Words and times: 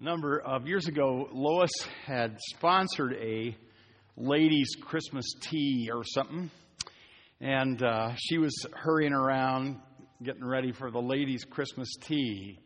A 0.00 0.02
number 0.02 0.40
of 0.40 0.66
years 0.66 0.88
ago, 0.88 1.28
Lois 1.32 1.70
had 2.04 2.36
sponsored 2.56 3.12
a 3.12 3.56
ladies' 4.16 4.74
Christmas 4.80 5.24
tea 5.40 5.88
or 5.92 6.02
something, 6.04 6.50
and 7.40 7.80
uh, 7.80 8.12
she 8.16 8.38
was 8.38 8.66
hurrying 8.72 9.12
around 9.12 9.80
getting 10.20 10.44
ready 10.44 10.72
for 10.72 10.90
the 10.90 11.00
ladies' 11.00 11.44
Christmas 11.44 11.94
tea. 12.00 12.58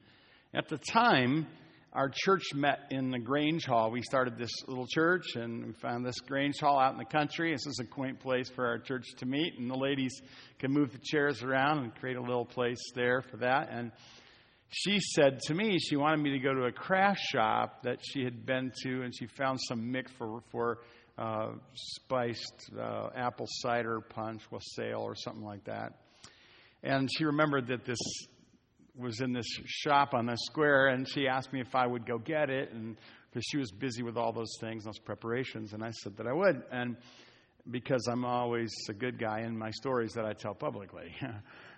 At 0.54 0.71
the 0.71 0.79
time, 0.79 1.46
our 1.93 2.11
church 2.11 2.45
met 2.54 2.86
in 2.91 3.11
the 3.11 3.18
Grange 3.18 3.66
Hall. 3.66 3.90
We 3.90 4.00
started 4.00 4.38
this 4.38 4.66
little 4.66 4.86
church, 4.86 5.34
and 5.34 5.66
we 5.66 5.72
found 5.74 6.06
this 6.06 6.20
Grange 6.20 6.58
Hall 6.58 6.80
out 6.80 6.92
in 6.92 6.98
the 6.98 7.04
country. 7.04 7.52
This 7.52 7.66
is 7.66 7.79
a 7.79 7.86
quaint 7.86 8.20
place 8.20 8.48
for 8.48 8.66
our 8.66 8.79
church 8.79 9.04
to 9.18 9.26
meet, 9.26 9.52
and 9.58 9.70
the 9.70 9.76
ladies 9.76 10.18
can 10.58 10.72
move 10.72 10.92
the 10.92 11.00
chairs 11.02 11.42
around 11.42 11.80
and 11.80 11.95
create 11.95 12.16
a 12.16 12.22
little 12.22 12.46
place 12.46 12.80
there 12.95 13.20
for 13.20 13.36
that. 13.36 13.68
And 13.70 13.92
she 14.71 15.00
said 15.00 15.41
to 15.46 15.55
me 15.55 15.79
she 15.79 15.96
wanted 15.96 16.21
me 16.21 16.30
to 16.32 16.39
go 16.39 16.53
to 16.53 16.64
a 16.64 16.73
craft 16.73 17.21
shop 17.21 17.82
that 17.84 17.98
she 18.02 18.24
had 18.24 18.45
been 18.45 18.73
to, 18.83 19.02
and 19.02 19.15
she 19.15 19.27
found 19.27 19.59
some 19.61 19.91
mix 19.91 20.12
for 20.12 20.42
for 20.51 20.79
uh, 21.16 21.52
spiced 21.75 22.70
uh, 22.78 23.09
apple 23.16 23.47
cider 23.48 24.01
punch 24.01 24.42
was 24.51 24.62
sale 24.75 25.01
or 25.01 25.15
something 25.16 25.45
like 25.45 25.65
that. 25.65 25.95
And 26.83 27.09
she 27.12 27.25
remembered 27.25 27.69
that 27.69 27.84
this 27.84 27.98
was 28.97 29.20
in 29.20 29.33
this 29.33 29.47
shop 29.65 30.15
on 30.15 30.27
the 30.27 30.37
square, 30.37 30.89
and 30.89 31.09
she 31.09 31.27
asked 31.27 31.53
me 31.53 31.61
if 31.61 31.75
I 31.75 31.87
would 31.87 32.06
go 32.06 32.19
get 32.19 32.50
it, 32.50 32.73
and 32.73 32.97
because 33.30 33.45
she 33.50 33.56
was 33.56 33.70
busy 33.70 34.03
with 34.03 34.16
all 34.16 34.33
those 34.33 34.55
things, 34.61 34.84
those 34.84 34.98
preparations, 34.98 35.73
and 35.73 35.83
I 35.83 35.91
said 35.91 36.16
that 36.16 36.27
I 36.27 36.33
would, 36.33 36.62
and 36.70 36.97
because 37.70 38.06
I'm 38.11 38.25
always 38.25 38.73
a 38.89 38.92
good 38.92 39.19
guy 39.19 39.41
in 39.41 39.56
my 39.56 39.70
stories 39.70 40.12
that 40.14 40.25
I 40.25 40.33
tell 40.33 40.55
publicly. 40.55 41.14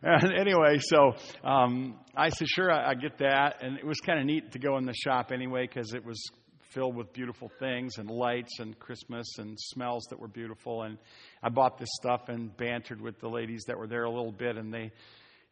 and 0.02 0.32
anyway, 0.32 0.78
so 0.80 1.12
um, 1.44 1.98
I 2.16 2.30
said, 2.30 2.48
sure, 2.48 2.70
I, 2.70 2.90
I 2.90 2.94
get 2.94 3.18
that. 3.18 3.62
And 3.62 3.78
it 3.78 3.86
was 3.86 3.98
kind 4.00 4.18
of 4.18 4.26
neat 4.26 4.52
to 4.52 4.58
go 4.58 4.76
in 4.78 4.86
the 4.86 4.94
shop 4.94 5.30
anyway 5.32 5.66
because 5.66 5.92
it 5.94 6.04
was 6.04 6.22
filled 6.70 6.94
with 6.94 7.12
beautiful 7.12 7.50
things 7.58 7.98
and 7.98 8.08
lights 8.08 8.60
and 8.60 8.78
Christmas 8.78 9.26
and 9.38 9.58
smells 9.58 10.06
that 10.10 10.18
were 10.18 10.28
beautiful. 10.28 10.82
And 10.82 10.98
I 11.42 11.48
bought 11.48 11.78
this 11.78 11.88
stuff 12.00 12.28
and 12.28 12.56
bantered 12.56 13.00
with 13.00 13.18
the 13.20 13.28
ladies 13.28 13.64
that 13.66 13.76
were 13.76 13.88
there 13.88 14.04
a 14.04 14.10
little 14.10 14.32
bit, 14.32 14.56
and 14.56 14.72
they. 14.72 14.92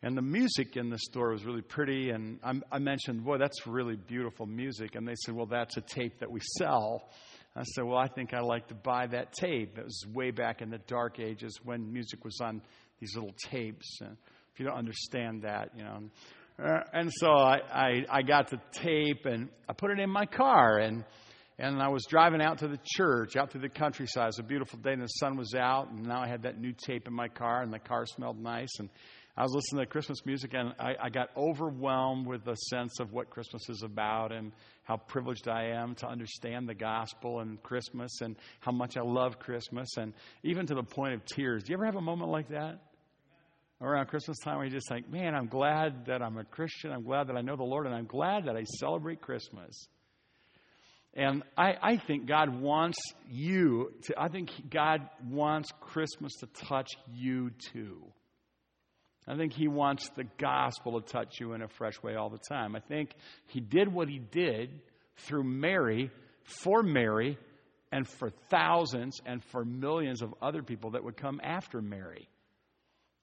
And 0.00 0.16
the 0.16 0.22
music 0.22 0.76
in 0.76 0.90
the 0.90 0.98
store 0.98 1.32
was 1.32 1.44
really 1.44 1.60
pretty. 1.60 2.10
And 2.10 2.38
I, 2.44 2.52
I 2.70 2.78
mentioned, 2.78 3.24
boy, 3.24 3.38
that's 3.38 3.66
really 3.66 3.96
beautiful 3.96 4.46
music. 4.46 4.94
And 4.94 5.08
they 5.08 5.16
said, 5.24 5.34
well, 5.34 5.46
that's 5.46 5.76
a 5.76 5.80
tape 5.80 6.20
that 6.20 6.30
we 6.30 6.38
sell. 6.56 7.02
I 7.58 7.64
said, 7.64 7.84
Well, 7.84 7.98
I 7.98 8.06
think 8.06 8.32
I'd 8.32 8.44
like 8.44 8.68
to 8.68 8.74
buy 8.74 9.08
that 9.08 9.32
tape. 9.32 9.74
That 9.74 9.84
was 9.84 10.04
way 10.12 10.30
back 10.30 10.62
in 10.62 10.70
the 10.70 10.78
dark 10.78 11.18
ages 11.18 11.58
when 11.64 11.92
music 11.92 12.24
was 12.24 12.38
on 12.40 12.62
these 13.00 13.16
little 13.16 13.34
tapes. 13.50 13.98
And 14.00 14.16
you 14.58 14.66
don't 14.66 14.76
understand 14.76 15.42
that, 15.42 15.70
you 15.76 15.84
know. 15.84 16.00
Uh, 16.62 16.80
and 16.92 17.12
so 17.12 17.28
I, 17.28 17.58
I, 17.72 18.04
I 18.10 18.22
got 18.22 18.50
the 18.50 18.60
tape 18.72 19.26
and 19.26 19.48
I 19.68 19.72
put 19.72 19.90
it 19.90 20.00
in 20.00 20.10
my 20.10 20.26
car. 20.26 20.78
And, 20.78 21.04
and 21.58 21.80
I 21.80 21.88
was 21.88 22.04
driving 22.06 22.40
out 22.40 22.58
to 22.58 22.68
the 22.68 22.80
church, 22.84 23.36
out 23.36 23.52
to 23.52 23.58
the 23.58 23.68
countryside. 23.68 24.24
It 24.24 24.26
was 24.26 24.38
a 24.40 24.42
beautiful 24.42 24.78
day 24.78 24.92
and 24.92 25.02
the 25.02 25.06
sun 25.06 25.36
was 25.36 25.54
out. 25.54 25.90
And 25.90 26.06
now 26.06 26.20
I 26.20 26.28
had 26.28 26.42
that 26.42 26.60
new 26.60 26.72
tape 26.72 27.06
in 27.06 27.14
my 27.14 27.28
car 27.28 27.62
and 27.62 27.72
the 27.72 27.78
car 27.78 28.06
smelled 28.06 28.40
nice. 28.40 28.70
And 28.80 28.88
I 29.36 29.42
was 29.42 29.52
listening 29.54 29.84
to 29.84 29.86
Christmas 29.86 30.26
music 30.26 30.52
and 30.54 30.74
I, 30.80 30.94
I 31.00 31.10
got 31.10 31.28
overwhelmed 31.36 32.26
with 32.26 32.44
the 32.44 32.56
sense 32.56 32.98
of 32.98 33.12
what 33.12 33.30
Christmas 33.30 33.68
is 33.68 33.84
about 33.84 34.32
and 34.32 34.50
how 34.82 34.96
privileged 34.96 35.46
I 35.46 35.66
am 35.66 35.94
to 35.96 36.08
understand 36.08 36.68
the 36.68 36.74
gospel 36.74 37.38
and 37.38 37.62
Christmas 37.62 38.20
and 38.20 38.34
how 38.58 38.72
much 38.72 38.96
I 38.96 39.02
love 39.02 39.38
Christmas 39.38 39.96
and 39.96 40.12
even 40.42 40.66
to 40.66 40.74
the 40.74 40.82
point 40.82 41.14
of 41.14 41.24
tears. 41.24 41.62
Do 41.62 41.70
you 41.70 41.76
ever 41.76 41.84
have 41.84 41.94
a 41.94 42.00
moment 42.00 42.32
like 42.32 42.48
that? 42.48 42.80
Around 43.80 44.06
Christmas 44.06 44.38
time 44.38 44.60
you're 44.60 44.70
just 44.70 44.90
like, 44.90 45.08
man, 45.10 45.34
I'm 45.34 45.46
glad 45.46 46.06
that 46.06 46.20
I'm 46.20 46.36
a 46.36 46.44
Christian. 46.44 46.90
I'm 46.90 47.04
glad 47.04 47.28
that 47.28 47.36
I 47.36 47.42
know 47.42 47.56
the 47.56 47.62
Lord 47.62 47.86
and 47.86 47.94
I'm 47.94 48.06
glad 48.06 48.46
that 48.46 48.56
I 48.56 48.64
celebrate 48.64 49.20
Christmas. 49.20 49.86
And 51.14 51.42
I, 51.56 51.74
I 51.80 51.96
think 51.96 52.26
God 52.26 52.60
wants 52.60 52.98
you 53.28 53.92
to, 54.04 54.14
I 54.20 54.28
think 54.28 54.50
God 54.70 55.08
wants 55.28 55.70
Christmas 55.80 56.32
to 56.40 56.46
touch 56.66 56.88
you 57.12 57.50
too. 57.72 58.02
I 59.26 59.36
think 59.36 59.52
he 59.52 59.68
wants 59.68 60.08
the 60.16 60.24
gospel 60.38 61.00
to 61.00 61.06
touch 61.06 61.38
you 61.38 61.52
in 61.52 61.62
a 61.62 61.68
fresh 61.68 62.02
way 62.02 62.14
all 62.14 62.30
the 62.30 62.38
time. 62.48 62.74
I 62.74 62.80
think 62.80 63.10
he 63.48 63.60
did 63.60 63.92
what 63.92 64.08
he 64.08 64.18
did 64.18 64.80
through 65.16 65.44
Mary, 65.44 66.10
for 66.42 66.82
Mary, 66.82 67.38
and 67.92 68.08
for 68.08 68.30
thousands 68.48 69.20
and 69.26 69.42
for 69.44 69.64
millions 69.64 70.22
of 70.22 70.34
other 70.40 70.62
people 70.62 70.92
that 70.92 71.04
would 71.04 71.16
come 71.16 71.40
after 71.42 71.82
Mary. 71.82 72.28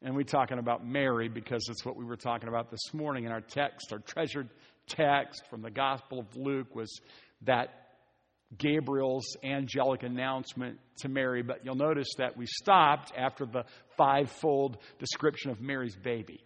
And 0.01 0.16
we're 0.16 0.23
talking 0.23 0.59
about 0.59 0.85
Mary 0.85 1.29
because 1.29 1.67
it's 1.69 1.85
what 1.85 1.95
we 1.95 2.06
were 2.06 2.17
talking 2.17 2.47
about 2.47 2.69
this 2.69 2.94
morning 2.94 3.25
in 3.25 3.31
our 3.31 3.41
text. 3.41 3.91
Our 3.91 4.00
treasured 4.00 4.50
text 4.88 5.44
from 5.50 5.61
the 5.61 5.72
Gospel 5.72 6.19
of 6.19 6.35
Luke 6.35 6.75
was 6.75 7.00
that 7.44 7.69
Gabriel's 8.57 9.25
angelic 9.44 10.03
announcement 10.03 10.79
to 10.97 11.09
Mary, 11.09 11.41
but 11.41 11.66
you'll 11.66 11.75
notice 11.75 12.09
that 12.17 12.38
we 12.38 12.45
stopped 12.45 13.11
after 13.17 13.45
the 13.45 13.63
fivefold 13.97 14.78
description 15.00 15.51
of 15.51 15.59
Mary's 15.59 15.95
baby. 15.95 16.44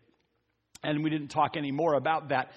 And 0.84 1.04
we 1.04 1.10
didn't 1.10 1.28
talk 1.28 1.58
any 1.58 1.72
more 1.72 1.96
about 1.96 2.30
that 2.30 2.52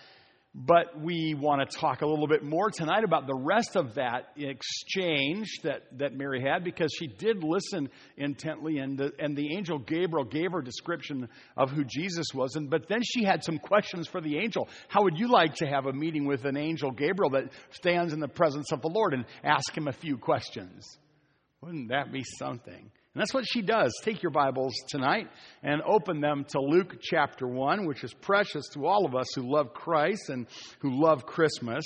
but 0.54 1.00
we 1.00 1.34
want 1.34 1.68
to 1.68 1.78
talk 1.78 2.02
a 2.02 2.06
little 2.06 2.26
bit 2.26 2.44
more 2.44 2.70
tonight 2.70 3.04
about 3.04 3.26
the 3.26 3.34
rest 3.34 3.74
of 3.74 3.94
that 3.94 4.28
exchange 4.36 5.60
that, 5.62 5.84
that 5.98 6.12
Mary 6.12 6.42
had 6.42 6.62
because 6.62 6.92
she 6.98 7.06
did 7.06 7.42
listen 7.42 7.88
intently, 8.18 8.76
and 8.76 8.98
the, 8.98 9.12
and 9.18 9.34
the 9.34 9.56
angel 9.56 9.78
Gabriel 9.78 10.26
gave 10.26 10.52
her 10.52 10.60
description 10.60 11.28
of 11.56 11.70
who 11.70 11.84
Jesus 11.84 12.26
was. 12.34 12.54
And, 12.56 12.68
but 12.68 12.86
then 12.86 13.00
she 13.02 13.24
had 13.24 13.42
some 13.42 13.58
questions 13.58 14.08
for 14.08 14.20
the 14.20 14.36
angel. 14.36 14.68
How 14.88 15.04
would 15.04 15.18
you 15.18 15.28
like 15.28 15.54
to 15.56 15.66
have 15.66 15.86
a 15.86 15.92
meeting 15.92 16.26
with 16.26 16.44
an 16.44 16.58
angel 16.58 16.90
Gabriel 16.90 17.30
that 17.30 17.50
stands 17.70 18.12
in 18.12 18.20
the 18.20 18.28
presence 18.28 18.72
of 18.72 18.82
the 18.82 18.90
Lord 18.90 19.14
and 19.14 19.24
ask 19.42 19.74
him 19.74 19.88
a 19.88 19.92
few 19.92 20.18
questions? 20.18 20.98
Wouldn't 21.62 21.88
that 21.88 22.12
be 22.12 22.24
something? 22.38 22.90
And 23.14 23.20
that's 23.20 23.34
what 23.34 23.44
she 23.46 23.60
does. 23.60 23.92
Take 24.02 24.22
your 24.22 24.30
Bibles 24.30 24.72
tonight 24.88 25.28
and 25.62 25.82
open 25.82 26.22
them 26.22 26.46
to 26.48 26.60
Luke 26.60 26.96
chapter 27.02 27.46
1, 27.46 27.86
which 27.86 28.04
is 28.04 28.14
precious 28.14 28.66
to 28.72 28.86
all 28.86 29.04
of 29.04 29.14
us 29.14 29.26
who 29.34 29.52
love 29.52 29.74
Christ 29.74 30.30
and 30.30 30.46
who 30.78 30.98
love 30.98 31.26
Christmas. 31.26 31.84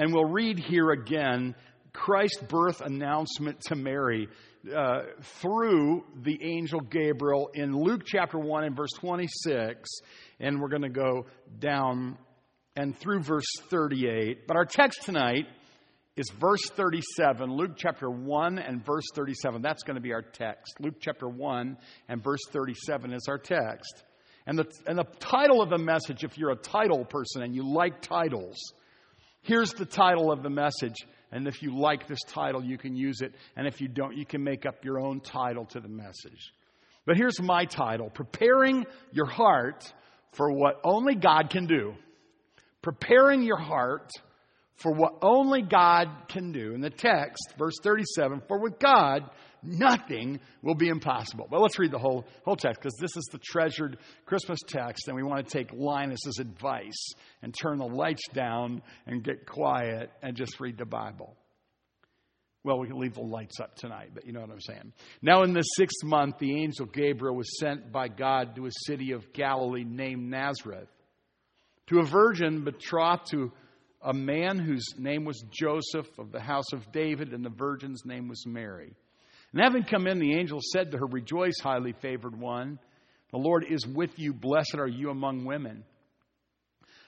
And 0.00 0.12
we'll 0.12 0.24
read 0.24 0.58
here 0.58 0.90
again 0.90 1.54
Christ's 1.92 2.42
birth 2.42 2.80
announcement 2.80 3.60
to 3.68 3.76
Mary 3.76 4.28
uh, 4.76 5.02
through 5.22 6.04
the 6.20 6.42
angel 6.42 6.80
Gabriel 6.80 7.50
in 7.54 7.72
Luke 7.72 8.02
chapter 8.04 8.36
1 8.36 8.64
and 8.64 8.76
verse 8.76 8.92
26. 8.98 9.88
And 10.40 10.60
we're 10.60 10.70
going 10.70 10.82
to 10.82 10.88
go 10.88 11.26
down 11.60 12.18
and 12.74 12.98
through 12.98 13.22
verse 13.22 13.46
38. 13.70 14.48
But 14.48 14.56
our 14.56 14.64
text 14.64 15.02
tonight 15.04 15.46
is 16.16 16.30
verse 16.40 16.64
37, 16.70 17.52
Luke 17.52 17.72
chapter 17.76 18.08
1 18.08 18.58
and 18.58 18.84
verse 18.84 19.04
37. 19.14 19.60
That's 19.60 19.82
going 19.82 19.96
to 19.96 20.00
be 20.00 20.12
our 20.12 20.22
text. 20.22 20.74
Luke 20.80 20.94
chapter 20.98 21.28
1 21.28 21.76
and 22.08 22.24
verse 22.24 22.40
37 22.52 23.12
is 23.12 23.26
our 23.28 23.38
text. 23.38 24.02
And 24.46 24.58
the, 24.58 24.66
and 24.86 24.98
the 24.98 25.06
title 25.18 25.60
of 25.60 25.68
the 25.68 25.78
message, 25.78 26.24
if 26.24 26.38
you're 26.38 26.52
a 26.52 26.56
title 26.56 27.04
person 27.04 27.42
and 27.42 27.54
you 27.54 27.68
like 27.68 28.00
titles, 28.00 28.56
here's 29.42 29.72
the 29.74 29.84
title 29.84 30.32
of 30.32 30.42
the 30.42 30.50
message. 30.50 30.94
And 31.32 31.46
if 31.46 31.62
you 31.62 31.76
like 31.76 32.06
this 32.06 32.22
title, 32.26 32.64
you 32.64 32.78
can 32.78 32.96
use 32.96 33.20
it. 33.20 33.34
And 33.56 33.66
if 33.66 33.80
you 33.80 33.88
don't, 33.88 34.16
you 34.16 34.24
can 34.24 34.42
make 34.42 34.64
up 34.64 34.84
your 34.84 34.98
own 35.00 35.20
title 35.20 35.66
to 35.66 35.80
the 35.80 35.88
message. 35.88 36.52
But 37.04 37.16
here's 37.16 37.40
my 37.40 37.66
title 37.66 38.08
Preparing 38.08 38.86
Your 39.12 39.26
Heart 39.26 39.92
for 40.32 40.50
What 40.50 40.80
Only 40.82 41.14
God 41.14 41.50
Can 41.50 41.66
Do. 41.66 41.94
Preparing 42.80 43.42
Your 43.42 43.58
Heart 43.58 44.10
for 44.76 44.92
what 44.92 45.18
only 45.22 45.62
God 45.62 46.08
can 46.28 46.52
do. 46.52 46.74
In 46.74 46.80
the 46.80 46.90
text, 46.90 47.54
verse 47.58 47.74
37, 47.82 48.42
for 48.46 48.60
with 48.60 48.78
God, 48.78 49.30
nothing 49.62 50.38
will 50.62 50.74
be 50.74 50.88
impossible. 50.88 51.46
But 51.50 51.60
let's 51.60 51.78
read 51.78 51.90
the 51.90 51.98
whole, 51.98 52.26
whole 52.44 52.56
text 52.56 52.80
because 52.80 52.96
this 53.00 53.16
is 53.16 53.24
the 53.32 53.38
treasured 53.38 53.98
Christmas 54.26 54.58
text, 54.68 55.08
and 55.08 55.16
we 55.16 55.22
want 55.22 55.46
to 55.46 55.50
take 55.50 55.72
Linus's 55.72 56.38
advice 56.38 57.12
and 57.42 57.54
turn 57.54 57.78
the 57.78 57.86
lights 57.86 58.28
down 58.34 58.82
and 59.06 59.24
get 59.24 59.46
quiet 59.46 60.10
and 60.22 60.36
just 60.36 60.60
read 60.60 60.76
the 60.76 60.84
Bible. 60.84 61.36
Well, 62.62 62.80
we 62.80 62.88
can 62.88 62.98
leave 62.98 63.14
the 63.14 63.22
lights 63.22 63.60
up 63.60 63.76
tonight, 63.76 64.10
but 64.12 64.26
you 64.26 64.32
know 64.32 64.40
what 64.40 64.50
I'm 64.50 64.60
saying. 64.60 64.92
Now, 65.22 65.44
in 65.44 65.52
the 65.52 65.62
sixth 65.62 66.02
month, 66.04 66.38
the 66.38 66.60
angel 66.62 66.86
Gabriel 66.86 67.36
was 67.36 67.58
sent 67.60 67.92
by 67.92 68.08
God 68.08 68.56
to 68.56 68.66
a 68.66 68.70
city 68.86 69.12
of 69.12 69.32
Galilee 69.32 69.84
named 69.84 70.28
Nazareth 70.28 70.88
to 71.86 72.00
a 72.00 72.04
virgin 72.04 72.64
betrothed 72.64 73.30
to 73.30 73.52
a 74.06 74.14
man 74.14 74.60
whose 74.60 74.94
name 74.96 75.24
was 75.24 75.44
Joseph 75.50 76.06
of 76.16 76.30
the 76.30 76.40
house 76.40 76.72
of 76.72 76.92
David, 76.92 77.32
and 77.32 77.44
the 77.44 77.50
virgin's 77.50 78.06
name 78.06 78.28
was 78.28 78.46
Mary. 78.46 78.94
And 79.52 79.60
having 79.60 79.82
come 79.82 80.06
in, 80.06 80.20
the 80.20 80.38
angel 80.38 80.60
said 80.62 80.92
to 80.92 80.98
her, 80.98 81.06
Rejoice, 81.06 81.58
highly 81.60 81.92
favored 81.92 82.38
one. 82.38 82.78
The 83.32 83.38
Lord 83.38 83.64
is 83.68 83.84
with 83.84 84.16
you. 84.16 84.32
Blessed 84.32 84.76
are 84.78 84.86
you 84.86 85.10
among 85.10 85.44
women. 85.44 85.82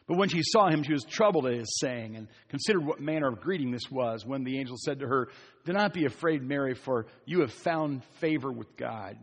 But 0.08 0.18
when 0.18 0.28
she 0.28 0.42
saw 0.42 0.68
him, 0.68 0.82
she 0.82 0.92
was 0.92 1.04
troubled 1.04 1.46
at 1.46 1.54
his 1.54 1.78
saying 1.78 2.16
and 2.16 2.26
considered 2.48 2.84
what 2.84 3.00
manner 3.00 3.28
of 3.28 3.42
greeting 3.42 3.70
this 3.70 3.88
was. 3.90 4.26
When 4.26 4.42
the 4.42 4.58
angel 4.58 4.76
said 4.76 4.98
to 4.98 5.06
her, 5.06 5.28
Do 5.66 5.72
not 5.72 5.94
be 5.94 6.04
afraid, 6.04 6.42
Mary, 6.42 6.74
for 6.74 7.06
you 7.26 7.42
have 7.42 7.52
found 7.52 8.02
favor 8.20 8.50
with 8.50 8.76
God. 8.76 9.16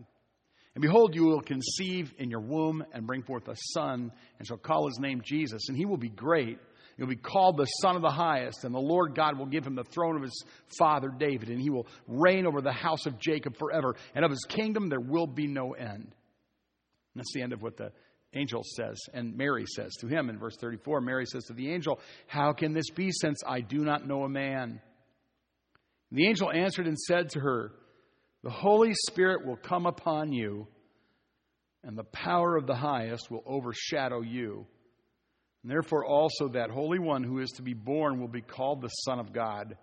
And 0.76 0.82
behold, 0.82 1.14
you 1.14 1.26
will 1.26 1.42
conceive 1.42 2.14
in 2.20 2.30
your 2.30 2.42
womb 2.42 2.86
and 2.94 3.08
bring 3.08 3.24
forth 3.24 3.50
a 3.50 3.56
son, 3.74 4.12
and 4.38 4.48
shall 4.48 4.58
call 4.58 4.88
his 4.88 5.00
name 5.00 5.22
Jesus. 5.26 5.68
And 5.68 5.78
he 5.78 5.86
will 5.86 5.98
be 5.98 6.10
great 6.10 6.60
He'll 6.98 7.08
be 7.08 7.16
called 7.16 7.58
the 7.58 7.66
Son 7.66 7.96
of 7.96 8.02
the 8.02 8.10
Highest, 8.10 8.64
and 8.64 8.74
the 8.74 8.80
Lord 8.80 9.16
God 9.16 9.38
will 9.38 9.48
give 9.48 9.68
him 9.68 9.76
the 9.76 9.84
throne 9.84 10.16
of 10.16 10.22
his 10.22 10.46
father 10.80 11.10
David, 11.10 11.50
and 11.50 11.62
he 11.62 11.70
will 11.70 11.88
reign 12.08 12.46
over 12.46 12.62
the 12.62 12.72
house 12.72 13.06
of 13.06 13.20
Jacob 13.20 13.58
forever, 13.58 13.96
and 14.14 14.24
of 14.24 14.32
his 14.32 14.46
kingdom 14.48 14.88
there 14.88 15.02
will 15.02 15.28
be 15.28 15.48
no 15.48 15.74
end. 15.74 15.90
And 15.90 16.14
that's 17.16 17.34
the 17.34 17.42
end 17.42 17.52
of 17.52 17.62
what 17.62 17.76
the 17.76 17.92
angel 18.34 18.62
says, 18.64 18.98
and 19.14 19.36
Mary 19.36 19.66
says 19.66 19.94
to 20.02 20.08
him 20.08 20.30
in 20.30 20.38
verse 20.38 20.56
34. 20.60 21.02
Mary 21.02 21.26
says 21.26 21.46
to 21.46 21.54
the 21.54 21.72
angel, 21.72 22.00
How 22.28 22.54
can 22.54 22.74
this 22.74 22.90
be 22.90 23.12
since 23.12 23.42
I 23.46 23.62
do 23.62 23.80
not 23.80 24.08
know 24.08 24.24
a 24.24 24.30
man? 24.30 24.82
The 26.12 26.28
angel 26.28 26.52
answered 26.52 26.88
and 26.88 26.98
said 26.98 27.30
to 27.32 27.40
her, 27.40 27.72
The 28.44 28.50
Holy 28.50 28.94
Spirit 29.08 29.46
will 29.46 29.58
come 29.58 29.86
upon 29.86 30.32
you, 30.32 30.68
and 31.84 31.98
the 31.98 32.04
power 32.04 32.56
of 32.56 32.68
the 32.68 32.76
highest 32.76 33.30
will 33.30 33.44
overshadow 33.46 34.22
you. 34.22 34.66
And 35.66 35.72
therefore, 35.72 36.06
also 36.06 36.50
that 36.50 36.70
Holy 36.70 37.00
One 37.00 37.24
who 37.24 37.40
is 37.40 37.50
to 37.54 37.64
be 37.64 37.74
born 37.74 38.20
will 38.20 38.28
be 38.28 38.44
called 38.44 38.84
the 38.84 38.90
Son 38.90 39.18
of 39.18 39.34
God. 39.34 39.76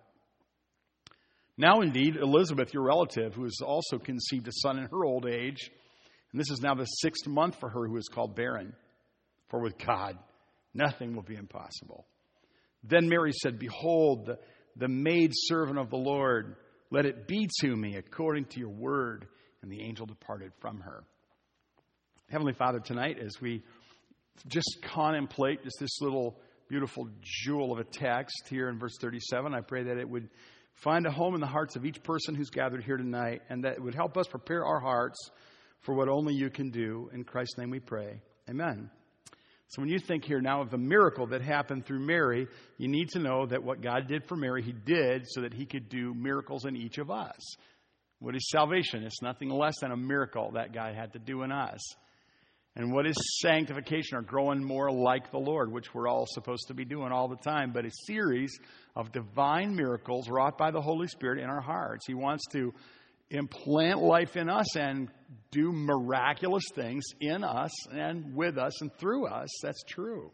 Now, 1.57 1.81
indeed, 1.81 2.15
Elizabeth, 2.15 2.73
your 2.73 2.83
relative, 2.83 3.33
who 3.33 3.43
has 3.43 3.59
also 3.61 3.97
conceived 3.99 4.47
a 4.47 4.53
son 4.53 4.77
in 4.79 4.85
her 4.85 5.03
old 5.03 5.25
age, 5.25 5.69
and 6.31 6.39
this 6.39 6.49
is 6.49 6.61
now 6.61 6.73
the 6.73 6.85
sixth 6.85 7.27
month 7.27 7.59
for 7.59 7.67
her 7.67 7.85
who 7.85 7.97
is 7.97 8.07
called 8.07 8.33
barren. 8.33 8.73
For 9.49 9.59
with 9.59 9.77
God, 9.77 10.17
nothing 10.73 11.17
will 11.17 11.21
be 11.21 11.35
impossible. 11.35 12.07
Then 12.85 13.09
Mary 13.09 13.33
said, 13.33 13.59
Behold, 13.59 14.27
the, 14.27 14.39
the 14.77 14.87
maid 14.87 15.31
servant 15.33 15.79
of 15.79 15.89
the 15.89 15.97
Lord, 15.97 16.55
let 16.91 17.05
it 17.05 17.27
be 17.27 17.49
to 17.59 17.75
me 17.75 17.97
according 17.97 18.45
to 18.51 18.59
your 18.61 18.69
word. 18.69 19.27
And 19.61 19.69
the 19.69 19.81
angel 19.81 20.05
departed 20.05 20.53
from 20.61 20.79
her. 20.79 21.03
Heavenly 22.29 22.53
Father, 22.53 22.79
tonight, 22.79 23.17
as 23.19 23.41
we 23.41 23.63
just 24.47 24.79
contemplate 24.83 25.63
just 25.63 25.77
this 25.79 26.01
little 26.01 26.39
beautiful 26.67 27.07
jewel 27.21 27.71
of 27.71 27.79
a 27.79 27.83
text 27.83 28.47
here 28.49 28.69
in 28.69 28.79
verse 28.79 28.97
37, 28.99 29.53
I 29.53 29.61
pray 29.61 29.83
that 29.83 29.97
it 29.97 30.09
would 30.09 30.29
find 30.75 31.05
a 31.05 31.11
home 31.11 31.35
in 31.35 31.41
the 31.41 31.47
hearts 31.47 31.75
of 31.75 31.85
each 31.85 32.01
person 32.03 32.35
who's 32.35 32.49
gathered 32.49 32.83
here 32.83 32.97
tonight 32.97 33.41
and 33.49 33.63
that 33.63 33.73
it 33.73 33.81
would 33.81 33.95
help 33.95 34.17
us 34.17 34.27
prepare 34.27 34.65
our 34.65 34.79
hearts 34.79 35.29
for 35.81 35.93
what 35.93 36.09
only 36.09 36.33
you 36.33 36.49
can 36.49 36.71
do. 36.71 37.09
In 37.13 37.23
Christ's 37.23 37.57
name 37.57 37.69
we 37.69 37.79
pray. 37.79 38.21
Amen. 38.49 38.89
So 39.67 39.81
when 39.81 39.89
you 39.89 39.99
think 39.99 40.25
here 40.25 40.41
now 40.41 40.61
of 40.61 40.69
the 40.69 40.77
miracle 40.77 41.27
that 41.27 41.41
happened 41.41 41.85
through 41.85 42.05
Mary, 42.05 42.47
you 42.77 42.87
need 42.87 43.09
to 43.09 43.19
know 43.19 43.45
that 43.47 43.63
what 43.63 43.81
God 43.81 44.07
did 44.07 44.27
for 44.27 44.35
Mary, 44.35 44.61
He 44.61 44.71
did 44.71 45.23
so 45.27 45.41
that 45.41 45.53
He 45.53 45.65
could 45.65 45.89
do 45.89 46.13
miracles 46.13 46.65
in 46.65 46.75
each 46.75 46.97
of 46.99 47.09
us. 47.09 47.55
What 48.19 48.35
is 48.35 48.49
salvation? 48.51 49.03
It's 49.03 49.21
nothing 49.21 49.49
less 49.49 49.79
than 49.79 49.91
a 49.91 49.97
miracle 49.97 50.51
that 50.53 50.73
God 50.73 50.95
had 50.95 51.13
to 51.13 51.19
do 51.19 51.41
in 51.41 51.51
us. 51.51 51.81
And 52.75 52.91
what 52.91 53.05
is 53.05 53.15
sanctification 53.41 54.17
or 54.17 54.23
growing 54.23 54.63
more 54.63 54.91
like 54.91 55.29
the 55.29 55.37
Lord, 55.37 55.71
which 55.71 55.93
we're 55.93 56.07
all 56.07 56.25
supposed 56.27 56.67
to 56.69 56.73
be 56.73 56.85
doing 56.85 57.11
all 57.11 57.27
the 57.27 57.35
time, 57.35 57.71
but 57.71 57.85
a 57.85 57.91
series 58.07 58.57
of 58.95 59.11
divine 59.11 59.75
miracles 59.75 60.27
wrought 60.27 60.57
by 60.57 60.71
the 60.71 60.81
Holy 60.81 61.07
Spirit 61.07 61.39
in 61.39 61.49
our 61.49 61.61
hearts. 61.61 62.05
He 62.07 62.15
wants 62.15 62.43
to 62.53 62.73
implant 63.29 64.01
life 64.01 64.35
in 64.35 64.49
us 64.49 64.75
and 64.75 65.09
do 65.51 65.71
miraculous 65.71 66.63
things 66.73 67.03
in 67.19 67.43
us 67.43 67.71
and 67.91 68.35
with 68.35 68.57
us 68.57 68.81
and 68.81 68.91
through 68.95 69.27
us. 69.27 69.49
That's 69.61 69.83
true. 69.83 70.31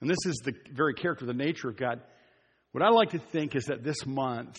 And 0.00 0.08
this 0.08 0.26
is 0.26 0.40
the 0.44 0.52
very 0.72 0.94
character, 0.94 1.26
the 1.26 1.34
nature 1.34 1.68
of 1.68 1.76
God. 1.76 2.00
What 2.72 2.82
I 2.82 2.88
like 2.88 3.10
to 3.10 3.18
think 3.18 3.54
is 3.54 3.66
that 3.66 3.84
this 3.84 4.06
month, 4.06 4.58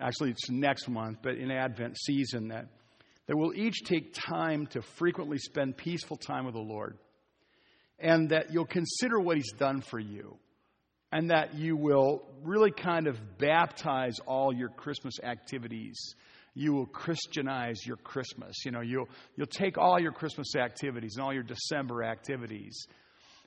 actually 0.00 0.30
it's 0.30 0.50
next 0.50 0.88
month, 0.88 1.18
but 1.22 1.36
in 1.36 1.50
Advent 1.50 1.96
season, 1.98 2.48
that, 2.48 2.66
that 3.26 3.36
we'll 3.36 3.54
each 3.54 3.84
take 3.84 4.14
time 4.14 4.66
to 4.68 4.82
frequently 4.82 5.38
spend 5.38 5.76
peaceful 5.76 6.16
time 6.16 6.44
with 6.44 6.54
the 6.54 6.60
Lord. 6.60 6.98
And 7.98 8.30
that 8.30 8.52
you'll 8.52 8.66
consider 8.66 9.20
what 9.20 9.36
He's 9.36 9.52
done 9.52 9.82
for 9.82 9.98
you. 9.98 10.36
And 11.12 11.30
that 11.30 11.54
you 11.54 11.76
will 11.76 12.22
really 12.42 12.70
kind 12.70 13.06
of 13.06 13.38
baptize 13.38 14.18
all 14.26 14.54
your 14.54 14.68
Christmas 14.68 15.14
activities 15.22 16.14
you 16.54 16.72
will 16.72 16.86
Christianize 16.86 17.86
your 17.86 17.96
Christmas. 17.96 18.64
You 18.64 18.72
know, 18.72 18.80
you'll, 18.80 19.08
you'll 19.36 19.46
take 19.46 19.78
all 19.78 20.00
your 20.00 20.12
Christmas 20.12 20.56
activities 20.56 21.14
and 21.16 21.24
all 21.24 21.32
your 21.32 21.42
December 21.42 22.02
activities 22.02 22.86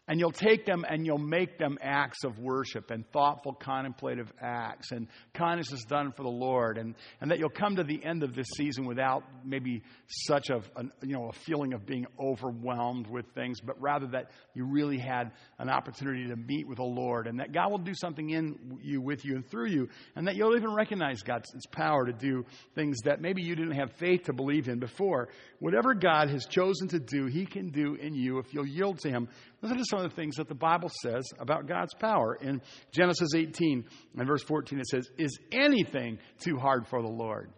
and 0.08 0.20
you'll 0.20 0.32
take 0.32 0.66
them 0.66 0.84
and 0.88 1.06
you'll 1.06 1.18
make 1.18 1.58
them 1.58 1.78
acts 1.82 2.24
of 2.26 2.38
worship 2.38 2.92
and 2.92 3.10
thoughtful, 3.12 3.54
contemplative 3.54 4.32
acts 4.42 4.92
and 4.92 5.08
kindness 5.34 5.72
is 5.72 5.84
done 5.88 6.12
for 6.12 6.24
the 6.24 6.30
Lord. 6.30 6.78
And, 6.78 6.96
and 7.22 7.32
that 7.32 7.40
you'll 7.40 7.50
come 7.50 7.78
to 7.78 7.84
the 7.84 8.04
end 8.04 8.24
of 8.24 8.36
this 8.36 8.48
season 8.58 8.86
without 8.86 9.24
maybe 9.46 9.82
such 10.08 10.50
a, 10.50 10.62
you 11.02 11.14
know, 11.14 11.30
a 11.30 11.34
feeling 11.46 11.74
of 11.74 11.86
being 11.86 12.06
overwhelmed 12.20 13.08
with 13.08 13.26
things, 13.34 13.62
but 13.62 13.82
rather 13.82 14.08
that 14.08 14.32
you 14.54 14.66
really 14.66 14.98
had 14.98 15.32
an 15.58 15.70
opportunity 15.70 16.28
to 16.28 16.36
meet 16.36 16.68
with 16.68 16.78
the 16.78 16.84
Lord 16.84 17.28
and 17.28 17.40
that 17.40 17.54
God 17.54 17.72
will 17.72 17.78
do 17.78 17.94
something 17.96 18.30
in 18.30 18.80
you, 18.82 19.02
with 19.02 19.24
you, 19.24 19.36
and 19.36 19.50
through 19.50 19.70
you. 19.70 19.88
And 20.16 20.28
that 20.28 20.36
you'll 20.36 20.58
even 20.58 20.74
recognize 20.74 21.22
God's 21.22 21.50
power 21.72 22.06
to 22.06 22.14
do 22.14 22.46
things 22.76 23.00
that 23.06 23.22
maybe 23.22 23.42
you 23.42 23.56
didn't 23.56 23.76
have 23.76 23.94
faith 23.94 24.24
to 24.24 24.34
believe 24.34 24.68
in 24.68 24.80
before. 24.80 25.30
Whatever 25.60 25.94
God 25.94 26.30
has 26.30 26.46
chosen 26.46 26.90
to 26.90 27.00
do, 27.00 27.28
He 27.28 27.46
can 27.46 27.70
do 27.70 27.96
in 27.96 28.16
you 28.16 28.40
if 28.40 28.54
you'll 28.54 28.68
yield 28.68 29.00
to 29.00 29.10
Him. 29.10 29.30
Listen 29.64 29.78
to 29.78 29.86
some 29.90 30.00
of 30.00 30.10
the 30.10 30.16
things 30.16 30.36
that 30.36 30.50
the 30.50 30.56
Bible 30.56 30.92
says 31.02 31.24
about 31.40 31.68
God's 31.68 31.94
power. 31.94 32.36
In 32.36 32.62
Genesis 32.94 33.30
18 33.34 33.86
and 34.18 34.28
verse 34.28 34.44
14, 34.44 34.78
it 34.78 34.88
says, 34.88 35.10
Is 35.18 35.40
anything 35.54 36.20
too 36.42 36.58
hard 36.58 36.86
for 36.86 37.02
the 37.02 37.08
Lord? 37.08 37.50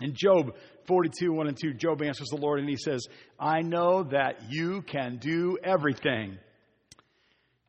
In 0.00 0.14
Job 0.14 0.56
42, 0.88 1.32
1 1.32 1.48
and 1.48 1.56
2, 1.60 1.74
Job 1.74 2.00
answers 2.00 2.28
the 2.28 2.38
Lord 2.38 2.60
and 2.60 2.68
he 2.68 2.78
says, 2.78 3.06
I 3.38 3.60
know 3.60 4.04
that 4.04 4.50
you 4.50 4.80
can 4.80 5.18
do 5.18 5.58
everything. 5.62 6.38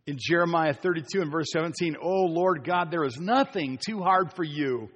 In 0.06 0.18
Jeremiah 0.18 0.74
32 0.74 1.22
and 1.22 1.30
verse 1.32 1.48
17, 1.52 1.98
Oh 2.02 2.28
Lord 2.28 2.64
God, 2.64 2.92
there 2.92 3.04
is 3.04 3.20
nothing 3.20 3.78
too 3.86 4.00
hard 4.00 4.32
for 4.38 4.46
you. 4.46 4.90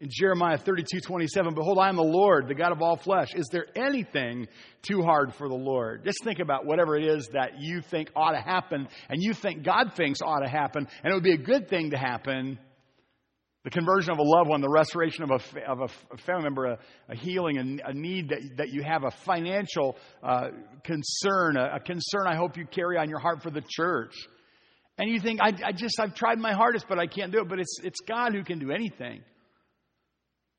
In 0.00 0.08
Jeremiah 0.10 0.58
32, 0.58 1.00
27, 1.00 1.54
Behold, 1.54 1.78
I 1.78 1.88
am 1.88 1.94
the 1.94 2.02
Lord, 2.02 2.48
the 2.48 2.54
God 2.54 2.72
of 2.72 2.82
all 2.82 2.96
flesh. 2.96 3.28
Is 3.36 3.46
there 3.52 3.66
anything 3.76 4.48
too 4.82 5.02
hard 5.02 5.32
for 5.36 5.48
the 5.48 5.54
Lord? 5.54 6.04
Just 6.04 6.24
think 6.24 6.40
about 6.40 6.66
whatever 6.66 6.96
it 6.96 7.04
is 7.04 7.28
that 7.32 7.60
you 7.60 7.80
think 7.80 8.10
ought 8.16 8.32
to 8.32 8.40
happen 8.40 8.88
and 9.08 9.22
you 9.22 9.34
think 9.34 9.62
God 9.62 9.92
thinks 9.96 10.18
ought 10.20 10.40
to 10.40 10.48
happen, 10.48 10.88
and 11.02 11.12
it 11.12 11.14
would 11.14 11.22
be 11.22 11.34
a 11.34 11.38
good 11.38 11.68
thing 11.68 11.90
to 11.90 11.96
happen. 11.96 12.58
The 13.62 13.70
conversion 13.70 14.10
of 14.10 14.18
a 14.18 14.22
loved 14.22 14.50
one, 14.50 14.60
the 14.60 14.68
restoration 14.68 15.22
of 15.22 15.30
a, 15.30 15.70
of 15.70 15.80
a 15.80 16.16
family 16.26 16.42
member, 16.42 16.66
a, 16.66 16.78
a 17.08 17.14
healing, 17.14 17.80
a, 17.84 17.90
a, 17.90 17.94
need 17.94 18.30
that, 18.30 18.40
that 18.56 18.70
you 18.70 18.82
have, 18.82 19.04
a 19.04 19.10
financial 19.24 19.96
uh, 20.24 20.48
concern, 20.82 21.56
a, 21.56 21.76
a 21.76 21.80
concern 21.80 22.26
I 22.26 22.34
hope 22.34 22.56
you 22.56 22.66
carry 22.66 22.98
on 22.98 23.08
your 23.08 23.20
heart 23.20 23.42
for 23.42 23.50
the 23.50 23.62
church. 23.66 24.12
And 24.98 25.08
you 25.08 25.20
think, 25.20 25.40
I, 25.40 25.52
I 25.64 25.72
just, 25.72 25.98
I've 26.00 26.14
tried 26.14 26.38
my 26.38 26.52
hardest, 26.52 26.86
but 26.88 26.98
I 26.98 27.06
can't 27.06 27.32
do 27.32 27.38
it. 27.38 27.48
But 27.48 27.60
it's, 27.60 27.78
it's 27.82 28.00
God 28.06 28.34
who 28.34 28.42
can 28.42 28.58
do 28.58 28.70
anything. 28.70 29.22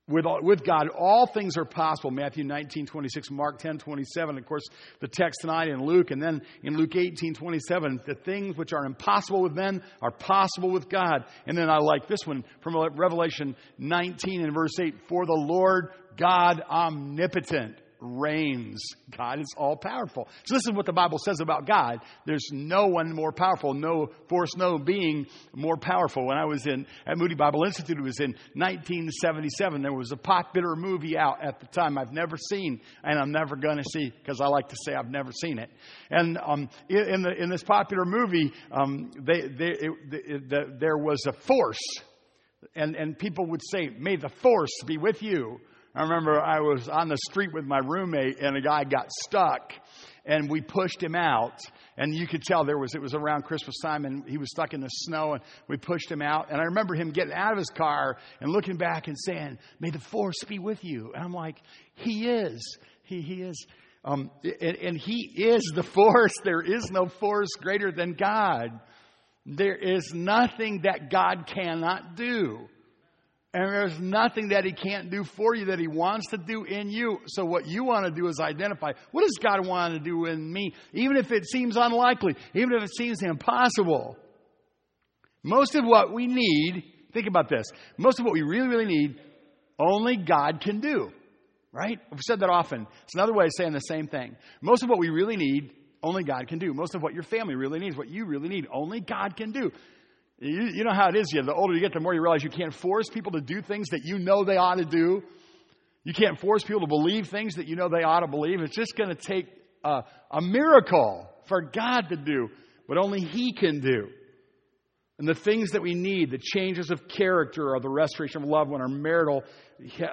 With, 0.07 0.25
with 0.43 0.63
God, 0.63 0.89
all 0.89 1.25
things 1.25 1.57
are 1.57 1.65
possible. 1.65 2.11
Matthew 2.11 2.43
19, 2.43 2.85
26, 2.85 3.31
Mark 3.31 3.57
10, 3.57 3.79
27. 3.79 4.37
Of 4.37 4.45
course, 4.45 4.63
the 5.01 5.07
text 5.07 5.41
tonight 5.41 5.67
in 5.69 5.83
Luke. 5.83 6.11
And 6.11 6.21
then 6.21 6.43
in 6.61 6.77
Luke 6.77 6.95
18, 6.95 7.33
27, 7.33 8.01
the 8.05 8.13
things 8.13 8.55
which 8.55 8.71
are 8.71 8.85
impossible 8.85 9.41
with 9.41 9.53
men 9.53 9.81
are 10.03 10.11
possible 10.11 10.69
with 10.69 10.89
God. 10.89 11.25
And 11.47 11.57
then 11.57 11.71
I 11.71 11.77
like 11.77 12.07
this 12.07 12.19
one 12.23 12.43
from 12.61 12.75
Revelation 12.95 13.55
19 13.79 14.43
and 14.43 14.53
verse 14.53 14.79
8. 14.79 14.93
For 15.09 15.25
the 15.25 15.33
Lord 15.33 15.89
God 16.17 16.61
omnipotent 16.69 17.79
reigns. 18.05 18.81
God 19.17 19.39
is 19.39 19.53
all 19.57 19.75
powerful. 19.75 20.27
So 20.45 20.55
this 20.55 20.65
is 20.65 20.71
what 20.71 20.85
the 20.85 20.93
Bible 20.93 21.17
says 21.17 21.39
about 21.39 21.65
God. 21.65 21.99
There's 22.25 22.49
no 22.51 22.87
one 22.87 23.13
more 23.13 23.31
powerful, 23.31 23.73
no 23.73 24.09
force, 24.29 24.55
no 24.55 24.77
being 24.77 25.27
more 25.53 25.77
powerful. 25.77 26.25
When 26.27 26.37
I 26.37 26.45
was 26.45 26.65
in 26.67 26.85
at 27.05 27.17
Moody 27.17 27.35
Bible 27.35 27.63
Institute, 27.65 27.97
it 27.97 28.03
was 28.03 28.19
in 28.19 28.31
1977. 28.53 29.81
There 29.81 29.93
was 29.93 30.11
a 30.11 30.17
popular 30.17 30.75
movie 30.75 31.17
out 31.17 31.43
at 31.43 31.59
the 31.59 31.67
time 31.67 31.97
I've 31.97 32.13
never 32.13 32.37
seen, 32.37 32.81
and 33.03 33.19
I'm 33.19 33.31
never 33.31 33.55
going 33.55 33.77
to 33.77 33.83
see 33.83 34.11
because 34.11 34.41
I 34.41 34.47
like 34.47 34.69
to 34.69 34.77
say 34.85 34.93
I've 34.93 35.09
never 35.09 35.31
seen 35.31 35.59
it. 35.59 35.69
And 36.09 36.37
um, 36.37 36.69
in 36.89 37.21
the 37.21 37.31
in 37.37 37.49
this 37.49 37.63
popular 37.63 38.05
movie, 38.05 38.51
um, 38.71 39.11
they, 39.19 39.41
they, 39.41 39.71
it, 39.79 40.49
the, 40.49 40.75
there 40.79 40.97
was 40.97 41.25
a 41.27 41.33
force, 41.33 41.81
and 42.75 42.95
and 42.95 43.17
people 43.17 43.45
would 43.47 43.61
say, 43.71 43.89
"May 43.97 44.15
the 44.15 44.29
force 44.29 44.71
be 44.85 44.97
with 44.97 45.21
you." 45.21 45.59
I 45.95 46.01
remember 46.01 46.41
I 46.41 46.59
was 46.59 46.89
on 46.89 47.07
the 47.07 47.17
street 47.29 47.53
with 47.53 47.63
my 47.63 47.79
roommate 47.79 48.39
and 48.41 48.57
a 48.57 48.61
guy 48.61 48.83
got 48.83 49.09
stuck 49.23 49.71
and 50.25 50.49
we 50.49 50.59
pushed 50.59 51.01
him 51.01 51.15
out. 51.15 51.61
And 51.97 52.13
you 52.13 52.27
could 52.27 52.43
tell 52.43 52.65
there 52.65 52.77
was, 52.77 52.95
it 52.95 53.01
was 53.01 53.13
around 53.13 53.43
Christmas 53.43 53.77
time 53.81 54.03
and 54.03 54.27
he 54.27 54.37
was 54.37 54.49
stuck 54.51 54.73
in 54.73 54.81
the 54.81 54.89
snow 54.89 55.33
and 55.33 55.41
we 55.69 55.77
pushed 55.77 56.11
him 56.11 56.21
out. 56.21 56.51
And 56.51 56.59
I 56.59 56.65
remember 56.65 56.95
him 56.95 57.11
getting 57.11 57.31
out 57.31 57.53
of 57.53 57.57
his 57.57 57.69
car 57.69 58.17
and 58.41 58.51
looking 58.51 58.75
back 58.75 59.07
and 59.07 59.15
saying, 59.17 59.57
may 59.79 59.89
the 59.89 59.99
force 59.99 60.43
be 60.45 60.59
with 60.59 60.83
you. 60.83 61.13
And 61.15 61.23
I'm 61.23 61.33
like, 61.33 61.61
he 61.93 62.27
is. 62.27 62.77
He, 63.03 63.21
he 63.21 63.41
is. 63.43 63.65
Um, 64.03 64.31
and, 64.43 64.75
and 64.75 64.97
he 64.97 65.31
is 65.45 65.71
the 65.73 65.83
force. 65.83 66.33
There 66.43 66.61
is 66.61 66.91
no 66.91 67.07
force 67.07 67.49
greater 67.61 67.93
than 67.93 68.15
God. 68.15 68.81
There 69.45 69.75
is 69.75 70.11
nothing 70.13 70.81
that 70.81 71.09
God 71.09 71.47
cannot 71.47 72.17
do. 72.17 72.67
And 73.55 73.73
there's 73.73 73.97
nothing 74.01 74.49
that 74.49 74.65
He 74.65 74.73
can't 74.73 75.09
do 75.09 75.23
for 75.23 75.55
you 75.55 75.67
that 75.67 75.79
He 75.79 75.87
wants 75.87 76.27
to 76.31 76.37
do 76.37 76.65
in 76.65 76.89
you. 76.89 77.19
So, 77.25 77.45
what 77.45 77.65
you 77.65 77.85
want 77.85 78.05
to 78.05 78.11
do 78.11 78.27
is 78.27 78.37
identify 78.41 78.91
what 79.13 79.21
does 79.21 79.37
God 79.41 79.65
want 79.65 79.93
to 79.93 79.99
do 80.01 80.25
in 80.25 80.51
me, 80.51 80.73
even 80.91 81.15
if 81.15 81.31
it 81.31 81.45
seems 81.45 81.77
unlikely, 81.77 82.35
even 82.53 82.73
if 82.73 82.83
it 82.83 82.93
seems 82.97 83.23
impossible. 83.23 84.17
Most 85.41 85.73
of 85.75 85.85
what 85.85 86.11
we 86.11 86.27
need, 86.27 86.83
think 87.13 87.27
about 87.27 87.47
this, 87.47 87.65
most 87.97 88.19
of 88.19 88.25
what 88.25 88.33
we 88.33 88.41
really, 88.41 88.67
really 88.67 88.87
need, 88.87 89.21
only 89.79 90.17
God 90.17 90.59
can 90.59 90.81
do. 90.81 91.11
Right? 91.71 91.97
We've 92.11 92.19
said 92.27 92.41
that 92.41 92.49
often. 92.49 92.85
It's 93.03 93.15
another 93.15 93.33
way 93.33 93.45
of 93.45 93.51
saying 93.55 93.71
the 93.71 93.79
same 93.79 94.07
thing. 94.07 94.35
Most 94.61 94.83
of 94.83 94.89
what 94.89 94.99
we 94.99 95.07
really 95.07 95.37
need, 95.37 95.71
only 96.03 96.25
God 96.25 96.49
can 96.49 96.59
do. 96.59 96.73
Most 96.73 96.93
of 96.93 97.01
what 97.01 97.13
your 97.13 97.23
family 97.23 97.55
really 97.55 97.79
needs, 97.79 97.95
what 97.95 98.09
you 98.09 98.25
really 98.25 98.49
need, 98.49 98.67
only 98.73 98.99
God 98.99 99.37
can 99.37 99.53
do. 99.53 99.71
You, 100.39 100.69
you 100.73 100.83
know 100.83 100.93
how 100.93 101.09
it 101.09 101.15
is. 101.15 101.31
You, 101.31 101.43
the 101.43 101.53
older 101.53 101.73
you 101.73 101.79
get, 101.79 101.93
the 101.93 101.99
more 101.99 102.13
you 102.13 102.21
realize 102.21 102.43
you 102.43 102.49
can't 102.49 102.73
force 102.73 103.09
people 103.09 103.31
to 103.33 103.41
do 103.41 103.61
things 103.61 103.89
that 103.89 104.01
you 104.03 104.19
know 104.19 104.43
they 104.43 104.57
ought 104.57 104.75
to 104.75 104.85
do. 104.85 105.23
You 106.03 106.13
can't 106.13 106.39
force 106.39 106.63
people 106.63 106.81
to 106.81 106.87
believe 106.87 107.27
things 107.27 107.55
that 107.55 107.67
you 107.67 107.75
know 107.75 107.89
they 107.89 108.03
ought 108.03 108.19
to 108.19 108.27
believe. 108.27 108.59
It's 108.61 108.75
just 108.75 108.95
going 108.95 109.09
to 109.09 109.15
take 109.15 109.47
a, 109.83 110.03
a 110.31 110.41
miracle 110.41 111.27
for 111.47 111.61
God 111.61 112.09
to 112.09 112.17
do 112.17 112.49
what 112.85 112.97
only 112.97 113.21
He 113.21 113.53
can 113.53 113.79
do. 113.79 114.09
And 115.17 115.27
the 115.27 115.33
things 115.33 115.71
that 115.71 115.81
we 115.81 115.93
need, 115.93 116.29
the 116.29 116.37
changes 116.37 116.91
of 116.91 117.07
character 117.07 117.73
or 117.73 117.79
the 117.79 117.89
restoration 117.89 118.43
of 118.43 118.49
loved 118.49 118.69
one 118.69 118.81
or 118.81 118.89
marital 118.89 119.43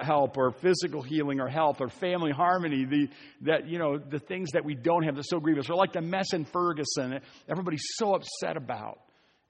help 0.01 0.37
or 0.37 0.53
physical 0.53 1.01
healing 1.01 1.41
or 1.41 1.49
health 1.49 1.81
or 1.81 1.89
family 1.89 2.31
harmony, 2.31 2.85
the, 2.85 3.09
that, 3.41 3.67
you 3.67 3.77
know, 3.77 3.97
the 3.97 4.19
things 4.19 4.51
that 4.53 4.63
we 4.63 4.75
don't 4.75 5.03
have 5.03 5.15
that's 5.15 5.29
so 5.29 5.41
grievous, 5.41 5.69
are 5.69 5.75
like 5.75 5.91
the 5.91 6.01
mess 6.01 6.31
in 6.31 6.45
Ferguson, 6.45 7.19
everybody's 7.49 7.83
so 7.97 8.15
upset 8.15 8.55
about. 8.55 8.99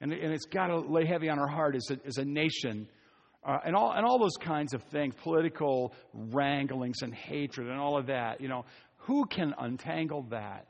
And, 0.03 0.11
and 0.11 0.33
it's 0.33 0.45
got 0.45 0.67
to 0.67 0.79
lay 0.79 1.05
heavy 1.05 1.29
on 1.29 1.39
our 1.39 1.47
heart 1.47 1.77
as 1.77 1.89
a, 1.89 1.97
as 2.05 2.17
a 2.17 2.25
nation. 2.25 2.89
Uh, 3.41 3.59
and, 3.65 3.73
all, 3.73 3.93
and 3.93 4.05
all 4.05 4.19
those 4.19 4.35
kinds 4.35 4.73
of 4.73 4.83
things, 4.91 5.13
political 5.23 5.93
wranglings 6.13 7.01
and 7.01 7.15
hatred 7.15 7.69
and 7.69 7.79
all 7.79 7.97
of 7.97 8.07
that, 8.07 8.41
you 8.41 8.49
know, 8.49 8.65
who 8.97 9.25
can 9.25 9.53
untangle 9.57 10.23
that? 10.31 10.67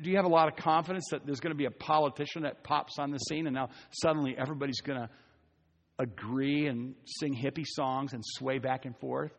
Do 0.00 0.08
you 0.08 0.16
have 0.16 0.24
a 0.24 0.28
lot 0.28 0.46
of 0.46 0.54
confidence 0.54 1.06
that 1.10 1.26
there's 1.26 1.40
going 1.40 1.52
to 1.52 1.56
be 1.58 1.64
a 1.64 1.70
politician 1.72 2.42
that 2.42 2.62
pops 2.62 2.96
on 3.00 3.10
the 3.10 3.18
scene 3.18 3.48
and 3.48 3.56
now 3.56 3.70
suddenly 3.90 4.36
everybody's 4.38 4.80
going 4.80 5.00
to 5.00 5.10
agree 5.98 6.68
and 6.68 6.94
sing 7.06 7.34
hippie 7.34 7.66
songs 7.66 8.12
and 8.12 8.22
sway 8.24 8.58
back 8.60 8.84
and 8.84 8.96
forth? 8.98 9.32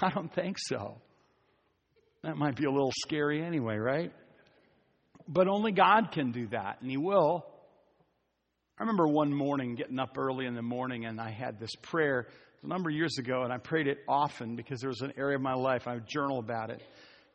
I 0.00 0.08
don't 0.08 0.34
think 0.34 0.56
so. 0.58 1.02
That 2.22 2.38
might 2.38 2.56
be 2.56 2.64
a 2.64 2.70
little 2.70 2.92
scary 3.02 3.44
anyway, 3.44 3.76
right? 3.76 4.10
But 5.26 5.48
only 5.48 5.72
God 5.72 6.12
can 6.12 6.32
do 6.32 6.46
that, 6.48 6.78
and 6.80 6.90
He 6.90 6.96
will. 6.96 7.46
I 8.78 8.82
remember 8.82 9.06
one 9.06 9.32
morning 9.32 9.76
getting 9.76 10.00
up 10.00 10.18
early 10.18 10.46
in 10.46 10.54
the 10.54 10.62
morning 10.62 11.06
and 11.06 11.20
I 11.20 11.30
had 11.30 11.60
this 11.60 11.74
prayer 11.76 12.26
a 12.64 12.66
number 12.66 12.90
of 12.90 12.96
years 12.96 13.18
ago, 13.18 13.42
and 13.42 13.52
I 13.52 13.58
prayed 13.58 13.86
it 13.86 13.98
often 14.08 14.56
because 14.56 14.80
there 14.80 14.88
was 14.88 15.00
an 15.00 15.12
area 15.16 15.36
of 15.36 15.42
my 15.42 15.54
life 15.54 15.86
I 15.86 15.94
would 15.94 16.08
journal 16.08 16.38
about 16.38 16.70
it. 16.70 16.82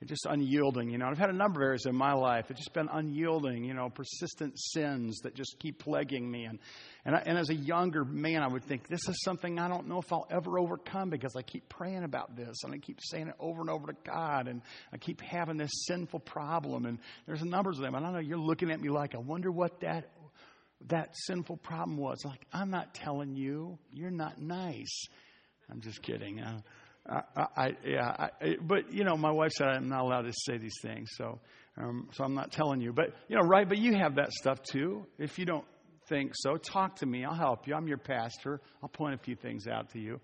Just 0.05 0.25
unyielding, 0.25 0.89
you 0.89 0.97
know. 0.97 1.07
I've 1.07 1.17
had 1.17 1.29
a 1.29 1.33
number 1.33 1.61
of 1.61 1.65
areas 1.65 1.85
in 1.85 1.93
my 1.93 2.13
life. 2.13 2.49
It's 2.49 2.59
just 2.59 2.73
been 2.73 2.87
unyielding, 2.89 3.65
you 3.65 3.73
know, 3.73 3.89
persistent 3.89 4.57
sins 4.57 5.19
that 5.23 5.35
just 5.35 5.59
keep 5.59 5.79
plaguing 5.79 6.31
me. 6.31 6.45
And, 6.45 6.59
and, 7.03 7.15
I, 7.15 7.23
and 7.25 7.37
as 7.37 7.49
a 7.49 7.55
younger 7.55 8.05
man, 8.05 8.41
I 8.41 8.47
would 8.47 8.63
think, 8.63 8.87
this 8.87 9.09
is 9.09 9.21
something 9.23 9.59
I 9.59 9.67
don't 9.67 9.89
know 9.89 9.99
if 9.99 10.13
I'll 10.13 10.25
ever 10.31 10.57
overcome 10.57 11.09
because 11.09 11.35
I 11.35 11.41
keep 11.41 11.67
praying 11.67 12.05
about 12.05 12.37
this 12.37 12.63
and 12.63 12.73
I 12.73 12.77
keep 12.77 12.99
saying 13.01 13.27
it 13.27 13.35
over 13.41 13.59
and 13.59 13.69
over 13.69 13.87
to 13.87 13.95
God 14.05 14.47
and 14.47 14.61
I 14.93 14.97
keep 14.97 15.19
having 15.19 15.57
this 15.57 15.71
sinful 15.85 16.21
problem. 16.21 16.85
And 16.85 16.99
there's 17.25 17.41
a 17.41 17.47
number 17.47 17.69
of 17.69 17.77
them. 17.77 17.93
And 17.93 18.05
I 18.05 18.11
know, 18.13 18.19
you're 18.19 18.37
looking 18.37 18.71
at 18.71 18.79
me 18.79 18.87
like, 18.87 19.15
I 19.15 19.19
wonder 19.19 19.51
what 19.51 19.81
that, 19.81 20.11
that 20.87 21.09
sinful 21.13 21.57
problem 21.57 21.97
was. 21.97 22.23
Like, 22.23 22.45
I'm 22.53 22.69
not 22.69 22.93
telling 22.93 23.35
you. 23.35 23.77
You're 23.91 24.11
not 24.11 24.39
nice. 24.39 25.07
I'm 25.69 25.81
just 25.81 26.01
kidding. 26.01 26.39
Uh, 26.39 26.61
I, 27.09 27.45
I, 27.57 27.71
yeah, 27.85 28.15
I, 28.19 28.55
but 28.61 28.93
you 28.93 29.03
know, 29.03 29.17
my 29.17 29.31
wife 29.31 29.51
said 29.51 29.67
I'm 29.67 29.89
not 29.89 30.01
allowed 30.01 30.23
to 30.23 30.33
say 30.33 30.57
these 30.57 30.77
things, 30.81 31.09
so 31.15 31.39
um, 31.77 32.09
so 32.13 32.23
I'm 32.23 32.35
not 32.35 32.51
telling 32.51 32.81
you. 32.81 32.93
But 32.93 33.15
you 33.27 33.35
know, 33.35 33.47
right? 33.47 33.67
But 33.67 33.79
you 33.79 33.95
have 33.95 34.15
that 34.15 34.31
stuff 34.31 34.61
too. 34.61 35.05
If 35.17 35.39
you 35.39 35.45
don't 35.45 35.65
think 36.07 36.33
so, 36.35 36.57
talk 36.57 36.97
to 36.97 37.05
me. 37.05 37.25
I'll 37.25 37.33
help 37.33 37.67
you. 37.67 37.73
I'm 37.73 37.87
your 37.87 37.97
pastor. 37.97 38.61
I'll 38.83 38.89
point 38.89 39.15
a 39.15 39.17
few 39.17 39.35
things 39.35 39.67
out 39.67 39.91
to 39.93 39.99
you. 39.99 40.19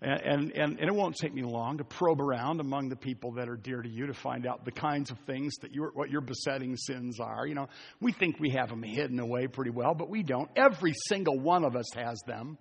And, 0.00 0.20
and, 0.20 0.52
and, 0.52 0.80
and 0.80 0.88
it 0.88 0.94
won't 0.94 1.16
take 1.16 1.32
me 1.32 1.42
long 1.42 1.78
to 1.78 1.84
probe 1.84 2.20
around 2.20 2.60
among 2.60 2.90
the 2.90 2.96
people 2.96 3.32
that 3.32 3.48
are 3.48 3.56
dear 3.56 3.80
to 3.80 3.88
you 3.88 4.06
to 4.06 4.12
find 4.12 4.46
out 4.46 4.64
the 4.64 4.72
kinds 4.72 5.10
of 5.10 5.18
things 5.20 5.54
that 5.62 5.72
your, 5.72 5.92
what 5.94 6.10
your 6.10 6.20
besetting 6.20 6.76
sins 6.76 7.20
are. 7.20 7.46
You 7.46 7.54
know, 7.54 7.68
we 8.00 8.12
think 8.12 8.38
we 8.38 8.50
have 8.50 8.68
them 8.68 8.82
hidden 8.82 9.18
away 9.18 9.46
pretty 9.46 9.70
well, 9.70 9.94
but 9.94 10.10
we 10.10 10.22
don't. 10.22 10.50
Every 10.56 10.92
single 11.08 11.38
one 11.38 11.64
of 11.64 11.74
us 11.74 11.86
has 11.94 12.20
them 12.26 12.58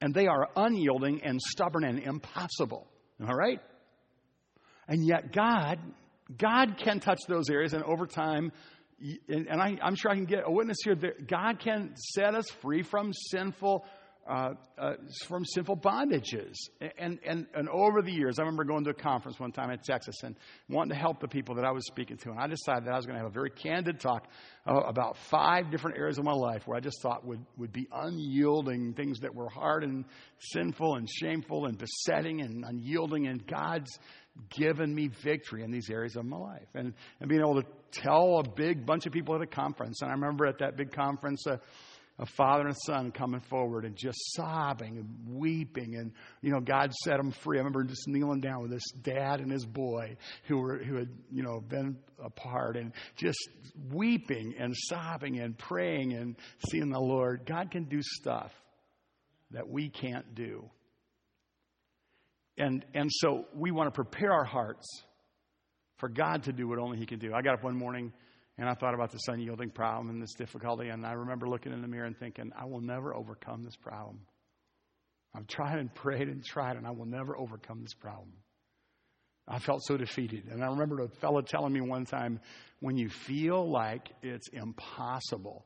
and 0.00 0.14
they 0.14 0.26
are 0.26 0.48
unyielding 0.56 1.22
and 1.24 1.40
stubborn 1.40 1.84
and 1.84 1.98
impossible. 1.98 2.86
All 3.20 3.34
right? 3.34 3.60
And 4.86 5.06
yet, 5.06 5.32
God, 5.32 5.78
God 6.36 6.78
can 6.78 7.00
touch 7.00 7.20
those 7.28 7.50
areas, 7.50 7.74
and 7.74 7.82
over 7.84 8.06
time, 8.06 8.52
and 9.28 9.60
I, 9.60 9.76
am 9.82 9.94
sure 9.94 10.10
I 10.10 10.14
can 10.14 10.24
get 10.24 10.44
a 10.44 10.50
witness 10.50 10.78
here 10.82 10.94
that 10.94 11.28
God 11.28 11.60
can 11.60 11.94
set 11.96 12.34
us 12.34 12.46
free 12.62 12.82
from 12.82 13.12
sinful 13.12 13.84
uh, 14.28 14.50
uh, 14.76 14.92
from 15.26 15.44
sinful 15.44 15.78
bondages. 15.78 16.54
And, 16.98 17.18
and, 17.26 17.46
and 17.54 17.68
over 17.70 18.02
the 18.02 18.12
years, 18.12 18.38
I 18.38 18.42
remember 18.42 18.64
going 18.64 18.84
to 18.84 18.90
a 18.90 18.94
conference 18.94 19.40
one 19.40 19.52
time 19.52 19.70
in 19.70 19.78
Texas 19.78 20.16
and 20.22 20.36
wanting 20.68 20.90
to 20.90 20.96
help 20.96 21.20
the 21.20 21.28
people 21.28 21.54
that 21.54 21.64
I 21.64 21.70
was 21.70 21.86
speaking 21.86 22.18
to. 22.18 22.30
And 22.30 22.38
I 22.38 22.46
decided 22.46 22.84
that 22.84 22.92
I 22.92 22.96
was 22.96 23.06
going 23.06 23.16
to 23.16 23.22
have 23.22 23.30
a 23.30 23.34
very 23.34 23.50
candid 23.50 24.00
talk 24.00 24.26
uh, 24.68 24.74
about 24.74 25.16
five 25.30 25.70
different 25.70 25.96
areas 25.96 26.18
of 26.18 26.24
my 26.24 26.32
life 26.32 26.66
where 26.66 26.76
I 26.76 26.80
just 26.80 27.00
thought 27.00 27.24
would, 27.24 27.44
would 27.56 27.72
be 27.72 27.88
unyielding, 27.90 28.92
things 28.92 29.20
that 29.20 29.34
were 29.34 29.48
hard 29.48 29.82
and 29.82 30.04
sinful 30.38 30.96
and 30.96 31.08
shameful 31.08 31.64
and 31.64 31.78
besetting 31.78 32.42
and 32.42 32.64
unyielding. 32.66 33.28
And 33.28 33.46
God's 33.46 33.98
given 34.50 34.94
me 34.94 35.08
victory 35.24 35.62
in 35.62 35.70
these 35.70 35.88
areas 35.90 36.16
of 36.16 36.26
my 36.26 36.36
life. 36.36 36.68
And, 36.74 36.92
and 37.20 37.28
being 37.28 37.40
able 37.40 37.62
to 37.62 37.66
tell 37.92 38.40
a 38.40 38.48
big 38.48 38.84
bunch 38.84 39.06
of 39.06 39.12
people 39.12 39.34
at 39.34 39.40
a 39.40 39.46
conference. 39.46 40.02
And 40.02 40.10
I 40.10 40.14
remember 40.14 40.46
at 40.46 40.58
that 40.58 40.76
big 40.76 40.92
conference, 40.92 41.46
uh, 41.46 41.56
a 42.18 42.26
father 42.26 42.66
and 42.66 42.76
son 42.84 43.12
coming 43.12 43.40
forward 43.40 43.84
and 43.84 43.96
just 43.96 44.18
sobbing 44.34 44.98
and 44.98 45.38
weeping. 45.38 45.94
And, 45.94 46.12
you 46.40 46.50
know, 46.50 46.60
God 46.60 46.92
set 47.04 47.16
them 47.16 47.30
free. 47.30 47.58
I 47.58 47.60
remember 47.60 47.84
just 47.84 48.08
kneeling 48.08 48.40
down 48.40 48.62
with 48.62 48.72
this 48.72 48.90
dad 49.02 49.40
and 49.40 49.50
his 49.50 49.64
boy 49.64 50.16
who 50.48 50.58
were, 50.58 50.78
who 50.78 50.96
had, 50.96 51.10
you 51.30 51.42
know, 51.42 51.60
been 51.60 51.96
apart 52.22 52.76
and 52.76 52.92
just 53.16 53.38
weeping 53.92 54.54
and 54.58 54.74
sobbing 54.76 55.38
and 55.38 55.56
praying 55.56 56.12
and 56.12 56.36
seeing 56.70 56.90
the 56.90 57.00
Lord. 57.00 57.46
God 57.46 57.70
can 57.70 57.84
do 57.84 58.00
stuff 58.02 58.52
that 59.52 59.68
we 59.68 59.88
can't 59.88 60.34
do. 60.34 60.68
And, 62.56 62.84
and 62.94 63.08
so 63.12 63.46
we 63.54 63.70
want 63.70 63.86
to 63.86 63.92
prepare 63.92 64.32
our 64.32 64.44
hearts 64.44 65.04
for 65.98 66.08
God 66.08 66.44
to 66.44 66.52
do 66.52 66.66
what 66.66 66.80
only 66.80 66.98
He 66.98 67.06
can 67.06 67.20
do. 67.20 67.32
I 67.32 67.42
got 67.42 67.54
up 67.54 67.62
one 67.62 67.76
morning 67.76 68.12
and 68.58 68.68
I 68.68 68.74
thought 68.74 68.94
about 68.94 69.12
this 69.12 69.28
unyielding 69.28 69.70
problem 69.70 70.10
and 70.10 70.20
this 70.20 70.34
difficulty, 70.34 70.88
and 70.88 71.06
I 71.06 71.12
remember 71.12 71.48
looking 71.48 71.72
in 71.72 71.80
the 71.80 71.88
mirror 71.88 72.06
and 72.06 72.18
thinking, 72.18 72.50
I 72.58 72.64
will 72.64 72.80
never 72.80 73.14
overcome 73.14 73.62
this 73.62 73.76
problem. 73.76 74.20
I've 75.34 75.46
tried 75.46 75.78
and 75.78 75.94
prayed 75.94 76.28
and 76.28 76.44
tried, 76.44 76.76
and 76.76 76.86
I 76.86 76.90
will 76.90 77.06
never 77.06 77.38
overcome 77.38 77.82
this 77.82 77.94
problem. 77.94 78.32
I 79.46 79.60
felt 79.60 79.82
so 79.84 79.96
defeated. 79.96 80.48
And 80.50 80.62
I 80.62 80.66
remember 80.66 81.00
a 81.00 81.08
fellow 81.08 81.40
telling 81.40 81.72
me 81.72 81.80
one 81.80 82.04
time, 82.04 82.40
when 82.80 82.96
you 82.96 83.08
feel 83.08 83.70
like 83.70 84.10
it's 84.22 84.48
impossible, 84.48 85.64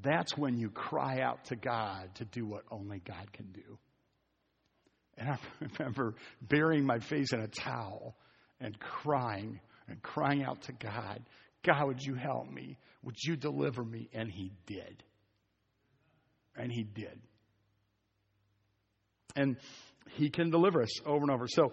that's 0.00 0.36
when 0.36 0.56
you 0.56 0.70
cry 0.70 1.20
out 1.20 1.44
to 1.46 1.56
God 1.56 2.14
to 2.16 2.24
do 2.24 2.46
what 2.46 2.62
only 2.70 3.00
God 3.00 3.32
can 3.32 3.50
do. 3.52 3.78
And 5.18 5.28
I 5.28 5.38
remember 5.78 6.14
burying 6.40 6.86
my 6.86 7.00
face 7.00 7.32
in 7.32 7.40
a 7.40 7.48
towel 7.48 8.16
and 8.60 8.78
crying 8.78 9.60
and 9.88 10.02
crying 10.02 10.42
out 10.42 10.62
to 10.62 10.72
God, 10.72 11.22
God, 11.64 11.86
would 11.86 12.02
you 12.02 12.14
help 12.14 12.50
me? 12.50 12.78
Would 13.02 13.16
you 13.22 13.36
deliver 13.36 13.84
me? 13.84 14.08
And 14.12 14.30
He 14.30 14.52
did. 14.66 15.02
And 16.56 16.70
He 16.70 16.82
did. 16.82 17.20
And 19.36 19.56
He 20.10 20.30
can 20.30 20.50
deliver 20.50 20.82
us 20.82 21.00
over 21.06 21.22
and 21.22 21.30
over. 21.30 21.46
So, 21.48 21.72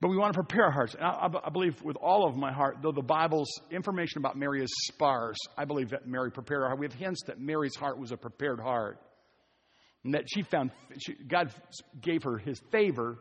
but 0.00 0.08
we 0.08 0.16
want 0.16 0.34
to 0.34 0.42
prepare 0.42 0.64
our 0.66 0.70
hearts. 0.70 0.94
I, 1.00 1.28
I, 1.44 1.50
believe 1.50 1.80
with 1.82 1.96
all 1.96 2.28
of 2.28 2.36
my 2.36 2.52
heart, 2.52 2.78
though 2.82 2.92
the 2.92 3.00
Bible's 3.00 3.48
information 3.70 4.18
about 4.18 4.36
Mary 4.36 4.62
is 4.62 4.70
sparse, 4.88 5.38
I 5.56 5.64
believe 5.64 5.90
that 5.90 6.06
Mary 6.06 6.30
prepared 6.30 6.60
her 6.60 6.66
heart. 6.66 6.78
We 6.78 6.86
have 6.86 6.92
hints 6.92 7.22
that 7.28 7.40
Mary's 7.40 7.76
heart 7.76 7.98
was 7.98 8.12
a 8.12 8.16
prepared 8.16 8.60
heart. 8.60 9.00
And 10.04 10.14
that 10.14 10.24
she 10.32 10.42
found, 10.42 10.70
she, 10.98 11.14
God 11.14 11.50
gave 12.00 12.24
her 12.24 12.36
his 12.36 12.60
favor 12.70 13.18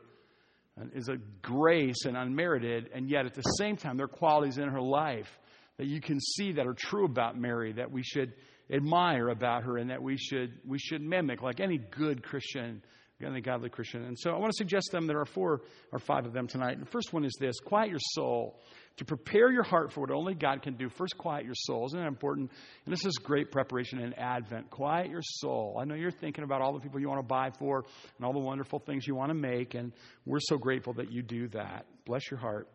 is 0.94 1.10
a 1.10 1.18
grace 1.42 2.06
and 2.06 2.18
unmerited, 2.18 2.90
and 2.94 3.10
yet 3.10 3.26
at 3.26 3.34
the 3.34 3.42
same 3.42 3.78
time, 3.78 3.98
there 3.98 4.06
are 4.06 4.10
qualities 4.10 4.58
in 4.58 4.70
her 4.70 4.82
life 4.82 5.40
that 5.78 5.88
you 5.88 6.02
can 6.02 6.20
see 6.20 6.54
that 6.54 6.68
are 6.68 6.74
true 6.74 7.06
about 7.06 7.38
Mary 7.38 7.74
that 7.74 7.92
we 7.92 8.04
should 8.04 8.34
admire 8.70 9.30
about 9.30 9.64
her 9.64 9.78
and 9.78 9.90
that 9.90 10.02
we 10.02 10.18
should 10.18 10.58
we 10.66 10.80
should 10.80 11.02
mimic 11.02 11.42
like 11.42 11.60
any 11.60 11.78
good 11.78 12.24
Christian 12.24 12.82
the 13.20 13.42
godly 13.42 13.70
Christian. 13.70 14.04
And 14.04 14.18
so 14.20 14.32
I 14.32 14.38
want 14.38 14.52
to 14.52 14.58
suggest 14.58 14.90
them. 14.92 15.08
There 15.08 15.20
are 15.20 15.26
four 15.26 15.62
or 15.92 16.00
five 16.00 16.26
of 16.26 16.34
them 16.34 16.48
tonight. 16.48 16.80
The 16.80 16.86
first 16.86 17.14
one 17.14 17.24
is 17.24 17.34
this 17.40 17.60
quiet 17.60 17.90
your 17.90 18.00
soul. 18.14 18.60
To 18.98 19.06
prepare 19.06 19.52
your 19.52 19.64
heart 19.64 19.92
for 19.92 20.02
what 20.02 20.12
only 20.12 20.36
God 20.36 20.62
can 20.62 20.76
do, 20.76 20.88
first 20.88 21.18
quiet 21.18 21.44
your 21.44 21.54
soul. 21.54 21.86
Isn't 21.88 22.00
that 22.00 22.08
important? 22.08 22.50
And 22.86 22.94
this 22.94 23.06
is 23.06 23.18
great 23.18 23.52
preparation 23.52 24.00
in 24.00 24.14
Advent. 24.14 24.70
Quiet 24.70 25.10
your 25.10 25.22
soul. 25.22 25.78
I 25.82 25.84
know 25.84 25.96
you're 25.96 26.12
thinking 26.12 26.46
about 26.46 26.62
all 26.62 26.74
the 26.74 26.80
people 26.80 27.02
you 27.02 27.10
want 27.10 27.20
to 27.20 27.28
buy 27.28 27.52
for 27.60 27.84
and 28.18 28.26
all 28.26 28.32
the 28.32 28.40
wonderful 28.40 28.80
things 28.80 29.06
you 29.06 29.14
want 29.14 29.32
to 29.32 29.36
make, 29.36 29.74
and 29.74 29.92
we're 30.26 30.40
so 30.40 30.58
grateful 30.58 30.94
that 30.94 31.12
you 31.12 31.22
do 31.24 31.50
that. 31.50 31.86
Bless 32.06 32.32
your 32.32 32.40
heart. 32.40 32.70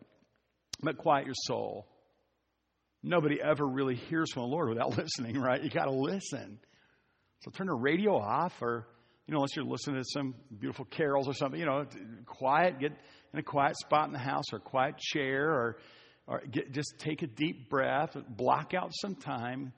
But 0.83 0.97
quiet 0.97 1.25
your 1.25 1.35
soul. 1.45 1.87
Nobody 3.01 3.41
ever 3.41 3.65
really 3.65 3.95
hears 3.95 4.31
from 4.31 4.43
the 4.43 4.49
Lord 4.49 4.69
without 4.69 4.95
listening, 4.97 5.39
right? 5.39 5.61
You 5.61 5.71
got 5.71 5.85
to 5.85 5.91
listen. 5.91 6.59
So 7.39 7.49
turn 7.49 7.65
the 7.65 7.73
radio 7.73 8.15
off 8.15 8.53
or 8.61 8.85
you 9.27 9.33
know, 9.33 9.37
unless 9.37 9.55
you're 9.55 9.65
listening 9.65 10.01
to 10.01 10.09
some 10.09 10.35
beautiful 10.59 10.85
carols 10.85 11.27
or 11.27 11.33
something, 11.33 11.59
you 11.59 11.65
know, 11.65 11.85
quiet, 12.25 12.79
get 12.79 12.91
in 13.33 13.39
a 13.39 13.43
quiet 13.43 13.77
spot 13.77 14.07
in 14.07 14.13
the 14.13 14.19
house 14.19 14.45
or 14.51 14.57
a 14.57 14.61
quiet 14.61 14.97
chair 14.97 15.49
or, 15.49 15.77
or 16.27 16.41
get, 16.49 16.71
just 16.73 16.95
take 16.97 17.21
a 17.21 17.27
deep 17.27 17.69
breath, 17.69 18.15
block 18.29 18.73
out 18.73 18.89
some 18.93 19.15
time 19.15 19.73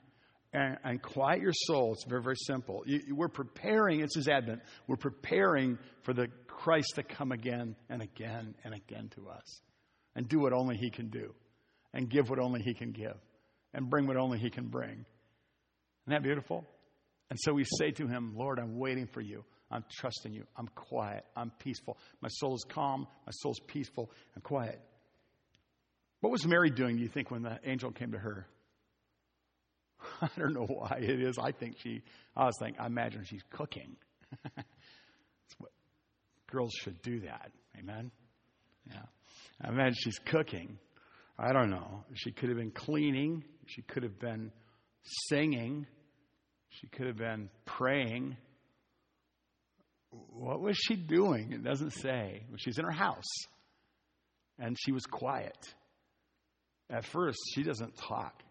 and, 0.52 0.78
and 0.84 1.02
quiet 1.02 1.40
your 1.40 1.52
soul. 1.52 1.92
It's 1.92 2.04
very, 2.04 2.22
very 2.22 2.36
simple. 2.36 2.82
You, 2.86 3.14
we're 3.14 3.28
preparing, 3.28 4.00
it's 4.00 4.16
his 4.16 4.28
advent, 4.28 4.62
we're 4.86 4.96
preparing 4.96 5.78
for 6.02 6.14
the 6.14 6.28
Christ 6.46 6.92
to 6.94 7.02
come 7.02 7.32
again 7.32 7.76
and 7.90 8.02
again 8.02 8.54
and 8.64 8.74
again 8.74 9.10
to 9.16 9.28
us 9.28 9.60
and 10.16 10.28
do 10.28 10.38
what 10.38 10.52
only 10.52 10.76
he 10.76 10.90
can 10.90 11.10
do 11.10 11.34
and 11.92 12.08
give 12.08 12.30
what 12.30 12.38
only 12.38 12.62
he 12.62 12.74
can 12.74 12.92
give 12.92 13.16
and 13.74 13.90
bring 13.90 14.06
what 14.06 14.16
only 14.16 14.38
he 14.38 14.50
can 14.50 14.68
bring. 14.68 15.04
Isn't 16.06 16.10
that 16.10 16.22
beautiful? 16.22 16.64
And 17.34 17.40
so 17.42 17.52
we 17.52 17.64
say 17.80 17.90
to 17.90 18.06
him, 18.06 18.32
Lord, 18.36 18.60
I'm 18.60 18.78
waiting 18.78 19.08
for 19.08 19.20
you. 19.20 19.44
I'm 19.68 19.84
trusting 19.90 20.32
you. 20.32 20.44
I'm 20.56 20.68
quiet. 20.68 21.24
I'm 21.34 21.50
peaceful. 21.58 21.98
My 22.20 22.28
soul 22.28 22.54
is 22.54 22.64
calm. 22.68 23.08
My 23.26 23.32
soul 23.32 23.50
is 23.50 23.60
peaceful 23.66 24.12
and 24.36 24.44
quiet. 24.44 24.80
What 26.20 26.30
was 26.30 26.46
Mary 26.46 26.70
doing, 26.70 26.94
do 26.94 27.02
you 27.02 27.08
think, 27.08 27.32
when 27.32 27.42
the 27.42 27.58
angel 27.64 27.90
came 27.90 28.12
to 28.12 28.18
her? 28.18 28.46
I 30.22 30.28
don't 30.38 30.52
know 30.52 30.66
why 30.66 30.98
it 31.00 31.20
is. 31.20 31.36
I 31.36 31.50
think 31.50 31.74
she, 31.82 32.02
I 32.36 32.44
was 32.44 32.54
thinking, 32.60 32.80
I 32.80 32.86
imagine 32.86 33.24
she's 33.24 33.42
cooking. 33.50 33.96
That's 34.54 35.58
what 35.58 35.72
girls 36.48 36.72
should 36.80 37.02
do 37.02 37.18
that. 37.22 37.50
Amen? 37.76 38.12
Yeah. 38.88 39.02
I 39.60 39.70
imagine 39.70 39.96
she's 39.98 40.20
cooking. 40.20 40.78
I 41.36 41.52
don't 41.52 41.70
know. 41.70 42.04
She 42.14 42.30
could 42.30 42.50
have 42.50 42.58
been 42.58 42.70
cleaning. 42.70 43.42
She 43.66 43.82
could 43.82 44.04
have 44.04 44.20
been 44.20 44.52
singing. 45.28 45.88
She 46.80 46.86
could 46.88 47.06
have 47.06 47.16
been 47.16 47.50
praying. 47.64 48.36
What 50.10 50.60
was 50.60 50.76
she 50.76 50.96
doing? 50.96 51.52
It 51.52 51.64
doesn't 51.64 51.90
say. 51.90 52.44
She's 52.56 52.78
in 52.78 52.84
her 52.84 52.90
house. 52.90 53.32
And 54.58 54.76
she 54.78 54.92
was 54.92 55.04
quiet. 55.04 55.56
At 56.90 57.04
first, 57.04 57.38
she 57.54 57.62
doesn't 57.62 57.96
talk, 57.96 58.42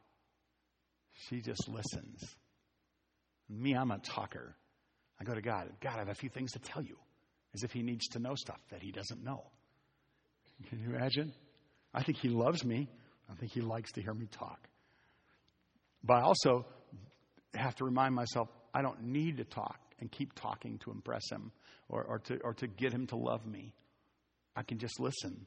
she 1.29 1.41
just 1.41 1.69
listens. 1.69 2.19
Me, 3.49 3.73
I'm 3.73 3.91
a 3.91 3.99
talker. 3.99 4.55
I 5.19 5.23
go 5.23 5.35
to 5.35 5.41
God. 5.41 5.69
God, 5.79 5.95
I 5.95 5.99
have 5.99 6.09
a 6.09 6.15
few 6.15 6.29
things 6.29 6.51
to 6.53 6.59
tell 6.59 6.81
you, 6.81 6.97
as 7.53 7.63
if 7.63 7.71
He 7.71 7.83
needs 7.83 8.07
to 8.09 8.19
know 8.19 8.35
stuff 8.35 8.59
that 8.71 8.81
He 8.81 8.91
doesn't 8.91 9.23
know. 9.23 9.43
Can 10.69 10.79
you 10.79 10.95
imagine? 10.95 11.33
I 11.93 12.03
think 12.03 12.17
He 12.17 12.29
loves 12.29 12.65
me. 12.65 12.89
I 13.29 13.35
think 13.35 13.51
He 13.51 13.61
likes 13.61 13.91
to 13.93 14.01
hear 14.01 14.13
me 14.13 14.27
talk. 14.27 14.67
But 16.03 16.15
I 16.15 16.21
also 16.21 16.65
have 17.53 17.75
to 17.75 17.85
remind 17.85 18.15
myself 18.15 18.49
I 18.73 18.81
don't 18.81 19.03
need 19.03 19.37
to 19.37 19.43
talk 19.43 19.79
and 19.99 20.11
keep 20.11 20.33
talking 20.33 20.79
to 20.79 20.91
impress 20.91 21.29
him 21.31 21.51
or, 21.89 22.03
or, 22.03 22.19
to, 22.19 22.39
or 22.43 22.53
to 22.55 22.67
get 22.67 22.91
him 22.91 23.07
to 23.07 23.15
love 23.15 23.45
me. 23.45 23.73
I 24.55 24.63
can 24.63 24.79
just 24.79 24.99
listen 24.99 25.45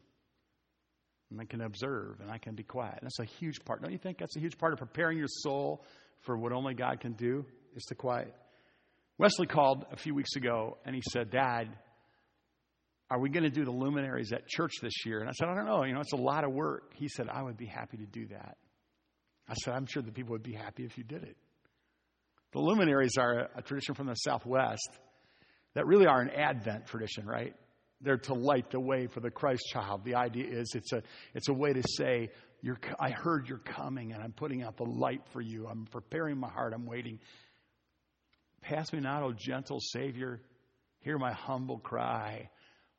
and 1.31 1.41
I 1.41 1.45
can 1.45 1.61
observe 1.61 2.21
and 2.21 2.31
I 2.31 2.39
can 2.39 2.55
be 2.55 2.63
quiet. 2.63 3.01
That's 3.03 3.19
a 3.19 3.25
huge 3.25 3.65
part. 3.65 3.83
Don't 3.83 3.93
you 3.93 3.99
think 3.99 4.19
that's 4.19 4.37
a 4.37 4.41
huge 4.41 4.59
part 4.59 4.73
of 4.73 4.79
preparing 4.79 5.19
your 5.19 5.29
soul 5.29 5.85
for 6.21 6.37
what 6.37 6.53
only 6.53 6.75
God 6.75 7.01
can 7.01 7.13
do 7.13 7.45
is 7.75 7.85
to 7.85 7.95
quiet? 7.95 8.35
Wesley 9.19 9.47
called 9.47 9.87
a 9.91 9.97
few 9.97 10.15
weeks 10.15 10.37
ago 10.37 10.79
and 10.85 10.95
he 10.95 11.03
said, 11.13 11.31
Dad, 11.31 11.69
are 13.11 13.21
we 13.21 13.29
going 13.29 13.45
to 13.45 13.51
do 13.51 13.65
the 13.65 13.71
luminaries 13.71 14.33
at 14.33 14.49
church 14.49 14.73
this 14.83 15.05
year? 15.05 15.21
And 15.21 15.29
I 15.29 15.33
said, 15.33 15.49
I 15.49 15.55
don't 15.55 15.67
know. 15.67 15.85
You 15.85 15.95
know, 15.95 16.01
it's 16.01 16.13
a 16.13 16.17
lot 16.17 16.45
of 16.45 16.53
work. 16.53 16.93
He 16.95 17.09
said, 17.09 17.29
I 17.29 17.43
would 17.43 17.57
be 17.57 17.67
happy 17.67 17.99
to 17.99 18.07
do 18.07 18.27
that. 18.29 18.57
I 19.49 19.55
said, 19.55 19.75
I'm 19.75 19.87
sure 19.87 20.03
the 20.03 20.11
people 20.11 20.33
would 20.33 20.43
be 20.43 20.55
happy 20.55 20.85
if 20.85 20.99
you 20.99 21.05
did 21.05 21.23
it. 21.23 21.37
The 22.53 22.61
luminaries 22.61 23.17
are 23.19 23.49
a, 23.55 23.63
tradition 23.63 23.95
from 23.95 24.07
the 24.07 24.15
Southwest 24.15 24.89
that 25.75 25.87
really 25.87 26.07
are 26.07 26.21
an 26.21 26.31
Advent 26.31 26.87
tradition, 26.87 27.27
right? 27.27 27.55
They're 28.01 28.19
to 28.19 28.35
light 28.35 28.71
the 28.71 28.81
way 28.81 29.07
for 29.07 29.21
the 29.21 29.31
Christ 29.31 29.65
child. 29.73 30.05
The 30.05 30.15
idea 30.15 30.47
is 30.49 30.73
it's 30.75 30.93
a, 30.93 31.03
it's 31.35 31.49
a 31.49 31.53
way 31.53 31.73
to 31.73 31.83
say, 31.83 32.31
I 32.99 33.11
heard 33.11 33.49
you're 33.49 33.59
coming 33.59 34.13
and 34.13 34.23
I'm 34.23 34.33
putting 34.33 34.63
out 34.63 34.77
the 34.77 34.85
light 34.85 35.23
for 35.33 35.41
you. 35.41 35.67
I'm 35.67 35.87
preparing 35.87 36.39
my 36.39 36.49
heart. 36.49 36.73
I'm 36.75 36.87
waiting. 36.87 37.21
Pass 38.63 38.93
me 38.93 39.01
not, 39.01 39.23
O 39.23 39.33
gentle 39.33 39.81
Savior. 39.81 40.41
Hear 41.01 41.19
my 41.19 41.33
humble 41.33 41.79
cry. 41.79 42.51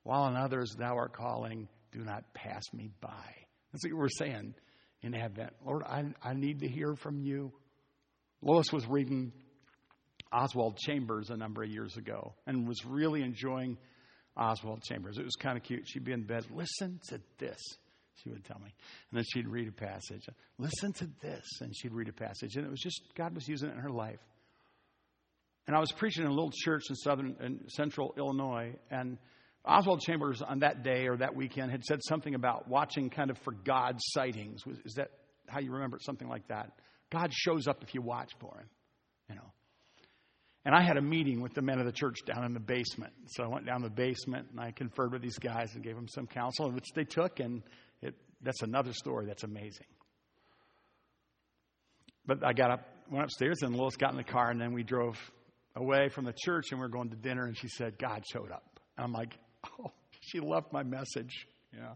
While 0.03 0.23
on 0.23 0.37
others 0.37 0.75
thou 0.77 0.95
art 0.95 1.13
calling, 1.13 1.67
do 1.91 1.99
not 1.99 2.33
pass 2.33 2.63
me 2.73 2.89
by. 3.01 3.35
That's 3.71 3.83
what 3.83 3.93
we're 3.93 4.07
saying 4.09 4.53
in 5.01 5.13
Advent. 5.13 5.53
Lord, 5.65 5.83
I, 5.83 6.05
I 6.23 6.33
need 6.33 6.59
to 6.61 6.67
hear 6.67 6.95
from 6.95 7.19
you. 7.19 7.51
Lois 8.41 8.71
was 8.71 8.85
reading 8.87 9.31
Oswald 10.31 10.77
Chambers 10.77 11.29
a 11.29 11.37
number 11.37 11.63
of 11.63 11.69
years 11.69 11.97
ago 11.97 12.33
and 12.45 12.67
was 12.67 12.85
really 12.85 13.21
enjoying 13.21 13.77
Oswald 14.35 14.83
Chambers. 14.83 15.17
It 15.17 15.25
was 15.25 15.35
kind 15.35 15.57
of 15.57 15.63
cute. 15.63 15.87
She'd 15.87 16.03
be 16.03 16.11
in 16.11 16.23
bed, 16.23 16.45
listen 16.51 16.99
to 17.09 17.19
this, 17.39 17.59
she 18.23 18.29
would 18.29 18.45
tell 18.45 18.59
me. 18.59 18.73
And 19.11 19.17
then 19.17 19.23
she'd 19.31 19.47
read 19.47 19.67
a 19.67 19.71
passage. 19.71 20.25
Listen 20.57 20.93
to 20.93 21.09
this, 21.21 21.45
and 21.61 21.75
she'd 21.75 21.93
read 21.93 22.09
a 22.09 22.13
passage. 22.13 22.55
And 22.55 22.65
it 22.65 22.69
was 22.69 22.79
just, 22.79 23.01
God 23.15 23.33
was 23.33 23.47
using 23.47 23.69
it 23.69 23.73
in 23.73 23.79
her 23.79 23.89
life. 23.89 24.19
And 25.65 25.75
I 25.75 25.79
was 25.79 25.91
preaching 25.91 26.23
in 26.23 26.29
a 26.29 26.33
little 26.33 26.51
church 26.53 26.83
in 26.89 26.95
southern 26.95 27.35
in 27.41 27.67
central 27.69 28.13
Illinois, 28.17 28.75
and 28.89 29.17
Oswald 29.65 30.01
Chambers 30.01 30.41
on 30.41 30.59
that 30.59 30.83
day 30.83 31.07
or 31.07 31.17
that 31.17 31.35
weekend 31.35 31.71
had 31.71 31.83
said 31.83 31.99
something 32.07 32.35
about 32.35 32.69
watching 32.69 33.09
kind 33.09 33.29
of 33.29 33.37
for 33.39 33.51
God 33.51 33.97
sightings. 33.99 34.61
Is 34.85 34.93
that 34.93 35.09
how 35.47 35.59
you 35.59 35.73
remember 35.73 35.97
it? 35.97 36.03
Something 36.03 36.29
like 36.29 36.47
that. 36.47 36.71
God 37.09 37.33
shows 37.33 37.67
up 37.67 37.83
if 37.83 37.93
you 37.93 38.01
watch 38.01 38.31
for 38.39 38.57
him, 38.57 38.69
you 39.29 39.35
know. 39.35 39.51
And 40.65 40.75
I 40.75 40.81
had 40.81 40.97
a 40.97 41.01
meeting 41.01 41.41
with 41.41 41.53
the 41.53 41.61
men 41.61 41.79
of 41.79 41.85
the 41.85 41.93
church 41.93 42.17
down 42.25 42.43
in 42.43 42.53
the 42.53 42.59
basement. 42.59 43.13
So 43.27 43.43
I 43.43 43.47
went 43.47 43.65
down 43.65 43.81
the 43.81 43.89
basement 43.89 44.47
and 44.51 44.59
I 44.59 44.71
conferred 44.71 45.13
with 45.13 45.21
these 45.21 45.39
guys 45.39 45.73
and 45.75 45.83
gave 45.83 45.95
them 45.95 46.09
some 46.09 46.27
counsel, 46.27 46.69
which 46.71 46.89
they 46.93 47.05
took, 47.05 47.39
and 47.39 47.63
it, 48.01 48.15
that's 48.41 48.61
another 48.63 48.91
story 48.91 49.25
that's 49.25 49.43
amazing. 49.43 49.87
But 52.25 52.45
I 52.45 52.51
got 52.51 52.71
up, 52.71 52.81
went 53.09 53.23
upstairs, 53.23 53.61
and 53.61 53.75
Lois 53.75 53.95
got 53.95 54.11
in 54.11 54.17
the 54.17 54.23
car, 54.23 54.51
and 54.51 54.59
then 54.59 54.73
we 54.73 54.83
drove 54.83 55.17
away 55.77 56.09
from 56.09 56.25
the 56.25 56.33
church, 56.33 56.65
and 56.71 56.79
we 56.79 56.83
were 56.83 56.89
going 56.89 57.09
to 57.11 57.15
dinner, 57.15 57.45
and 57.45 57.57
she 57.57 57.69
said, 57.69 57.97
God 57.97 58.23
showed 58.33 58.51
up. 58.51 58.81
And 58.97 59.05
I'm 59.05 59.13
like, 59.13 59.37
oh, 59.79 59.91
she 60.19 60.41
loved 60.41 60.73
my 60.73 60.83
message. 60.83 61.47
Yeah. 61.73 61.93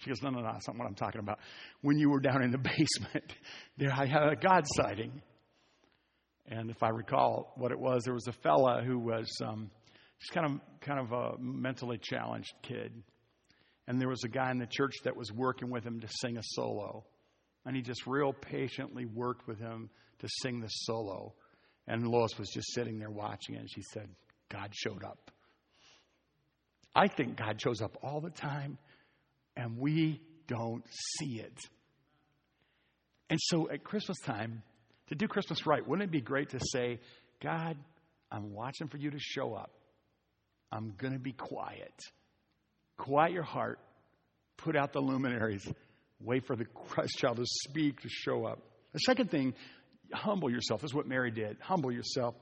She 0.00 0.08
goes, 0.08 0.22
no, 0.22 0.30
no, 0.30 0.40
no, 0.40 0.50
that's 0.52 0.66
not 0.66 0.78
what 0.78 0.86
I'm 0.86 0.94
talking 0.94 1.20
about. 1.20 1.38
When 1.82 1.98
you 1.98 2.10
were 2.10 2.20
down 2.20 2.42
in 2.42 2.50
the 2.50 2.58
basement, 2.58 3.34
there 3.76 3.92
I 3.92 4.06
had 4.06 4.22
a 4.32 4.36
God 4.36 4.64
sighting. 4.66 5.20
And 6.48 6.70
if 6.70 6.82
I 6.82 6.88
recall 6.88 7.52
what 7.56 7.70
it 7.70 7.78
was, 7.78 8.02
there 8.04 8.14
was 8.14 8.26
a 8.26 8.32
fella 8.32 8.82
who 8.82 8.98
was 8.98 9.28
um, 9.44 9.70
just 10.20 10.32
kind 10.32 10.46
of 10.46 10.80
kind 10.80 10.98
of 10.98 11.12
a 11.12 11.38
mentally 11.38 11.98
challenged 11.98 12.52
kid, 12.62 12.92
and 13.86 14.00
there 14.00 14.08
was 14.08 14.24
a 14.24 14.28
guy 14.28 14.50
in 14.50 14.58
the 14.58 14.66
church 14.66 14.94
that 15.04 15.16
was 15.16 15.30
working 15.32 15.70
with 15.70 15.84
him 15.84 16.00
to 16.00 16.08
sing 16.20 16.38
a 16.38 16.42
solo, 16.42 17.04
and 17.64 17.76
he 17.76 17.82
just 17.82 18.06
real 18.06 18.32
patiently 18.32 19.04
worked 19.04 19.46
with 19.46 19.58
him 19.58 19.90
to 20.18 20.28
sing 20.42 20.60
the 20.60 20.68
solo. 20.68 21.34
And 21.86 22.06
Lois 22.06 22.38
was 22.38 22.48
just 22.50 22.72
sitting 22.74 22.98
there 22.98 23.10
watching 23.10 23.54
it, 23.54 23.60
and 23.60 23.70
she 23.70 23.82
said, 23.92 24.08
"God 24.48 24.70
showed 24.72 25.04
up." 25.04 25.30
I 26.94 27.06
think 27.06 27.36
God 27.36 27.60
shows 27.60 27.80
up 27.80 27.96
all 28.02 28.20
the 28.20 28.30
time 28.30 28.78
and 29.56 29.78
we 29.78 30.20
don't 30.46 30.84
see 31.18 31.40
it. 31.40 31.58
And 33.28 33.38
so 33.40 33.70
at 33.70 33.84
Christmas 33.84 34.18
time, 34.20 34.62
to 35.08 35.14
do 35.14 35.28
Christmas 35.28 35.66
right, 35.66 35.86
wouldn't 35.86 36.08
it 36.08 36.12
be 36.12 36.20
great 36.20 36.50
to 36.50 36.60
say, 36.60 37.00
God, 37.42 37.76
I'm 38.30 38.52
watching 38.52 38.88
for 38.88 38.96
you 38.96 39.10
to 39.10 39.18
show 39.18 39.54
up. 39.54 39.70
I'm 40.72 40.94
going 40.96 41.12
to 41.14 41.18
be 41.18 41.32
quiet. 41.32 41.94
Quiet 42.96 43.32
your 43.32 43.42
heart. 43.42 43.78
Put 44.56 44.76
out 44.76 44.92
the 44.92 45.00
luminaries. 45.00 45.66
Wait 46.20 46.46
for 46.46 46.54
the 46.54 46.64
Christ 46.64 47.18
child 47.18 47.38
to 47.38 47.46
speak, 47.46 48.00
to 48.02 48.08
show 48.08 48.44
up. 48.44 48.60
The 48.92 48.98
second 49.00 49.30
thing, 49.30 49.54
humble 50.12 50.50
yourself. 50.50 50.82
This 50.82 50.90
is 50.90 50.94
what 50.94 51.06
Mary 51.06 51.30
did. 51.30 51.56
Humble 51.60 51.90
yourself. 51.90 52.34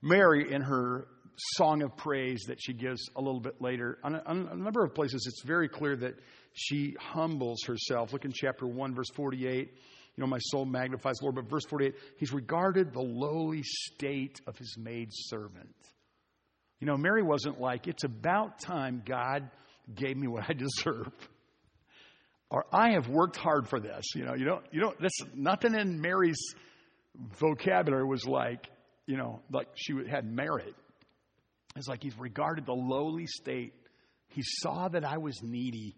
Mary, 0.00 0.52
in 0.52 0.62
her 0.62 1.08
song 1.36 1.82
of 1.82 1.96
praise 1.96 2.44
that 2.48 2.58
she 2.60 2.72
gives 2.72 3.08
a 3.14 3.20
little 3.20 3.40
bit 3.40 3.60
later, 3.60 3.98
on 4.02 4.14
a, 4.14 4.22
on 4.26 4.48
a 4.52 4.56
number 4.56 4.84
of 4.84 4.94
places, 4.94 5.26
it's 5.26 5.42
very 5.42 5.68
clear 5.68 5.96
that 5.96 6.14
she 6.52 6.96
humbles 6.98 7.62
herself. 7.66 8.12
Look 8.12 8.24
in 8.24 8.32
chapter 8.32 8.66
1, 8.66 8.94
verse 8.94 9.10
48. 9.14 9.72
You 10.16 10.22
know, 10.22 10.26
my 10.26 10.38
soul 10.38 10.64
magnifies 10.64 11.16
the 11.18 11.24
Lord. 11.24 11.34
But 11.36 11.50
verse 11.50 11.66
48, 11.68 11.94
he's 12.16 12.32
regarded 12.32 12.92
the 12.92 13.02
lowly 13.02 13.62
state 13.62 14.40
of 14.46 14.56
his 14.56 14.76
maid 14.78 15.10
servant. 15.12 15.74
You 16.80 16.86
know, 16.86 16.96
Mary 16.96 17.22
wasn't 17.22 17.60
like, 17.60 17.86
it's 17.86 18.04
about 18.04 18.58
time 18.60 19.02
God 19.04 19.50
gave 19.94 20.16
me 20.16 20.26
what 20.26 20.44
I 20.48 20.52
deserve. 20.54 21.12
Or 22.48 22.64
I 22.72 22.92
have 22.92 23.08
worked 23.08 23.36
hard 23.36 23.68
for 23.68 23.80
this. 23.80 24.14
You 24.14 24.24
know, 24.24 24.34
you 24.34 24.44
don't, 24.44 24.64
you 24.70 24.80
don't, 24.80 24.98
this, 25.00 25.12
nothing 25.34 25.74
in 25.74 26.00
Mary's 26.00 26.38
vocabulary 27.38 28.06
was 28.06 28.26
like, 28.26 28.70
you 29.06 29.16
know, 29.16 29.40
like 29.52 29.68
she 29.74 29.94
had 30.08 30.24
merit. 30.24 30.74
It's 31.76 31.88
like 31.88 32.02
he's 32.02 32.18
regarded 32.18 32.66
the 32.66 32.74
lowly 32.74 33.26
state. 33.26 33.74
He 34.28 34.42
saw 34.42 34.88
that 34.88 35.04
I 35.04 35.18
was 35.18 35.42
needy. 35.42 35.96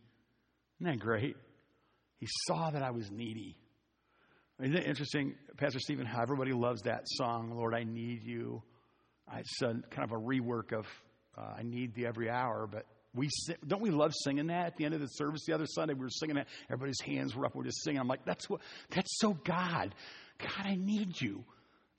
Isn't 0.81 0.93
that 0.93 1.01
great? 1.01 1.37
He 2.19 2.27
saw 2.47 2.71
that 2.71 2.83
I 2.83 2.91
was 2.91 3.11
needy. 3.11 3.57
Isn't 4.61 4.77
it 4.77 4.87
interesting, 4.87 5.35
Pastor 5.57 5.79
Stephen, 5.79 6.05
how 6.05 6.21
everybody 6.21 6.53
loves 6.53 6.83
that 6.83 7.03
song, 7.05 7.53
Lord, 7.55 7.75
I 7.75 7.85
need 7.85 8.25
you. 8.25 8.63
It's 9.37 9.63
a, 9.63 9.75
kind 9.91 10.05
of 10.05 10.13
a 10.13 10.21
rework 10.21 10.73
of 10.73 10.87
uh, 11.37 11.55
I 11.59 11.63
need 11.63 11.95
thee 11.95 12.07
every 12.07 12.29
hour, 12.29 12.67
but 12.67 12.85
we 13.15 13.29
don't 13.67 13.81
we 13.81 13.91
love 13.91 14.13
singing 14.25 14.49
that 14.49 14.67
at 14.67 14.77
the 14.77 14.85
end 14.85 14.95
of 14.95 15.01
the 15.01 15.07
service 15.07 15.43
the 15.47 15.55
other 15.55 15.67
Sunday 15.67 15.95
we 15.95 16.01
were 16.01 16.11
singing 16.11 16.37
that 16.37 16.47
everybody's 16.71 17.01
hands 17.01 17.35
were 17.35 17.47
up 17.47 17.55
we 17.55 17.61
we're 17.61 17.65
just 17.65 17.83
singing 17.83 18.01
I'm 18.01 18.09
like 18.09 18.25
that's 18.25 18.49
what 18.51 18.61
that's 18.91 19.19
so 19.19 19.33
God 19.33 19.95
God 20.39 20.67
I 20.67 20.77
need 20.77 21.21
you 21.21 21.45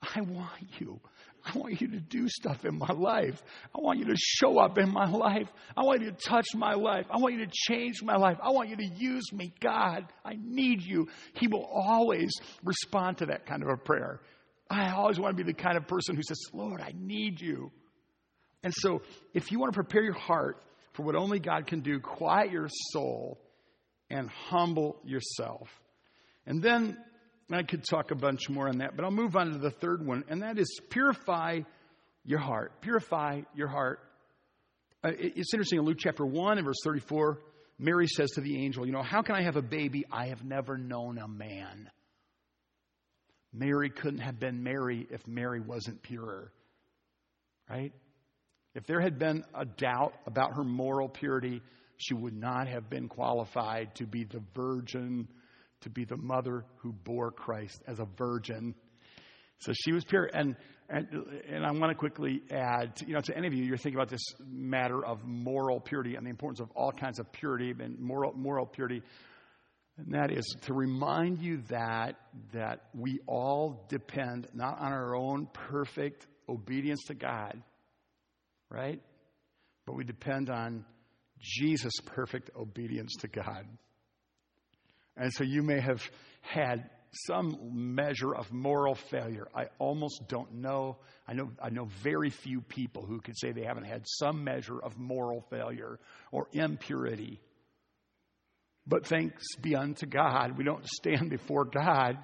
I 0.01 0.21
want 0.21 0.79
you 0.79 0.99
I 1.45 1.57
want 1.57 1.79
you 1.81 1.87
to 1.89 1.99
do 1.99 2.27
stuff 2.27 2.65
in 2.65 2.77
my 2.77 2.91
life. 2.91 3.41
I 3.75 3.79
want 3.79 3.99
you 3.99 4.05
to 4.05 4.15
show 4.17 4.59
up 4.59 4.77
in 4.77 4.91
my 4.91 5.09
life. 5.09 5.47
I 5.75 5.83
want 5.83 6.01
you 6.01 6.11
to 6.11 6.17
touch 6.17 6.47
my 6.55 6.73
life. 6.73 7.05
I 7.09 7.17
want 7.17 7.35
you 7.35 7.45
to 7.45 7.51
change 7.51 8.03
my 8.03 8.17
life. 8.17 8.37
I 8.41 8.51
want 8.51 8.69
you 8.69 8.75
to 8.77 8.85
use 8.85 9.31
me. 9.31 9.53
God, 9.59 10.05
I 10.25 10.37
need 10.41 10.81
you. 10.83 11.07
He 11.33 11.47
will 11.47 11.65
always 11.65 12.31
respond 12.63 13.19
to 13.19 13.27
that 13.27 13.45
kind 13.45 13.63
of 13.63 13.69
a 13.69 13.77
prayer. 13.77 14.21
I 14.69 14.91
always 14.91 15.19
want 15.19 15.35
to 15.35 15.43
be 15.43 15.51
the 15.51 15.57
kind 15.57 15.77
of 15.77 15.87
person 15.87 16.15
who 16.15 16.21
says, 16.23 16.39
Lord, 16.53 16.81
I 16.81 16.93
need 16.95 17.41
you. 17.41 17.71
And 18.63 18.73
so, 18.75 19.01
if 19.33 19.51
you 19.51 19.59
want 19.59 19.73
to 19.73 19.75
prepare 19.75 20.03
your 20.03 20.13
heart 20.13 20.61
for 20.93 21.03
what 21.03 21.15
only 21.15 21.39
God 21.39 21.65
can 21.65 21.79
do, 21.79 21.99
quiet 21.99 22.51
your 22.51 22.67
soul 22.91 23.39
and 24.09 24.29
humble 24.29 24.97
yourself. 25.03 25.69
And 26.45 26.61
then 26.61 26.97
I 27.55 27.63
could 27.63 27.83
talk 27.83 28.11
a 28.11 28.15
bunch 28.15 28.49
more 28.49 28.67
on 28.67 28.77
that, 28.79 28.95
but 28.95 29.05
I'll 29.05 29.11
move 29.11 29.35
on 29.35 29.51
to 29.51 29.57
the 29.57 29.71
third 29.71 30.05
one, 30.05 30.23
and 30.29 30.43
that 30.43 30.57
is 30.59 30.79
purify 30.89 31.61
your 32.23 32.39
heart. 32.39 32.81
Purify 32.81 33.41
your 33.55 33.67
heart. 33.67 33.99
Uh, 35.03 35.11
it's 35.17 35.53
interesting 35.53 35.79
in 35.79 35.85
Luke 35.85 35.97
chapter 35.99 36.25
1 36.25 36.57
and 36.57 36.65
verse 36.65 36.79
34, 36.83 37.39
Mary 37.79 38.07
says 38.07 38.29
to 38.31 38.41
the 38.41 38.63
angel, 38.63 38.85
You 38.85 38.91
know, 38.91 39.01
how 39.01 39.21
can 39.21 39.35
I 39.35 39.43
have 39.43 39.55
a 39.55 39.61
baby? 39.61 40.05
I 40.11 40.27
have 40.27 40.43
never 40.43 40.77
known 40.77 41.17
a 41.17 41.27
man. 41.27 41.89
Mary 43.53 43.89
couldn't 43.89 44.19
have 44.19 44.39
been 44.39 44.61
Mary 44.61 45.07
if 45.09 45.25
Mary 45.25 45.59
wasn't 45.59 46.03
pure. 46.03 46.51
Right? 47.69 47.93
If 48.75 48.85
there 48.85 48.99
had 48.99 49.17
been 49.17 49.43
a 49.55 49.65
doubt 49.65 50.13
about 50.27 50.55
her 50.55 50.63
moral 50.63 51.09
purity, 51.09 51.61
she 51.97 52.13
would 52.13 52.35
not 52.35 52.67
have 52.67 52.89
been 52.89 53.07
qualified 53.07 53.95
to 53.95 54.05
be 54.05 54.23
the 54.23 54.41
virgin 54.53 55.27
to 55.81 55.89
be 55.89 56.05
the 56.05 56.17
mother 56.17 56.65
who 56.77 56.91
bore 56.91 57.31
Christ 57.31 57.81
as 57.87 57.99
a 57.99 58.05
virgin. 58.17 58.75
So 59.59 59.73
she 59.73 59.91
was 59.91 60.03
pure. 60.05 60.29
And, 60.33 60.55
and, 60.89 61.07
and 61.47 61.65
I 61.65 61.71
want 61.71 61.91
to 61.91 61.95
quickly 61.95 62.41
add, 62.51 62.93
you 63.05 63.13
know, 63.13 63.21
to 63.21 63.37
any 63.37 63.47
of 63.47 63.53
you, 63.53 63.63
you're 63.63 63.77
thinking 63.77 63.99
about 63.99 64.09
this 64.09 64.23
matter 64.45 65.05
of 65.05 65.23
moral 65.25 65.79
purity 65.79 66.15
and 66.15 66.25
the 66.25 66.29
importance 66.29 66.59
of 66.59 66.71
all 66.75 66.91
kinds 66.91 67.19
of 67.19 67.31
purity 67.31 67.73
and 67.77 67.99
moral, 67.99 68.33
moral 68.33 68.65
purity. 68.65 69.01
And 69.97 70.13
that 70.13 70.31
is 70.31 70.45
to 70.61 70.73
remind 70.73 71.41
you 71.41 71.61
that, 71.69 72.15
that 72.53 72.85
we 72.93 73.19
all 73.27 73.85
depend 73.89 74.47
not 74.53 74.79
on 74.79 74.93
our 74.93 75.15
own 75.15 75.47
perfect 75.51 76.25
obedience 76.47 77.03
to 77.07 77.13
God, 77.13 77.61
right? 78.69 79.01
But 79.85 79.95
we 79.95 80.05
depend 80.05 80.49
on 80.49 80.85
Jesus' 81.39 81.93
perfect 82.05 82.49
obedience 82.57 83.13
to 83.19 83.27
God. 83.27 83.65
And 85.19 85.33
so 85.33 85.43
you 85.43 85.61
may 85.61 85.79
have 85.81 86.01
had 86.41 86.89
some 87.11 87.57
measure 87.95 88.33
of 88.33 88.51
moral 88.51 88.95
failure. 88.95 89.47
I 89.53 89.65
almost 89.79 90.27
don't 90.27 90.55
know. 90.55 90.97
I 91.27 91.33
know, 91.33 91.51
I 91.61 91.69
know 91.69 91.85
very 92.03 92.29
few 92.29 92.61
people 92.61 93.05
who 93.05 93.19
could 93.19 93.37
say 93.37 93.51
they 93.51 93.65
haven't 93.65 93.85
had 93.85 94.03
some 94.07 94.43
measure 94.43 94.79
of 94.79 94.97
moral 94.97 95.41
failure 95.49 95.99
or 96.31 96.47
impurity. 96.53 97.41
But 98.87 99.05
thanks 99.05 99.43
be 99.61 99.75
unto 99.75 100.05
God, 100.05 100.57
we 100.57 100.63
don't 100.63 100.87
stand 100.87 101.29
before 101.29 101.65
God 101.65 102.17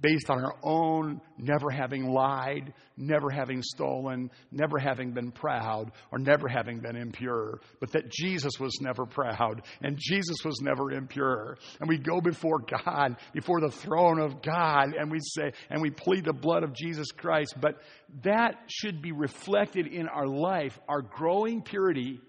based 0.00 0.30
on 0.30 0.44
our 0.44 0.56
own 0.62 1.20
never 1.38 1.70
having 1.70 2.10
lied, 2.10 2.72
never 2.96 3.30
having 3.30 3.62
stolen, 3.62 4.30
never 4.50 4.78
having 4.78 5.12
been 5.12 5.30
proud, 5.30 5.92
or 6.12 6.18
never 6.18 6.48
having 6.48 6.80
been 6.80 6.96
impure, 6.96 7.60
but 7.80 7.92
that 7.92 8.10
Jesus 8.10 8.52
was 8.60 8.78
never 8.80 9.06
proud 9.06 9.62
and 9.82 9.96
Jesus 9.98 10.36
was 10.44 10.60
never 10.60 10.92
impure. 10.92 11.56
And 11.80 11.88
we 11.88 11.98
go 11.98 12.20
before 12.20 12.58
God, 12.58 13.16
before 13.32 13.60
the 13.60 13.70
throne 13.70 14.20
of 14.20 14.42
God, 14.42 14.94
and 14.94 15.10
we 15.10 15.18
say, 15.20 15.52
and 15.70 15.80
we 15.80 15.90
plead 15.90 16.24
the 16.24 16.32
blood 16.32 16.62
of 16.62 16.74
Jesus 16.74 17.10
Christ. 17.10 17.54
But 17.60 17.80
that 18.22 18.56
should 18.68 19.02
be 19.02 19.12
reflected 19.12 19.86
in 19.86 20.08
our 20.08 20.26
life, 20.26 20.78
our 20.88 21.02
growing 21.02 21.62
purity. 21.62 22.20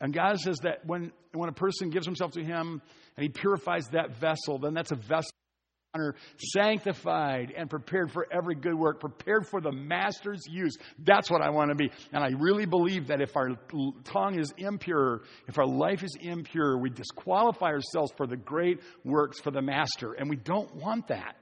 And 0.00 0.12
God 0.12 0.38
says 0.38 0.58
that 0.62 0.84
when, 0.84 1.12
when 1.32 1.48
a 1.48 1.54
person 1.54 1.90
gives 1.90 2.06
himself 2.06 2.32
to 2.32 2.44
Him 2.44 2.82
and 3.16 3.22
He 3.22 3.28
purifies 3.28 3.88
that 3.88 4.16
vessel, 4.18 4.58
then 4.58 4.74
that's 4.74 4.92
a 4.92 4.96
vessel 4.96 5.30
honor, 5.96 6.14
sanctified 6.38 7.52
and 7.56 7.70
prepared 7.70 8.10
for 8.10 8.26
every 8.30 8.54
good 8.54 8.74
work, 8.74 9.00
prepared 9.00 9.46
for 9.46 9.60
the 9.60 9.72
master's 9.72 10.42
use. 10.48 10.76
That's 10.98 11.30
what 11.30 11.42
I 11.42 11.50
want 11.50 11.70
to 11.70 11.74
be. 11.74 11.90
And 12.12 12.22
I 12.22 12.30
really 12.38 12.66
believe 12.66 13.08
that 13.08 13.20
if 13.20 13.36
our 13.36 13.50
tongue 14.04 14.38
is 14.38 14.52
impure, 14.58 15.22
if 15.48 15.58
our 15.58 15.66
life 15.66 16.02
is 16.02 16.16
impure, 16.20 16.78
we 16.78 16.90
disqualify 16.90 17.66
ourselves 17.66 18.12
for 18.16 18.26
the 18.26 18.36
great 18.36 18.80
works 19.04 19.40
for 19.40 19.50
the 19.50 19.62
master. 19.62 20.12
And 20.12 20.28
we 20.28 20.36
don't 20.36 20.74
want 20.76 21.08
that. 21.08 21.36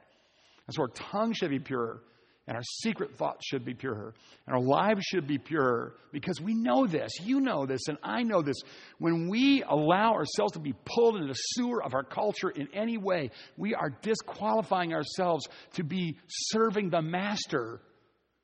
And 0.67 0.75
so 0.75 0.83
our 0.83 0.89
tongue 0.89 1.35
should 1.35 1.51
be 1.51 1.59
pure. 1.59 2.01
And 2.47 2.57
our 2.57 2.63
secret 2.63 3.17
thoughts 3.17 3.47
should 3.47 3.65
be 3.65 3.73
pure. 3.73 4.13
And 4.47 4.55
our 4.55 4.61
lives 4.61 5.03
should 5.05 5.27
be 5.27 5.39
pure 5.39 5.95
because 6.13 6.41
we 6.43 6.53
know 6.55 6.87
this. 6.87 7.13
You 7.23 7.41
know 7.41 7.65
this, 7.65 7.89
and 7.89 7.97
I 8.03 8.23
know 8.23 8.43
this. 8.43 8.57
When 8.99 9.29
we 9.29 9.63
allow 9.63 10.13
ourselves 10.13 10.53
to 10.53 10.61
be 10.61 10.75
pulled 10.85 11.17
into 11.17 11.29
the 11.29 11.35
sewer 11.35 11.83
of 11.83 11.95
our 11.95 12.05
culture 12.05 12.51
in 12.51 12.69
any 12.75 12.99
way, 12.99 13.31
we 13.57 13.75
are 13.75 13.91
disqualifying 14.03 14.93
ourselves 14.93 15.49
to 15.75 15.85
be 15.85 16.19
serving 16.29 16.91
the 16.91 17.01
master 17.01 17.81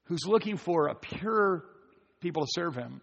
who's 0.04 0.24
looking 0.26 0.56
for 0.56 0.88
a 0.88 0.94
pure 0.94 1.64
people 2.20 2.46
to 2.46 2.48
serve 2.52 2.74
him. 2.74 3.02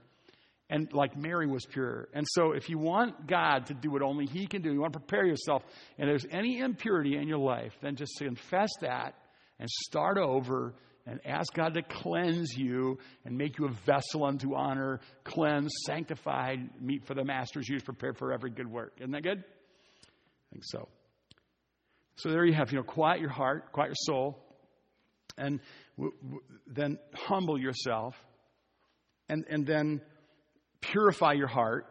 And 0.70 0.92
like 0.92 1.16
Mary 1.16 1.48
was 1.48 1.66
pure. 1.66 2.10
And 2.14 2.26
so, 2.28 2.52
if 2.52 2.70
you 2.70 2.78
want 2.78 3.26
God 3.26 3.68
to 3.68 3.74
do 3.74 3.90
what 3.90 4.02
only 4.02 4.26
He 4.26 4.48
can 4.48 4.62
do, 4.62 4.74
you 4.74 4.82
want 4.82 4.92
to 4.92 5.00
prepare 5.00 5.26
yourself, 5.26 5.64
and 5.98 6.10
there's 6.10 6.26
any 6.30 6.60
impurity 6.60 7.16
in 7.16 7.26
your 7.26 7.38
life, 7.38 7.72
then 7.82 7.96
just 7.96 8.12
confess 8.18 8.68
that 8.82 9.16
and 9.60 9.70
start 9.70 10.18
over 10.18 10.74
and 11.06 11.22
ask 11.26 11.54
God 11.54 11.74
to 11.76 11.82
cleanse 11.82 12.54
you 12.56 13.00
and 13.26 13.38
make 13.38 13.58
you 13.58 13.66
a 13.66 13.72
vessel 13.86 14.26
unto 14.26 14.56
honor, 14.56 15.00
cleansed, 15.24 15.74
sanctified, 15.86 16.82
meet 16.82 17.06
for 17.06 17.14
the 17.14 17.24
master's 17.24 17.68
use, 17.68 17.82
prepared 17.82 18.18
for 18.18 18.34
every 18.34 18.52
good 18.52 18.70
work. 18.70 18.94
Isn't 19.00 19.12
that 19.12 19.24
good? 19.24 19.40
I 19.40 20.48
think 20.52 20.64
so. 20.66 20.90
So 22.18 22.30
there 22.30 22.46
you 22.46 22.54
have, 22.54 22.72
you 22.72 22.78
know, 22.78 22.84
quiet 22.84 23.22
your 23.22 23.30
heart, 23.30 23.72
quiet 23.72 23.90
your 23.90 23.96
soul, 23.96 24.44
and 25.38 25.60
w- 25.98 26.16
w- 26.22 26.42
then 26.66 26.98
humble 27.14 27.60
yourself, 27.60 28.16
and, 29.30 29.46
and 29.50 29.66
then 29.66 30.02
purify 30.82 31.34
your 31.34 31.48
heart. 31.48 31.86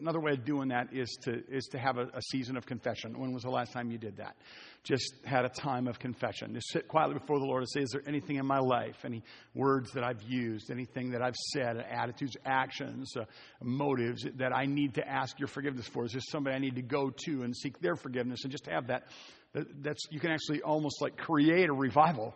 Another 0.00 0.20
way 0.20 0.32
of 0.32 0.44
doing 0.44 0.68
that 0.68 0.88
is 0.92 1.16
to, 1.22 1.42
is 1.48 1.66
to 1.72 1.78
have 1.78 1.98
a, 1.98 2.04
a 2.14 2.22
season 2.30 2.56
of 2.56 2.66
confession. 2.66 3.18
When 3.18 3.32
was 3.32 3.42
the 3.42 3.50
last 3.50 3.72
time 3.72 3.90
you 3.90 3.98
did 3.98 4.16
that? 4.16 4.36
just 4.84 5.14
had 5.24 5.44
a 5.44 5.48
time 5.48 5.86
of 5.86 5.98
confession. 5.98 6.54
Just 6.54 6.70
sit 6.72 6.88
quietly 6.88 7.14
before 7.14 7.38
the 7.38 7.44
Lord 7.44 7.62
and 7.62 7.70
say, 7.70 7.80
Is 7.80 7.90
there 7.90 8.02
anything 8.06 8.36
in 8.36 8.46
my 8.46 8.58
life, 8.58 8.96
any 9.04 9.22
words 9.54 9.92
that 9.92 10.02
I've 10.02 10.22
used, 10.22 10.70
anything 10.70 11.12
that 11.12 11.22
I've 11.22 11.36
said, 11.52 11.76
attitudes, 11.76 12.36
actions, 12.44 13.16
uh, 13.16 13.24
motives 13.62 14.26
that 14.36 14.52
I 14.54 14.66
need 14.66 14.94
to 14.94 15.08
ask 15.08 15.38
your 15.38 15.48
forgiveness 15.48 15.86
for? 15.86 16.04
Is 16.04 16.12
there 16.12 16.20
somebody 16.20 16.56
I 16.56 16.58
need 16.58 16.76
to 16.76 16.82
go 16.82 17.12
to 17.26 17.42
and 17.42 17.56
seek 17.56 17.80
their 17.80 17.94
forgiveness? 17.94 18.40
And 18.42 18.50
just 18.50 18.66
have 18.66 18.88
that. 18.88 19.04
That's, 19.54 20.00
you 20.10 20.18
can 20.18 20.30
actually 20.30 20.62
almost 20.62 21.00
like 21.00 21.16
create 21.16 21.68
a 21.68 21.74
revival 21.74 22.34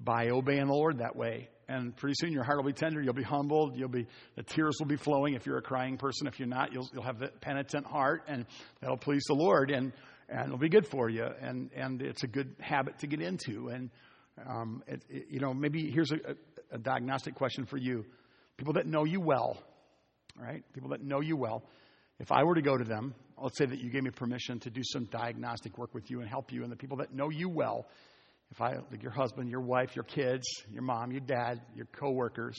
by 0.00 0.28
obeying 0.28 0.66
the 0.66 0.72
Lord 0.72 0.98
that 0.98 1.16
way. 1.16 1.48
And 1.68 1.96
pretty 1.96 2.14
soon 2.16 2.32
your 2.32 2.44
heart 2.44 2.58
will 2.58 2.70
be 2.70 2.72
tender, 2.72 3.02
you'll 3.02 3.12
be 3.12 3.24
humbled, 3.24 3.76
you'll 3.76 3.88
be 3.88 4.06
the 4.36 4.44
tears 4.44 4.76
will 4.78 4.86
be 4.86 4.96
flowing 4.96 5.34
if 5.34 5.46
you're 5.46 5.58
a 5.58 5.62
crying 5.62 5.96
person. 5.96 6.28
If 6.28 6.38
you're 6.38 6.48
not, 6.48 6.72
you'll 6.72 6.88
you'll 6.92 7.02
have 7.02 7.18
that 7.20 7.40
penitent 7.40 7.86
heart 7.86 8.22
and 8.28 8.46
that'll 8.80 8.96
please 8.96 9.24
the 9.26 9.34
Lord. 9.34 9.70
And 9.72 9.92
and 10.28 10.46
it'll 10.46 10.58
be 10.58 10.68
good 10.68 10.86
for 10.86 11.08
you, 11.08 11.26
and 11.40 11.70
and 11.74 12.02
it's 12.02 12.22
a 12.24 12.26
good 12.26 12.56
habit 12.60 12.98
to 13.00 13.06
get 13.06 13.20
into. 13.20 13.68
And 13.68 13.90
um, 14.46 14.82
it, 14.86 15.02
it, 15.08 15.26
you 15.30 15.40
know, 15.40 15.54
maybe 15.54 15.90
here's 15.90 16.12
a, 16.12 16.18
a, 16.72 16.78
diagnostic 16.78 17.34
question 17.34 17.64
for 17.64 17.76
you: 17.76 18.04
people 18.56 18.74
that 18.74 18.86
know 18.86 19.04
you 19.04 19.20
well, 19.20 19.62
right? 20.38 20.62
People 20.72 20.90
that 20.90 21.02
know 21.02 21.20
you 21.20 21.36
well. 21.36 21.62
If 22.18 22.32
I 22.32 22.44
were 22.44 22.54
to 22.54 22.62
go 22.62 22.76
to 22.76 22.84
them, 22.84 23.14
let's 23.40 23.58
say 23.58 23.66
that 23.66 23.78
you 23.78 23.90
gave 23.90 24.02
me 24.02 24.10
permission 24.10 24.58
to 24.60 24.70
do 24.70 24.80
some 24.82 25.04
diagnostic 25.04 25.76
work 25.78 25.94
with 25.94 26.10
you 26.10 26.20
and 26.20 26.28
help 26.28 26.52
you, 26.52 26.62
and 26.62 26.72
the 26.72 26.76
people 26.76 26.96
that 26.98 27.14
know 27.14 27.28
you 27.30 27.48
well, 27.48 27.86
if 28.50 28.60
I, 28.60 28.74
like 28.90 29.02
your 29.02 29.12
husband, 29.12 29.50
your 29.50 29.60
wife, 29.60 29.96
your 29.96 30.04
kids, 30.04 30.46
your 30.70 30.82
mom, 30.82 31.10
your 31.10 31.20
dad, 31.20 31.60
your 31.74 31.86
coworkers, 31.86 32.56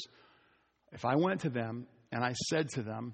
If 0.91 1.05
I 1.05 1.15
went 1.15 1.41
to 1.41 1.49
them 1.49 1.87
and 2.11 2.23
I 2.23 2.33
said 2.49 2.69
to 2.69 2.81
them, 2.81 3.13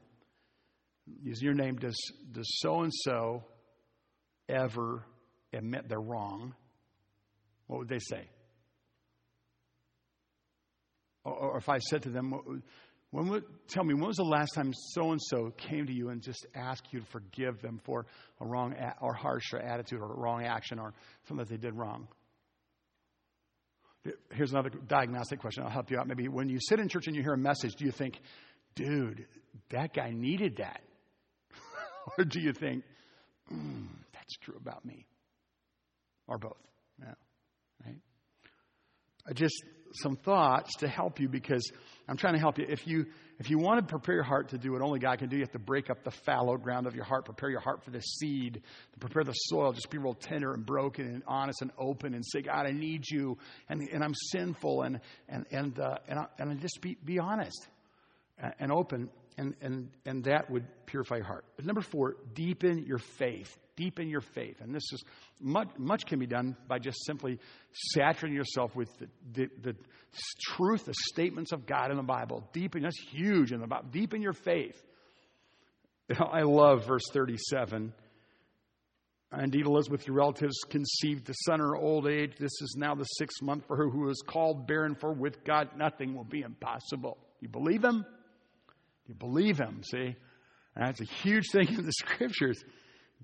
using 1.21 1.45
your 1.45 1.55
name, 1.55 1.75
does 1.75 1.97
does 2.31 2.47
so 2.61 2.81
and 2.81 2.91
so 2.93 3.43
ever 4.47 5.03
admit 5.51 5.89
they're 5.89 5.99
wrong? 5.99 6.53
What 7.67 7.79
would 7.79 7.89
they 7.89 7.99
say? 7.99 8.27
Or, 11.25 11.33
or 11.33 11.57
if 11.57 11.69
I 11.69 11.79
said 11.79 12.03
to 12.03 12.09
them, 12.09 12.33
when 13.11 13.27
would, 13.29 13.43
tell 13.67 13.83
me, 13.83 13.93
when 13.93 14.07
was 14.07 14.17
the 14.17 14.23
last 14.23 14.53
time 14.55 14.73
so 14.73 15.11
and 15.11 15.21
so 15.21 15.51
came 15.55 15.85
to 15.85 15.93
you 15.93 16.09
and 16.09 16.21
just 16.21 16.45
asked 16.55 16.87
you 16.91 16.99
to 16.99 17.05
forgive 17.05 17.61
them 17.61 17.79
for 17.83 18.05
a 18.41 18.45
wrong 18.45 18.73
a- 18.73 18.95
or 19.01 19.13
harsh 19.13 19.53
attitude 19.53 19.99
or 19.99 20.11
a 20.13 20.17
wrong 20.17 20.43
action 20.43 20.79
or 20.79 20.93
something 21.27 21.45
that 21.45 21.49
they 21.49 21.57
did 21.57 21.75
wrong? 21.75 22.07
Here's 24.31 24.51
another 24.51 24.69
diagnostic 24.69 25.39
question. 25.39 25.63
I'll 25.63 25.69
help 25.69 25.89
you 25.89 25.97
out. 25.97 26.07
Maybe 26.07 26.27
when 26.27 26.49
you 26.49 26.59
sit 26.59 26.79
in 26.79 26.89
church 26.89 27.07
and 27.07 27.15
you 27.15 27.21
hear 27.21 27.33
a 27.33 27.37
message, 27.37 27.75
do 27.75 27.85
you 27.85 27.91
think, 27.91 28.19
dude, 28.75 29.25
that 29.69 29.93
guy 29.93 30.11
needed 30.11 30.57
that? 30.57 30.81
or 32.17 32.25
do 32.25 32.41
you 32.41 32.51
think, 32.51 32.83
mm, 33.51 33.87
that's 34.13 34.35
true 34.41 34.55
about 34.59 34.83
me? 34.83 35.05
Or 36.27 36.37
both? 36.37 36.57
Yeah. 36.99 37.13
Right? 37.85 39.35
Just 39.35 39.55
some 40.01 40.17
thoughts 40.17 40.75
to 40.77 40.87
help 40.87 41.19
you 41.19 41.29
because 41.29 41.71
I'm 42.07 42.17
trying 42.17 42.33
to 42.33 42.39
help 42.39 42.57
you. 42.57 42.65
If 42.67 42.85
you 42.87 43.05
if 43.39 43.49
you 43.49 43.57
want 43.57 43.79
to 43.79 43.85
prepare 43.85 44.15
your 44.15 44.23
heart 44.23 44.49
to 44.49 44.57
do 44.57 44.73
what 44.73 44.81
only 44.81 44.99
God 44.99 45.19
can 45.19 45.29
do, 45.29 45.35
you 45.35 45.41
have 45.41 45.51
to 45.51 45.59
break 45.59 45.89
up 45.89 46.03
the 46.03 46.11
fallow 46.11 46.57
ground 46.57 46.87
of 46.87 46.95
your 46.95 47.03
heart, 47.03 47.25
prepare 47.25 47.49
your 47.49 47.59
heart 47.59 47.83
for 47.83 47.91
the 47.91 47.99
seed, 47.99 48.61
prepare 48.99 49.23
the 49.23 49.33
soil. 49.33 49.73
Just 49.73 49.89
be 49.89 49.97
real 49.97 50.13
tender 50.13 50.53
and 50.53 50.65
broken 50.65 51.07
and 51.07 51.23
honest 51.27 51.61
and 51.61 51.71
open 51.77 52.13
and 52.13 52.23
say, 52.25 52.41
God, 52.41 52.65
I 52.65 52.71
need 52.71 53.09
you, 53.09 53.37
and, 53.69 53.81
and 53.81 54.03
I'm 54.03 54.15
sinful, 54.31 54.83
and 54.83 54.99
and 55.27 55.45
and 55.51 55.79
uh, 55.79 55.97
and, 56.07 56.19
I, 56.19 56.25
and 56.37 56.59
just 56.61 56.79
be 56.81 56.97
be 57.03 57.19
honest 57.19 57.67
and 58.59 58.71
open, 58.71 59.09
and 59.37 59.55
and 59.61 59.89
and 60.05 60.23
that 60.25 60.49
would 60.49 60.65
purify 60.85 61.15
your 61.17 61.25
heart. 61.25 61.45
But 61.55 61.65
number 61.65 61.81
four, 61.81 62.15
deepen 62.33 62.85
your 62.85 62.99
faith 62.99 63.57
deepen 63.75 64.09
your 64.09 64.21
faith. 64.21 64.61
And 64.61 64.73
this 64.73 64.83
is 64.91 65.03
much, 65.43 65.69
much 65.77 66.05
can 66.05 66.19
be 66.19 66.25
done 66.25 66.55
by 66.67 66.79
just 66.79 67.05
simply 67.05 67.39
saturating 67.73 68.35
yourself 68.35 68.75
with 68.75 68.89
the, 68.97 69.07
the, 69.33 69.49
the 69.61 69.75
truth, 70.55 70.85
the 70.85 70.93
statements 71.11 71.51
of 71.51 71.65
God 71.65 71.91
in 71.91 71.97
the 71.97 72.03
Bible. 72.03 72.47
Deepen, 72.53 72.83
that's 72.83 72.99
huge 73.11 73.51
in 73.51 73.59
the 73.59 73.67
Bible. 73.67 73.87
Deepen 73.91 74.21
your 74.21 74.33
faith. 74.33 74.81
I 76.19 76.41
love 76.41 76.85
verse 76.87 77.03
37. 77.11 77.93
Indeed, 79.35 79.65
Elizabeth, 79.65 80.05
your 80.05 80.15
relatives, 80.15 80.59
conceived 80.69 81.25
the 81.25 81.33
son 81.33 81.55
in 81.55 81.61
her 81.61 81.75
old 81.75 82.07
age. 82.07 82.33
This 82.37 82.51
is 82.61 82.75
now 82.77 82.93
the 82.93 83.03
sixth 83.03 83.41
month 83.41 83.65
for 83.65 83.75
her 83.75 83.89
who 83.89 84.09
is 84.09 84.21
called 84.25 84.67
barren, 84.67 84.95
for 84.95 85.11
with 85.11 85.43
God 85.43 85.69
nothing 85.75 86.13
will 86.13 86.23
be 86.23 86.41
impossible. 86.41 87.17
You 87.41 87.49
believe 87.49 87.83
him? 87.83 88.05
You 89.07 89.15
believe 89.15 89.57
him, 89.57 89.81
see? 89.83 90.15
That's 90.75 91.01
a 91.01 91.05
huge 91.05 91.45
thing 91.51 91.67
in 91.67 91.85
the 91.85 91.91
scriptures 91.97 92.63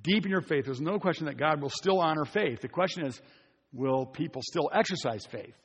deep 0.02 0.26
in 0.26 0.32
your 0.32 0.42
faith. 0.42 0.66
There's 0.66 0.82
no 0.82 1.00
question 1.00 1.26
that 1.26 1.38
God 1.38 1.62
will 1.62 1.70
still 1.70 2.00
honor 2.00 2.26
faith. 2.26 2.62
The 2.62 2.68
question 2.68 3.06
is, 3.06 3.20
will 3.74 4.06
people 4.06 4.42
still 4.44 4.70
exercise 4.74 5.26
faith? 5.26 5.56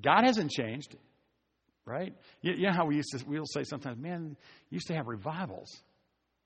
God 0.00 0.24
hasn't 0.24 0.50
changed, 0.50 0.96
right? 1.84 2.14
You, 2.40 2.52
you 2.54 2.66
know 2.66 2.72
how 2.72 2.86
we 2.86 2.96
used 2.96 3.10
to, 3.16 3.24
we'll 3.26 3.44
say 3.46 3.64
sometimes, 3.64 3.98
man, 3.98 4.36
used 4.70 4.86
to 4.88 4.94
have 4.94 5.06
revivals. 5.06 5.68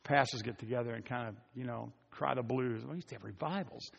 Pastors 0.05 0.42
get 0.42 0.59
together 0.59 0.95
and 0.95 1.05
kind 1.05 1.29
of, 1.29 1.35
you 1.55 1.64
know, 1.64 1.92
cry 2.11 2.35
the 2.35 2.42
blues. 2.42 2.85
We 2.85 2.97
used 2.97 3.09
to 3.09 3.16
have 3.16 3.25
revivals. 3.25 3.90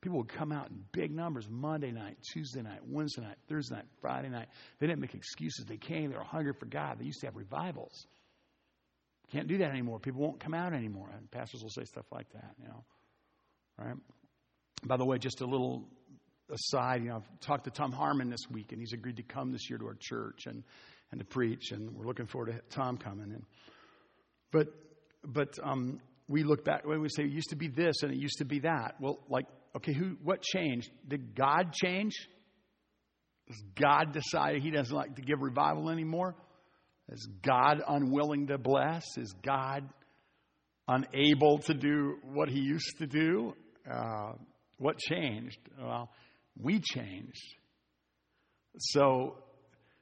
People 0.00 0.18
would 0.18 0.28
come 0.28 0.52
out 0.52 0.68
in 0.68 0.84
big 0.92 1.10
numbers 1.10 1.48
Monday 1.50 1.90
night, 1.90 2.18
Tuesday 2.32 2.62
night, 2.62 2.80
Wednesday 2.86 3.22
night, 3.22 3.36
Thursday 3.48 3.76
night, 3.76 3.86
Friday 4.00 4.28
night. 4.28 4.46
They 4.78 4.86
didn't 4.86 5.00
make 5.00 5.14
excuses. 5.14 5.64
They 5.66 5.78
came. 5.78 6.10
They 6.10 6.16
were 6.16 6.22
hungry 6.22 6.52
for 6.58 6.66
God. 6.66 6.98
They 6.98 7.06
used 7.06 7.20
to 7.20 7.26
have 7.26 7.36
revivals. 7.36 8.06
Can't 9.32 9.48
do 9.48 9.58
that 9.58 9.70
anymore. 9.70 9.98
People 9.98 10.20
won't 10.22 10.40
come 10.40 10.54
out 10.54 10.72
anymore. 10.72 11.10
And 11.16 11.30
pastors 11.30 11.62
will 11.62 11.70
say 11.70 11.84
stuff 11.84 12.06
like 12.12 12.30
that, 12.32 12.54
you 12.60 12.68
know. 12.68 12.84
Right? 13.78 13.96
By 14.84 14.96
the 14.96 15.04
way, 15.04 15.18
just 15.18 15.40
a 15.40 15.46
little 15.46 15.84
aside, 16.50 17.02
you 17.02 17.08
know, 17.08 17.16
I've 17.16 17.40
talked 17.40 17.64
to 17.64 17.70
Tom 17.70 17.92
Harmon 17.92 18.30
this 18.30 18.48
week, 18.50 18.72
and 18.72 18.80
he's 18.80 18.92
agreed 18.92 19.16
to 19.16 19.22
come 19.22 19.50
this 19.52 19.68
year 19.68 19.78
to 19.78 19.86
our 19.86 19.96
church 19.98 20.46
and, 20.46 20.62
and 21.10 21.18
to 21.18 21.24
preach, 21.24 21.72
and 21.72 21.94
we're 21.94 22.06
looking 22.06 22.26
forward 22.26 22.52
to 22.52 22.60
Tom 22.76 22.96
coming. 22.96 23.32
And, 23.32 23.44
but 24.52 24.68
but 25.26 25.58
um, 25.62 26.00
we 26.28 26.44
look 26.44 26.64
back 26.64 26.86
when 26.86 27.00
we 27.00 27.08
say 27.08 27.24
it 27.24 27.30
used 27.30 27.50
to 27.50 27.56
be 27.56 27.68
this 27.68 28.02
and 28.02 28.12
it 28.12 28.18
used 28.18 28.38
to 28.38 28.44
be 28.44 28.60
that. 28.60 28.94
Well, 29.00 29.18
like, 29.28 29.46
okay, 29.76 29.92
who 29.92 30.16
what 30.22 30.42
changed? 30.42 30.90
Did 31.06 31.34
God 31.34 31.72
change? 31.72 32.12
Does 33.48 33.62
God 33.80 34.12
decide 34.12 34.62
he 34.62 34.70
doesn't 34.70 34.94
like 34.94 35.16
to 35.16 35.22
give 35.22 35.40
revival 35.40 35.90
anymore? 35.90 36.34
Is 37.10 37.28
God 37.42 37.82
unwilling 37.86 38.48
to 38.48 38.58
bless? 38.58 39.04
Is 39.16 39.32
God 39.44 39.88
unable 40.88 41.58
to 41.58 41.74
do 41.74 42.16
what 42.22 42.48
he 42.48 42.60
used 42.60 42.98
to 42.98 43.06
do? 43.06 43.54
Uh, 43.90 44.32
what 44.78 44.98
changed? 44.98 45.58
Well, 45.80 46.10
we 46.60 46.80
changed. 46.80 47.54
So 48.78 49.38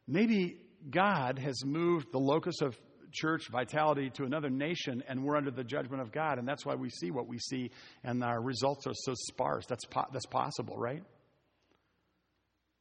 maybe 0.06 0.58
God 0.90 1.38
has 1.38 1.64
moved 1.64 2.08
the 2.12 2.18
locus 2.18 2.56
of 2.60 2.76
church 3.12 3.48
vitality 3.50 4.10
to 4.10 4.24
another 4.24 4.50
nation 4.50 5.02
and 5.08 5.22
we're 5.22 5.36
under 5.36 5.50
the 5.50 5.62
judgment 5.62 6.02
of 6.02 6.10
God. 6.10 6.38
And 6.38 6.48
that's 6.48 6.66
why 6.66 6.74
we 6.74 6.90
see 6.90 7.10
what 7.10 7.28
we 7.28 7.38
see 7.38 7.70
and 8.02 8.22
our 8.24 8.40
results 8.40 8.86
are 8.86 8.94
so 8.94 9.14
sparse. 9.14 9.64
That's, 9.66 9.84
po- 9.84 10.08
that's 10.12 10.26
possible, 10.26 10.76
right? 10.76 11.02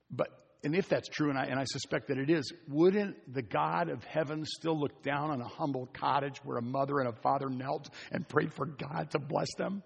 But 0.09 0.29
and 0.63 0.75
if 0.75 0.87
that's 0.87 1.09
true, 1.09 1.29
and 1.29 1.37
I, 1.37 1.43
and 1.45 1.59
I 1.59 1.65
suspect 1.65 2.07
that 2.07 2.17
it 2.17 2.29
is, 2.29 2.53
wouldn't 2.69 3.33
the 3.33 3.41
God 3.41 3.89
of 3.89 4.03
heaven 4.05 4.45
still 4.45 4.79
look 4.79 5.03
down 5.03 5.29
on 5.29 5.41
a 5.41 5.47
humble 5.47 5.89
cottage 5.93 6.37
where 6.45 6.57
a 6.57 6.61
mother 6.61 6.99
and 6.99 7.09
a 7.09 7.21
father 7.21 7.49
knelt 7.49 7.89
and 8.11 8.27
prayed 8.27 8.53
for 8.53 8.65
God 8.65 9.11
to 9.11 9.19
bless 9.19 9.53
them? 9.57 9.83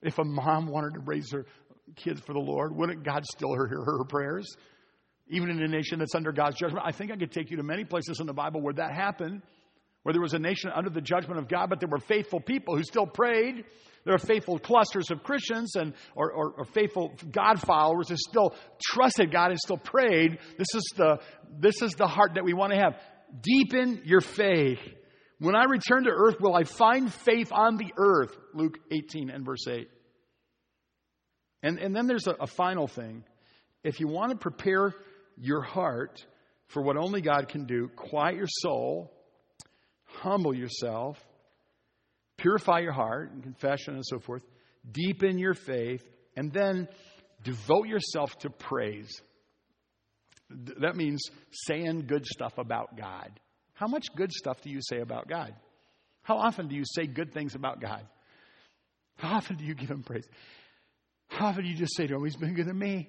If 0.00 0.18
a 0.18 0.24
mom 0.24 0.66
wanted 0.66 0.94
to 0.94 1.00
raise 1.00 1.30
her 1.32 1.44
kids 1.94 2.20
for 2.20 2.32
the 2.32 2.40
Lord, 2.40 2.74
wouldn't 2.74 3.04
God 3.04 3.26
still 3.26 3.54
hear 3.54 3.66
her 3.66 4.04
prayers? 4.04 4.56
Even 5.28 5.50
in 5.50 5.62
a 5.62 5.68
nation 5.68 5.98
that's 5.98 6.14
under 6.14 6.32
God's 6.32 6.56
judgment. 6.56 6.82
I 6.86 6.92
think 6.92 7.12
I 7.12 7.16
could 7.16 7.32
take 7.32 7.50
you 7.50 7.58
to 7.58 7.62
many 7.62 7.84
places 7.84 8.18
in 8.18 8.26
the 8.26 8.32
Bible 8.32 8.62
where 8.62 8.74
that 8.74 8.94
happened, 8.94 9.42
where 10.04 10.14
there 10.14 10.22
was 10.22 10.32
a 10.32 10.38
nation 10.38 10.70
under 10.74 10.88
the 10.88 11.02
judgment 11.02 11.38
of 11.38 11.48
God, 11.48 11.68
but 11.68 11.80
there 11.80 11.88
were 11.88 11.98
faithful 11.98 12.40
people 12.40 12.76
who 12.76 12.82
still 12.82 13.06
prayed 13.06 13.64
there 14.04 14.14
are 14.14 14.18
faithful 14.18 14.58
clusters 14.58 15.10
of 15.10 15.22
Christians 15.22 15.76
and 15.76 15.92
or, 16.14 16.32
or, 16.32 16.52
or, 16.58 16.64
faithful 16.64 17.14
God 17.30 17.60
followers 17.60 18.08
who 18.08 18.16
still 18.16 18.54
trusted 18.82 19.30
God 19.30 19.50
and 19.50 19.58
still 19.58 19.76
prayed. 19.76 20.38
This 20.56 20.74
is 20.74 20.92
the 20.96 21.18
this 21.58 21.82
is 21.82 21.92
the 21.92 22.06
heart 22.06 22.32
that 22.34 22.44
we 22.44 22.54
want 22.54 22.72
to 22.72 22.78
have. 22.78 22.98
Deepen 23.42 24.02
your 24.04 24.20
faith. 24.20 24.78
When 25.38 25.54
I 25.54 25.64
return 25.64 26.04
to 26.04 26.10
earth, 26.10 26.36
will 26.40 26.54
I 26.54 26.64
find 26.64 27.12
faith 27.12 27.50
on 27.52 27.76
the 27.76 27.92
earth? 27.96 28.36
Luke 28.54 28.78
18 28.90 29.30
and 29.30 29.44
verse 29.44 29.66
8. 29.66 29.88
And, 31.62 31.78
and 31.78 31.94
then 31.94 32.06
there's 32.06 32.26
a, 32.26 32.32
a 32.40 32.46
final 32.46 32.86
thing. 32.86 33.24
If 33.82 34.00
you 34.00 34.08
want 34.08 34.32
to 34.32 34.36
prepare 34.36 34.92
your 35.38 35.62
heart 35.62 36.24
for 36.68 36.82
what 36.82 36.96
only 36.96 37.20
God 37.22 37.48
can 37.48 37.64
do, 37.64 37.88
quiet 37.96 38.36
your 38.36 38.46
soul, 38.48 39.12
humble 40.04 40.54
yourself, 40.54 41.18
Purify 42.40 42.80
your 42.80 42.92
heart 42.92 43.32
and 43.32 43.42
confession 43.42 43.94
and 43.94 44.04
so 44.04 44.18
forth. 44.18 44.42
Deepen 44.90 45.38
your 45.38 45.54
faith. 45.54 46.02
And 46.36 46.52
then 46.52 46.88
devote 47.42 47.86
yourself 47.86 48.38
to 48.40 48.50
praise. 48.50 49.10
That 50.48 50.96
means 50.96 51.22
saying 51.50 52.04
good 52.06 52.26
stuff 52.26 52.58
about 52.58 52.96
God. 52.96 53.38
How 53.74 53.86
much 53.86 54.06
good 54.14 54.32
stuff 54.32 54.60
do 54.62 54.70
you 54.70 54.80
say 54.82 55.00
about 55.00 55.28
God? 55.28 55.54
How 56.22 56.38
often 56.38 56.68
do 56.68 56.76
you 56.76 56.84
say 56.84 57.06
good 57.06 57.32
things 57.32 57.54
about 57.54 57.80
God? 57.80 58.06
How 59.16 59.36
often 59.36 59.56
do 59.56 59.64
you 59.64 59.74
give 59.74 59.90
him 59.90 60.02
praise? 60.02 60.26
How 61.28 61.46
often 61.46 61.64
do 61.64 61.70
you 61.70 61.76
just 61.76 61.96
say 61.96 62.06
to 62.06 62.14
him, 62.14 62.24
He's 62.24 62.36
been 62.36 62.54
good 62.54 62.66
to 62.66 62.74
me? 62.74 63.08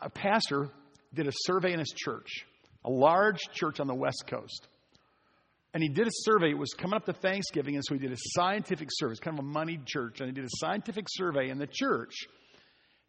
A 0.00 0.10
pastor 0.10 0.68
did 1.14 1.26
a 1.26 1.32
survey 1.32 1.72
in 1.72 1.78
his 1.78 1.92
church, 1.96 2.44
a 2.84 2.90
large 2.90 3.40
church 3.52 3.80
on 3.80 3.86
the 3.86 3.94
West 3.94 4.24
Coast. 4.26 4.68
And 5.74 5.82
he 5.82 5.88
did 5.88 6.06
a 6.06 6.10
survey. 6.12 6.50
It 6.50 6.58
was 6.58 6.72
coming 6.72 6.94
up 6.94 7.04
to 7.06 7.12
Thanksgiving, 7.12 7.74
and 7.74 7.84
so 7.84 7.94
he 7.94 8.00
did 8.00 8.12
a 8.12 8.16
scientific 8.16 8.88
survey. 8.92 9.10
It's 9.10 9.20
kind 9.20 9.36
of 9.36 9.44
a 9.44 9.48
moneyed 9.48 9.84
church. 9.84 10.20
And 10.20 10.28
he 10.28 10.32
did 10.32 10.44
a 10.44 10.56
scientific 10.58 11.06
survey 11.10 11.50
in 11.50 11.58
the 11.58 11.66
church 11.66 12.14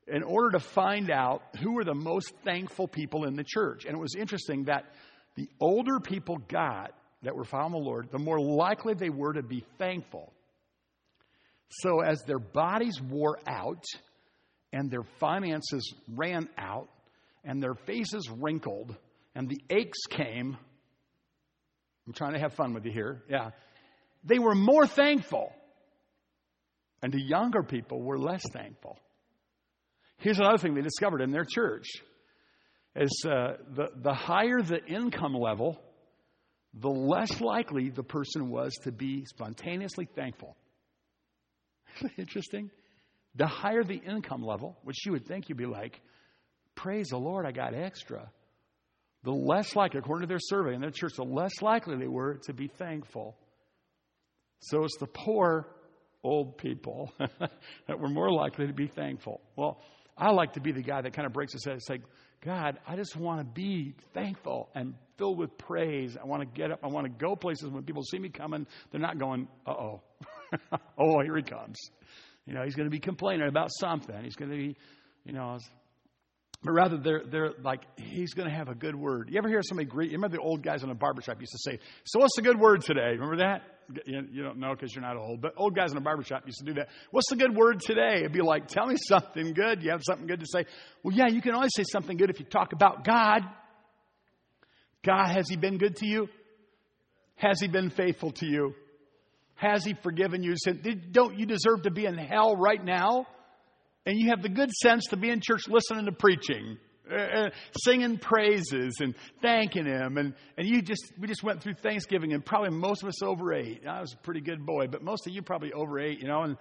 in 0.08 0.23
order 0.23 0.51
to 0.51 0.60
find 0.60 1.12
out 1.12 1.43
who 1.62 1.73
were 1.73 1.84
the 1.84 1.93
most 1.93 2.34
thankful 2.43 2.88
people 2.88 3.25
in 3.25 3.36
the 3.36 3.43
church. 3.43 3.86
And 3.86 3.95
it 3.95 3.99
was 3.99 4.15
interesting 4.15 4.65
that 4.65 4.86
the 5.36 5.47
older 5.60 5.99
people 5.99 6.38
got 6.38 6.91
that 7.21 7.36
were 7.36 7.43
following 7.43 7.71
the 7.71 7.78
Lord, 7.78 8.10
the 8.12 8.19
more 8.19 8.39
likely 8.39 8.95
they 8.95 9.10
were 9.10 9.34
to 9.34 9.43
be 9.43 9.63
thankful. 9.78 10.34
So 11.69 12.01
as 12.01 12.23
their 12.23 12.39
bodies 12.39 12.99
wore 13.01 13.39
out 13.47 13.84
and 14.73 14.89
their 14.89 15.04
finances 15.19 15.93
ran 16.15 16.49
out 16.58 16.89
and 17.43 17.62
their 17.62 17.75
faces 17.75 18.30
wrinkled 18.30 18.95
and 19.36 19.49
the 19.49 19.62
aches 19.69 20.06
came, 20.10 20.58
I'm 22.07 22.13
trying 22.13 22.33
to 22.33 22.39
have 22.39 22.53
fun 22.53 22.73
with 22.73 22.85
you 22.85 22.91
here. 22.91 23.23
Yeah. 23.29 23.49
They 24.23 24.39
were 24.39 24.55
more 24.55 24.87
thankful. 24.87 25.51
And 27.01 27.13
the 27.13 27.21
younger 27.21 27.63
people 27.63 28.01
were 28.01 28.17
less 28.17 28.43
thankful. 28.51 28.97
Here's 30.17 30.39
another 30.39 30.57
thing 30.57 30.73
they 30.73 30.81
discovered 30.81 31.21
in 31.21 31.31
their 31.31 31.45
church 31.45 31.87
as 32.95 33.11
uh, 33.25 33.57
the, 33.75 33.89
the 33.95 34.13
higher 34.13 34.61
the 34.61 34.83
income 34.85 35.33
level, 35.33 35.79
the 36.73 36.89
less 36.89 37.41
likely 37.41 37.89
the 37.89 38.03
person 38.03 38.49
was 38.49 38.73
to 38.83 38.91
be 38.91 39.25
spontaneously 39.25 40.07
thankful. 40.15 40.55
Interesting. 42.17 42.71
The 43.35 43.47
higher 43.47 43.83
the 43.83 43.95
income 43.97 44.43
level, 44.43 44.77
which 44.83 45.05
you 45.05 45.11
would 45.11 45.25
think 45.25 45.49
you'd 45.49 45.57
be 45.57 45.65
like, 45.65 45.99
praise 46.75 47.07
the 47.09 47.17
Lord, 47.17 47.45
I 47.45 47.51
got 47.51 47.73
extra. 47.73 48.29
The 49.25 49.31
less 49.31 49.75
likely, 49.75 49.99
according 49.99 50.27
to 50.27 50.31
their 50.31 50.39
survey 50.39 50.75
in 50.75 50.81
their 50.81 50.91
church, 50.91 51.13
the 51.15 51.23
less 51.23 51.61
likely 51.61 51.97
they 51.97 52.07
were 52.07 52.39
to 52.45 52.53
be 52.53 52.67
thankful. 52.67 53.35
So 54.59 54.83
it's 54.83 54.97
the 54.99 55.07
poor 55.07 55.67
old 56.23 56.59
people 56.59 57.11
that 57.17 57.99
were 57.99 58.07
more 58.07 58.31
likely 58.31 58.67
to 58.67 58.73
be 58.73 58.88
thankful. 58.88 59.41
Well, 59.55 59.81
I 60.15 60.31
like 60.31 60.53
to 60.53 60.61
be 60.61 60.71
the 60.71 60.83
guy 60.83 61.01
that 61.01 61.13
kind 61.13 61.25
of 61.25 61.33
breaks 61.33 61.53
his 61.53 61.65
head 61.65 61.73
and 61.73 61.83
say, 61.83 61.99
God, 62.43 62.77
I 62.88 62.95
just 62.95 63.15
want 63.15 63.39
to 63.39 63.45
be 63.45 63.95
thankful 64.13 64.69
and 64.75 64.93
filled 65.17 65.39
with 65.39 65.57
praise. 65.57 66.15
I 66.21 66.25
want 66.25 66.41
to 66.41 66.47
get 66.47 66.71
up. 66.71 66.79
I 66.83 66.88
want 66.88 67.05
to 67.05 67.25
go 67.25 67.35
places 67.35 67.69
when 67.69 67.83
people 67.83 68.03
see 68.03 68.19
me 68.19 68.29
coming, 68.29 68.67
they're 68.91 69.01
not 69.01 69.17
going, 69.17 69.47
uh 69.65 69.71
oh. 69.71 70.01
oh, 70.99 71.21
here 71.23 71.35
he 71.35 71.41
comes. 71.41 71.77
You 72.45 72.53
know, 72.53 72.63
he's 72.63 72.75
going 72.75 72.85
to 72.85 72.91
be 72.91 72.99
complaining 72.99 73.47
about 73.47 73.69
something. 73.79 74.23
He's 74.23 74.35
going 74.35 74.51
to 74.51 74.57
be, 74.57 74.75
you 75.25 75.33
know, 75.33 75.57
but 76.65 76.71
rather 76.71 76.97
they're, 76.97 77.21
they're 77.30 77.51
like, 77.63 77.82
he's 77.95 78.34
going 78.34 78.49
to 78.49 78.56
have 78.56 78.69
a 78.69 78.73
good 78.73 78.95
word. 78.95 79.30
You 79.30 79.38
ever 79.38 79.47
hear 79.47 79.62
somebody 79.62 79.88
greet? 79.88 80.10
You 80.10 80.17
remember 80.17 80.38
the 80.38 80.41
old 80.43 80.63
guys 80.63 80.84
in 80.84 80.89
a 80.89 80.95
barbershop 80.95 81.39
used 81.39 81.51
to 81.51 81.60
say, 81.60 81.80
so 82.06 82.19
what's 82.19 82.36
the 82.36 82.41
good 82.41 82.60
word 82.60 82.82
today? 82.82 83.12
Remember 83.12 83.38
that? 83.38 83.62
You, 84.08 84.41
don't 84.41 84.58
know 84.58 84.73
because 84.73 84.95
you're 84.95 85.04
not 85.04 85.15
old, 85.15 85.41
but 85.41 85.54
old 85.58 85.75
guys 85.75 85.91
in 85.91 85.97
a 85.97 86.01
barbershop 86.01 86.41
used 86.47 86.58
to 86.58 86.65
do 86.65 86.73
that. 86.73 86.88
What's 87.12 87.30
the 87.30 87.36
good 87.36 87.56
word 87.56 87.82
today? 87.82 88.21
It'd 88.21 88.34
be 88.34 88.41
like, 88.41 88.67
tell 88.67 88.88
me 88.88 88.95
something 88.97 89.54
good. 89.54 89.84
You 89.84 89.91
have 89.91 90.01
something 90.04 90.25
good 90.25 90.39
to 90.39 90.47
say. 90.47 90.65
Well, 91.04 91.15
yeah, 91.15 91.28
you 91.28 91.39
can 91.39 91.54
always 91.54 91.69
say 91.75 91.84
something 91.91 92.17
good 92.17 92.32
if 92.32 92.39
you 92.39 92.47
talk 92.47 92.73
about 92.73 93.06
God. 93.06 93.41
God, 95.06 95.28
has 95.28 95.47
he 95.47 95.56
been 95.56 95.78
good 95.78 95.97
to 95.97 96.08
you? 96.08 96.28
Has 97.36 97.60
he 97.60 97.67
been 97.67 97.91
faithful 97.91 98.32
to 98.32 98.47
you? 98.47 98.73
Has 99.54 99.86
he 99.86 99.93
forgiven 100.01 100.41
you? 100.41 100.56
Don't 101.12 101.38
you 101.38 101.45
deserve 101.45 101.84
to 101.84 101.91
be 101.91 102.08
in 102.08 102.17
hell 102.17 102.56
right 102.56 102.84
now? 102.84 103.28
And 104.05 104.19
you 104.19 104.29
have 104.29 104.41
the 104.41 104.49
good 104.49 104.71
sense 104.71 105.05
to 105.07 105.17
be 105.17 105.29
in 105.29 105.41
church 105.41 105.67
listening 105.67 106.05
to 106.05 106.11
preaching, 106.11 106.77
uh, 107.11 107.15
uh, 107.15 107.49
singing 107.83 108.17
praises 108.17 108.97
and 108.99 109.15
thanking 109.41 109.85
him. 109.85 110.17
And, 110.17 110.35
and 110.57 110.67
you 110.67 110.81
just, 110.81 111.11
we 111.19 111.27
just 111.27 111.43
went 111.43 111.63
through 111.63 111.73
Thanksgiving 111.75 112.33
and 112.33 112.45
probably 112.45 112.69
most 112.69 113.01
of 113.01 113.09
us 113.09 113.23
overate. 113.23 113.87
I 113.87 114.01
was 114.01 114.13
a 114.13 114.17
pretty 114.17 114.41
good 114.41 114.65
boy, 114.65 114.87
but 114.87 115.01
most 115.01 115.25
of 115.25 115.33
you 115.33 115.41
probably 115.41 115.73
overate, 115.73 116.19
you 116.19 116.27
know. 116.27 116.43
And 116.43 116.57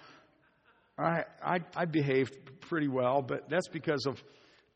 I, 0.98 1.24
I, 1.42 1.58
I 1.76 1.84
behaved 1.84 2.34
pretty 2.62 2.88
well, 2.88 3.20
but 3.20 3.50
that's 3.50 3.68
because 3.68 4.06
of 4.06 4.22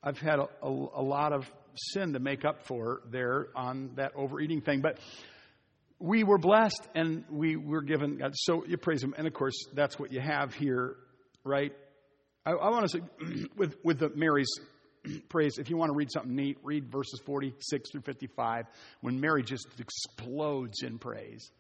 I've 0.03 0.19
had 0.19 0.39
a, 0.39 0.49
a, 0.63 0.69
a 0.69 1.03
lot 1.03 1.33
of 1.33 1.51
sin 1.75 2.13
to 2.13 2.19
make 2.19 2.45
up 2.45 2.67
for 2.67 3.01
there 3.11 3.49
on 3.57 3.93
that 3.97 4.13
overeating 4.15 4.61
thing. 4.61 4.83
But 4.83 4.99
we 5.99 6.23
were 6.23 6.39
blessed 6.39 6.87
and 6.95 7.25
we 7.31 7.57
were 7.57 7.83
given 7.83 8.19
God. 8.19 8.33
So 8.35 8.65
you 8.67 8.77
praise 8.77 9.03
Him. 9.03 9.15
And 9.17 9.27
of 9.27 9.33
course, 9.33 9.67
that's 9.73 9.99
what 9.99 10.13
you 10.13 10.21
have 10.21 10.55
here, 10.55 10.97
right? 11.45 11.73
I, 12.49 12.53
I 12.53 12.71
want 12.71 12.89
to 12.89 12.99
say, 12.99 13.47
with, 13.57 13.77
with 13.85 13.99
the 13.99 14.11
Mary's 14.15 14.51
praise, 15.29 15.59
if 15.59 15.69
you 15.69 15.77
want 15.77 15.91
to 15.91 15.97
read 15.97 16.11
something 16.11 16.35
neat, 16.35 16.57
read 16.63 16.91
verses 16.91 17.21
46 17.27 17.91
through 17.91 18.01
55 18.03 18.65
when 19.03 19.21
Mary 19.21 19.43
just 19.43 19.67
explodes 19.79 20.83
in 20.83 20.99
praise. 20.99 21.51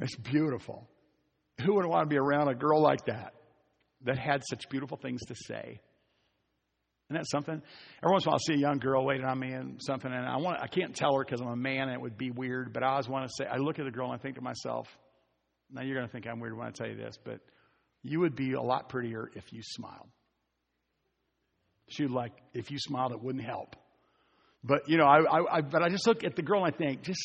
It's 0.00 0.16
beautiful. 0.16 0.88
Who 1.64 1.74
would 1.74 1.86
want 1.86 2.02
to 2.02 2.12
be 2.12 2.18
around 2.18 2.48
a 2.48 2.54
girl 2.54 2.82
like 2.82 3.06
that, 3.06 3.34
that 4.02 4.18
had 4.18 4.42
such 4.50 4.68
beautiful 4.68 4.96
things 4.96 5.20
to 5.26 5.34
say? 5.36 5.80
Isn't 7.10 7.20
that 7.20 7.26
something? 7.30 7.62
Every 8.02 8.12
once 8.12 8.24
in 8.24 8.28
a 8.28 8.30
while, 8.30 8.34
I'll 8.34 8.38
see 8.40 8.54
a 8.54 8.56
young 8.56 8.78
girl 8.78 9.04
waiting 9.04 9.26
on 9.26 9.38
me 9.38 9.52
and 9.52 9.80
something, 9.80 10.10
and 10.10 10.26
I 10.26 10.38
want 10.38 10.58
I 10.60 10.66
can't 10.66 10.96
tell 10.96 11.14
her 11.16 11.24
because 11.24 11.40
I'm 11.40 11.48
a 11.48 11.56
man 11.56 11.82
and 11.82 11.92
it 11.92 12.00
would 12.00 12.16
be 12.16 12.30
weird. 12.30 12.72
But 12.72 12.82
I 12.82 12.88
always 12.88 13.08
want 13.08 13.28
to 13.28 13.32
say, 13.38 13.48
I 13.48 13.58
look 13.58 13.78
at 13.78 13.84
the 13.84 13.92
girl 13.92 14.10
and 14.10 14.18
I 14.18 14.22
think 14.22 14.36
to 14.36 14.40
myself, 14.40 14.88
now 15.70 15.82
you're 15.82 15.94
going 15.94 16.06
to 16.06 16.12
think 16.12 16.26
I'm 16.26 16.40
weird 16.40 16.56
when 16.56 16.66
I 16.66 16.70
tell 16.70 16.88
you 16.88 16.96
this, 16.96 17.16
but 17.22 17.40
you 18.04 18.20
would 18.20 18.36
be 18.36 18.52
a 18.52 18.62
lot 18.62 18.88
prettier 18.88 19.30
if 19.34 19.52
you 19.52 19.60
smiled. 19.62 20.08
She'd 21.88 22.10
like, 22.10 22.32
if 22.52 22.70
you 22.70 22.78
smiled, 22.78 23.12
it 23.12 23.20
wouldn't 23.20 23.44
help. 23.44 23.74
But 24.62 24.88
you 24.88 24.96
know, 24.96 25.06
I, 25.06 25.20
I, 25.20 25.56
I 25.56 25.60
but 25.62 25.82
I 25.82 25.88
just 25.88 26.06
look 26.06 26.22
at 26.22 26.36
the 26.36 26.42
girl 26.42 26.64
and 26.64 26.72
I 26.72 26.76
think, 26.76 27.02
just 27.02 27.20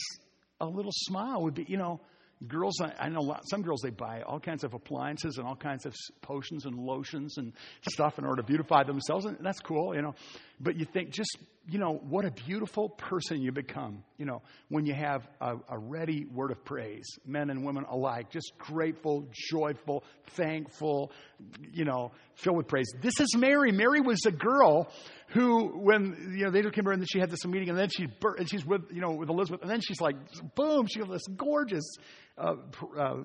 a 0.59 0.65
little 0.65 0.91
smile 0.93 1.43
would 1.43 1.55
be, 1.55 1.65
you 1.67 1.77
know, 1.77 2.01
girls, 2.47 2.81
I 2.81 2.93
I 2.97 3.09
know 3.09 3.21
lot, 3.21 3.41
some 3.49 3.61
girls, 3.61 3.81
they 3.81 3.91
buy 3.91 4.21
all 4.21 4.39
kinds 4.39 4.63
of 4.63 4.73
appliances 4.73 5.37
and 5.37 5.47
all 5.47 5.55
kinds 5.55 5.85
of 5.85 5.93
potions 6.21 6.65
and 6.65 6.75
lotions 6.77 7.37
and 7.37 7.53
stuff 7.89 8.17
in 8.17 8.25
order 8.25 8.41
to 8.41 8.45
beautify 8.45 8.83
themselves. 8.83 9.25
And 9.25 9.37
that's 9.41 9.59
cool, 9.59 9.95
you 9.95 10.01
know. 10.01 10.15
But 10.61 10.75
you 10.75 10.85
think 10.85 11.11
just, 11.11 11.37
you 11.69 11.79
know, 11.79 11.93
what 11.93 12.25
a 12.25 12.31
beautiful 12.31 12.89
person 12.89 13.41
you 13.41 13.53
become, 13.53 14.03
you 14.17 14.25
know, 14.25 14.41
when 14.67 14.85
you 14.85 14.93
have 14.93 15.25
a, 15.39 15.55
a 15.69 15.77
ready 15.77 16.25
word 16.25 16.51
of 16.51 16.65
praise, 16.65 17.07
men 17.25 17.49
and 17.49 17.63
women 17.63 17.85
alike, 17.89 18.29
just 18.29 18.51
grateful, 18.57 19.25
joyful, 19.31 20.03
thankful, 20.31 21.13
you 21.71 21.85
know, 21.85 22.11
filled 22.35 22.57
with 22.57 22.67
praise. 22.67 22.91
This 23.01 23.21
is 23.21 23.37
Mary. 23.37 23.71
Mary 23.71 24.01
was 24.01 24.25
a 24.25 24.31
girl 24.31 24.91
who, 25.29 25.67
when, 25.79 26.35
you 26.37 26.45
know, 26.45 26.51
they 26.51 26.61
came 26.71 26.83
her 26.83 26.91
and 26.91 27.01
then 27.01 27.07
she 27.09 27.19
had 27.19 27.29
this 27.29 27.45
meeting 27.45 27.69
and 27.69 27.77
then 27.77 27.89
she, 27.89 28.07
and 28.37 28.49
she's 28.49 28.65
with, 28.65 28.81
you 28.91 28.99
know, 28.99 29.11
with 29.11 29.29
Elizabeth 29.29 29.61
and 29.61 29.71
then 29.71 29.79
she's 29.79 30.01
like, 30.01 30.15
boom, 30.55 30.87
she 30.87 30.99
has 30.99 31.07
this 31.07 31.27
gorgeous 31.37 31.95
uh, 32.37 32.55
uh, 32.97 33.15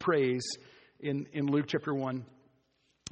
praise 0.00 0.44
in, 0.98 1.26
in 1.32 1.46
Luke 1.46 1.66
chapter 1.68 1.94
1 1.94 2.24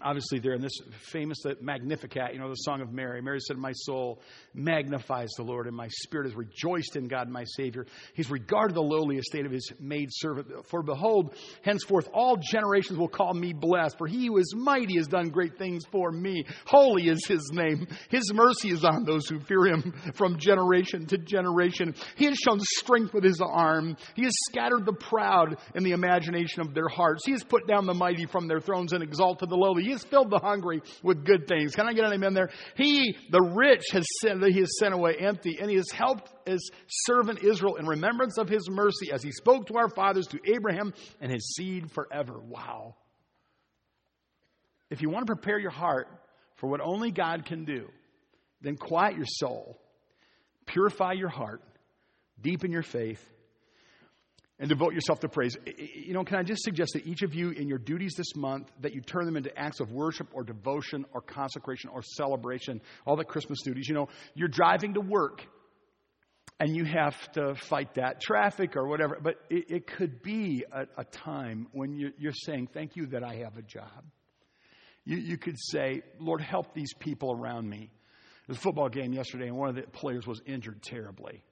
obviously 0.01 0.39
there 0.39 0.55
in 0.55 0.63
this 0.63 0.79
famous 1.11 1.39
uh, 1.45 1.55
Magnificat, 1.61 2.33
you 2.33 2.39
know, 2.39 2.49
the 2.49 2.55
Song 2.55 2.81
of 2.81 2.93
Mary. 2.93 3.21
Mary 3.21 3.41
said, 3.41 3.57
My 3.57 3.73
soul 3.73 4.21
magnifies 4.55 5.31
the 5.37 5.43
Lord, 5.43 5.67
and 5.67 5.77
my 5.77 5.89
spirit 5.89 6.27
is 6.27 6.35
rejoiced 6.35 6.97
in 6.97 7.09
God, 7.09 7.29
my 7.29 7.45
Savior. 7.45 7.87
He's 8.15 8.31
regarded 8.31 8.75
the 8.75 8.83
lowly 8.83 9.17
estate 9.17 9.47
of 9.47 9.53
his 9.53 9.71
maid 9.79 10.09
servant. 10.11 10.49
For 10.69 10.83
behold, 10.83 11.35
henceforth 11.63 12.09
all 12.13 12.37
generations 12.37 12.99
will 12.99 13.09
call 13.09 13.35
me 13.35 13.53
blessed, 13.53 13.99
for 13.99 14.07
he 14.07 14.27
who 14.27 14.39
is 14.39 14.55
mighty 14.57 14.97
has 14.97 15.09
done 15.09 15.29
great 15.29 15.59
things 15.59 15.85
for 15.91 16.11
me. 16.11 16.45
Holy 16.67 17.09
is 17.09 17.27
his 17.27 17.51
name. 17.53 17.87
His 18.09 18.33
mercy 18.33 18.71
is 18.71 18.85
on 18.85 19.05
those 19.05 19.29
who 19.29 19.41
fear 19.41 19.67
him 19.67 19.95
from 20.15 20.39
generation 20.39 21.07
to 21.07 21.19
generation. 21.19 21.95
He 22.17 22.27
has 22.27 22.39
shown 22.39 22.61
strength 22.61 23.15
with 23.15 23.25
his 23.25 23.41
arm. 23.41 23.97
He 24.15 24.25
has 24.25 24.33
scattered 24.51 24.87
the 24.87 24.93
proud 24.93 25.59
in 25.75 25.85
the 25.85 25.93
imagination 25.93 26.63
of 26.63 26.75
their 26.75 26.89
hearts. 26.89 27.25
He 27.25 27.33
has 27.33 27.45
put 27.45 27.67
down 27.67 27.87
the 27.87 27.95
mighty 27.95 28.27
from 28.27 28.49
their 28.49 28.61
thrones 28.61 28.93
and 28.93 29.03
exalted 29.03 29.49
the 29.49 29.57
lowly. 29.57 29.82
He 29.83 29.91
has 29.91 30.05
filled 30.05 30.31
the 30.31 30.39
hungry 30.39 30.83
with 31.03 31.25
good 31.25 31.47
things. 31.47 31.75
Can 31.75 31.87
I 31.87 31.93
get 31.93 32.05
an 32.05 32.13
amen 32.13 32.35
there? 32.35 32.51
He, 32.77 33.17
the 33.31 33.43
rich, 33.43 33.83
has 33.93 34.05
sent, 34.21 34.41
that 34.41 34.53
he 34.53 34.61
has 34.61 34.79
sent 34.79 34.95
away 34.95 35.17
empty, 35.19 35.59
and 35.61 35.71
he 35.71 35.77
has 35.77 35.91
helped 35.91 36.33
his 36.47 36.71
servant 36.89 37.43
Israel 37.43 37.77
in 37.77 37.87
remembrance 37.87 38.39
of 38.39 38.49
his 38.49 38.69
mercy 38.71 39.13
as 39.13 39.23
he 39.23 39.33
spoke 39.33 39.67
to 39.67 39.77
our 39.77 39.89
fathers, 39.89 40.27
to 40.29 40.39
Abraham, 40.45 40.93
and 41.21 41.33
his 41.33 41.55
seed 41.55 41.91
forever. 41.91 42.41
Wow. 42.41 42.97
If 44.91 45.03
you 45.03 45.09
want 45.09 45.27
to 45.27 45.35
prepare 45.35 45.59
your 45.59 45.71
heart 45.71 46.09
for 46.57 46.69
what 46.69 46.81
only 46.81 47.11
God 47.11 47.47
can 47.47 47.65
do, 47.65 47.89
then 48.61 48.77
quiet 48.77 49.17
your 49.17 49.27
soul, 49.27 49.79
purify 50.67 51.13
your 51.13 51.29
heart, 51.29 51.63
deepen 52.41 52.71
your 52.71 52.83
faith, 52.83 53.23
and 54.63 54.69
devote 54.69 54.95
yourself 54.95 55.19
to 55.19 55.29
praise. 55.29 55.57
You 55.77 56.15
know, 56.15 56.23
can 56.23 56.39
I 56.39 56.45
just 56.45 56.63
suggest 56.63 56.93
that 56.95 57.05
each 57.05 57.23
of 57.23 57.35
you 57.35 57.51
in 57.51 57.67
your 57.67 57.79
duties 57.79 58.15
this 58.17 58.37
month 58.37 58.71
that 58.81 58.95
you 58.95 59.01
turn 59.01 59.27
them 59.27 59.37
into 59.37 59.51
acts 59.59 59.81
of 59.81 59.91
worship 59.91 60.29
or 60.33 60.45
devotion 60.45 61.05
or 61.13 61.21
consecration 61.21 61.91
or 61.93 62.01
celebration, 62.01 62.81
all 63.05 63.17
the 63.17 63.25
Christmas 63.25 63.61
duties. 63.63 63.89
You 63.89 63.97
know, 63.97 64.09
you're 64.35 64.47
driving 64.47 64.95
to 64.95 65.01
work 65.01 65.45
and 66.61 66.77
you 66.77 66.85
have 66.85 67.17
to 67.33 67.57
fight 67.57 67.95
that 67.95 68.21
traffic 68.21 68.77
or 68.77 68.87
whatever, 68.87 69.19
but 69.21 69.35
it, 69.51 69.65
it 69.69 69.87
could 69.89 70.23
be 70.23 70.65
a, 70.71 70.87
a 70.97 71.05
time 71.07 71.67
when 71.73 71.97
you're, 71.97 72.13
you're, 72.17 72.33
saying, 72.33 72.69
Thank 72.73 72.95
you 72.95 73.07
that 73.07 73.25
I 73.25 73.35
have 73.43 73.57
a 73.57 73.63
job. 73.63 74.05
You, 75.05 75.17
you 75.17 75.39
could 75.39 75.59
say, 75.59 76.03
Lord, 76.21 76.41
help 76.41 76.73
these 76.73 76.95
people 76.95 77.33
around 77.33 77.69
me. 77.69 77.91
There 78.47 78.53
was 78.53 78.59
a 78.59 78.61
football 78.61 78.89
game 78.89 79.13
yesterday, 79.13 79.49
and 79.49 79.57
one 79.57 79.71
of 79.71 79.75
the 79.75 79.83
players 79.83 80.25
was 80.25 80.41
injured 80.47 80.83
terribly. 80.85 81.43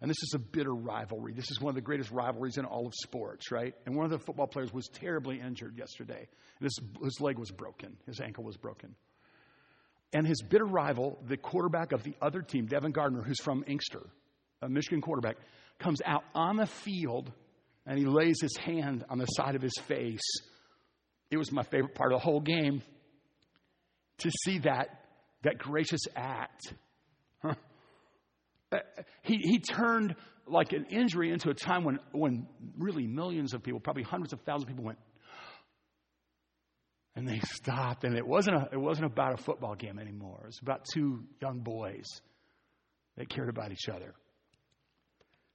And 0.00 0.08
this 0.08 0.22
is 0.22 0.32
a 0.34 0.38
bitter 0.38 0.72
rivalry. 0.72 1.32
This 1.32 1.50
is 1.50 1.60
one 1.60 1.70
of 1.70 1.74
the 1.74 1.80
greatest 1.80 2.10
rivalries 2.10 2.56
in 2.56 2.64
all 2.64 2.86
of 2.86 2.94
sports, 2.94 3.50
right? 3.50 3.74
And 3.84 3.96
one 3.96 4.04
of 4.04 4.10
the 4.10 4.18
football 4.18 4.46
players 4.46 4.72
was 4.72 4.86
terribly 4.88 5.40
injured 5.40 5.76
yesterday. 5.76 6.28
His, 6.60 6.78
his 7.02 7.20
leg 7.20 7.38
was 7.38 7.50
broken, 7.50 7.96
his 8.06 8.20
ankle 8.20 8.44
was 8.44 8.56
broken. 8.56 8.94
And 10.12 10.26
his 10.26 10.40
bitter 10.40 10.64
rival, 10.64 11.18
the 11.26 11.36
quarterback 11.36 11.92
of 11.92 12.02
the 12.02 12.14
other 12.22 12.40
team, 12.40 12.66
Devin 12.66 12.92
Gardner, 12.92 13.22
who's 13.22 13.40
from 13.42 13.64
Inkster, 13.66 14.06
a 14.62 14.68
Michigan 14.68 15.00
quarterback, 15.00 15.36
comes 15.78 16.00
out 16.04 16.24
on 16.34 16.56
the 16.56 16.66
field 16.66 17.30
and 17.84 17.98
he 17.98 18.04
lays 18.04 18.40
his 18.40 18.56
hand 18.56 19.04
on 19.10 19.18
the 19.18 19.26
side 19.26 19.54
of 19.54 19.62
his 19.62 19.74
face. 19.86 20.20
It 21.30 21.36
was 21.36 21.52
my 21.52 21.62
favorite 21.62 21.94
part 21.94 22.12
of 22.12 22.20
the 22.20 22.24
whole 22.24 22.40
game 22.40 22.82
to 24.18 24.30
see 24.44 24.58
that, 24.60 25.04
that 25.42 25.58
gracious 25.58 26.02
act. 26.16 26.72
Huh? 27.42 27.54
He, 29.22 29.38
he 29.38 29.58
turned 29.58 30.14
like 30.46 30.72
an 30.72 30.86
injury 30.90 31.30
into 31.30 31.50
a 31.50 31.54
time 31.54 31.84
when, 31.84 31.98
when 32.12 32.46
really 32.78 33.06
millions 33.06 33.54
of 33.54 33.62
people, 33.62 33.80
probably 33.80 34.02
hundreds 34.02 34.32
of 34.32 34.40
thousands 34.40 34.64
of 34.64 34.68
people 34.68 34.84
went, 34.84 34.98
and 37.16 37.28
they 37.28 37.40
stopped. 37.44 38.04
And 38.04 38.16
it 38.16 38.26
wasn't, 38.26 38.56
a, 38.56 38.68
it 38.72 38.80
wasn't 38.80 39.06
about 39.06 39.38
a 39.38 39.42
football 39.42 39.74
game 39.74 39.98
anymore. 39.98 40.40
It 40.42 40.46
was 40.46 40.58
about 40.62 40.84
two 40.92 41.24
young 41.40 41.60
boys 41.60 42.06
that 43.16 43.28
cared 43.28 43.48
about 43.48 43.72
each 43.72 43.88
other. 43.88 44.14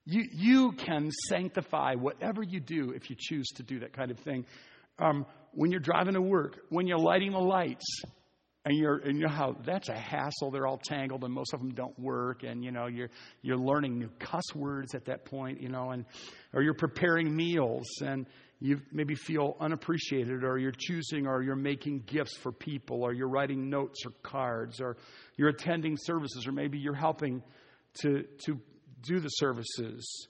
You, 0.05 0.25
you 0.33 0.71
can 0.73 1.11
sanctify 1.29 1.95
whatever 1.95 2.43
you 2.43 2.59
do 2.59 2.91
if 2.91 3.09
you 3.09 3.15
choose 3.17 3.47
to 3.55 3.63
do 3.63 3.79
that 3.79 3.93
kind 3.93 4.11
of 4.11 4.19
thing. 4.19 4.45
Um, 4.99 5.25
when 5.53 5.71
you're 5.71 5.79
driving 5.79 6.15
to 6.15 6.21
work, 6.21 6.59
when 6.69 6.87
you're 6.87 6.99
lighting 6.99 7.31
the 7.31 7.39
lights, 7.39 7.85
and 8.65 8.77
you're 8.77 8.97
and 8.97 9.17
you 9.17 9.27
know 9.27 9.33
how 9.33 9.55
that's 9.65 9.89
a 9.89 9.97
hassle. 9.97 10.51
They're 10.51 10.67
all 10.67 10.77
tangled, 10.77 11.23
and 11.23 11.33
most 11.33 11.53
of 11.53 11.59
them 11.59 11.73
don't 11.73 11.97
work. 11.99 12.43
And 12.43 12.63
you 12.63 12.71
know 12.71 12.87
you're 12.87 13.09
you're 13.41 13.57
learning 13.57 13.99
new 13.99 14.09
cuss 14.19 14.55
words 14.55 14.95
at 14.95 15.05
that 15.05 15.25
point. 15.25 15.61
You 15.61 15.69
know, 15.69 15.91
and 15.91 16.05
or 16.53 16.61
you're 16.61 16.73
preparing 16.73 17.35
meals, 17.35 17.87
and 18.01 18.25
you 18.59 18.79
maybe 18.91 19.15
feel 19.15 19.57
unappreciated, 19.59 20.43
or 20.43 20.57
you're 20.57 20.71
choosing, 20.71 21.27
or 21.27 21.43
you're 21.43 21.55
making 21.55 22.03
gifts 22.05 22.37
for 22.37 22.53
people, 22.53 23.03
or 23.03 23.13
you're 23.13 23.27
writing 23.27 23.69
notes 23.69 24.05
or 24.05 24.11
cards, 24.23 24.79
or 24.79 24.95
you're 25.35 25.49
attending 25.49 25.97
services, 25.97 26.47
or 26.47 26.53
maybe 26.53 26.79
you're 26.79 26.93
helping 26.93 27.43
to 28.01 28.23
to 28.45 28.59
do 29.01 29.19
the 29.19 29.29
services. 29.29 30.27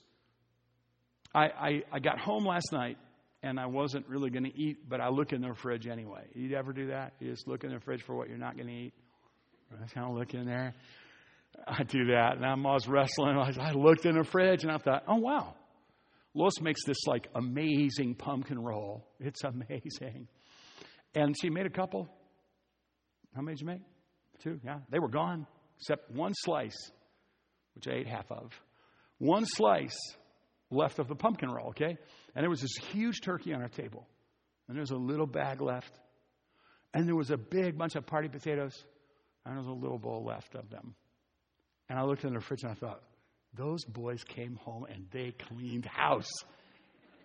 I, 1.32 1.44
I, 1.46 1.82
I 1.92 1.98
got 1.98 2.20
home 2.20 2.46
last 2.46 2.72
night 2.72 2.96
and 3.44 3.60
I 3.60 3.66
wasn't 3.66 4.08
really 4.08 4.30
going 4.30 4.44
to 4.44 4.58
eat, 4.58 4.88
but 4.88 5.02
I 5.02 5.10
look 5.10 5.34
in 5.34 5.42
the 5.42 5.54
fridge 5.54 5.86
anyway. 5.86 6.22
You 6.34 6.56
ever 6.56 6.72
do 6.72 6.88
that? 6.88 7.12
You 7.20 7.30
just 7.30 7.46
look 7.46 7.62
in 7.62 7.70
the 7.72 7.78
fridge 7.78 8.02
for 8.02 8.16
what 8.16 8.28
you're 8.28 8.38
not 8.38 8.56
going 8.56 8.68
to 8.68 8.72
eat. 8.72 8.94
I 9.70 9.86
kind 9.88 10.08
of 10.08 10.16
look 10.16 10.32
in 10.32 10.46
there. 10.46 10.74
I 11.68 11.82
do 11.82 12.06
that, 12.06 12.36
and 12.36 12.44
I'm 12.44 12.64
always 12.64 12.88
wrestling. 12.88 13.36
I 13.36 13.72
looked 13.72 14.06
in 14.06 14.16
the 14.16 14.24
fridge 14.24 14.64
and 14.64 14.72
I 14.72 14.78
thought, 14.78 15.04
oh 15.06 15.16
wow, 15.16 15.54
Lois 16.32 16.60
makes 16.60 16.84
this 16.84 17.06
like 17.06 17.28
amazing 17.34 18.14
pumpkin 18.14 18.58
roll. 18.58 19.06
It's 19.20 19.44
amazing, 19.44 20.26
and 21.14 21.34
she 21.40 21.50
made 21.50 21.66
a 21.66 21.70
couple. 21.70 22.08
How 23.36 23.42
many 23.42 23.56
did 23.56 23.60
you 23.60 23.66
make? 23.66 23.82
Two. 24.42 24.58
Yeah, 24.64 24.78
they 24.90 24.98
were 24.98 25.08
gone 25.08 25.46
except 25.78 26.10
one 26.10 26.32
slice, 26.44 26.90
which 27.74 27.86
I 27.88 27.98
ate 27.98 28.08
half 28.08 28.30
of. 28.32 28.50
One 29.18 29.44
slice 29.46 29.96
left 30.74 30.98
of 30.98 31.08
the 31.08 31.14
pumpkin 31.14 31.50
roll, 31.50 31.68
okay? 31.68 31.96
And 32.34 32.42
there 32.42 32.50
was 32.50 32.60
this 32.60 32.76
huge 32.92 33.20
turkey 33.22 33.54
on 33.54 33.62
our 33.62 33.68
table. 33.68 34.06
And 34.68 34.76
there 34.76 34.82
was 34.82 34.90
a 34.90 34.96
little 34.96 35.26
bag 35.26 35.60
left. 35.60 35.92
And 36.92 37.06
there 37.06 37.16
was 37.16 37.30
a 37.30 37.36
big 37.36 37.76
bunch 37.78 37.96
of 37.96 38.06
party 38.06 38.28
potatoes. 38.28 38.84
And 39.44 39.54
there 39.54 39.62
was 39.62 39.68
a 39.68 39.80
little 39.80 39.98
bowl 39.98 40.24
left 40.24 40.54
of 40.54 40.70
them. 40.70 40.94
And 41.88 41.98
I 41.98 42.02
looked 42.02 42.24
in 42.24 42.34
the 42.34 42.40
fridge 42.40 42.62
and 42.62 42.72
I 42.72 42.74
thought, 42.74 43.02
those 43.56 43.84
boys 43.84 44.24
came 44.24 44.56
home 44.56 44.84
and 44.84 45.06
they 45.12 45.32
cleaned 45.32 45.84
house. 45.84 46.30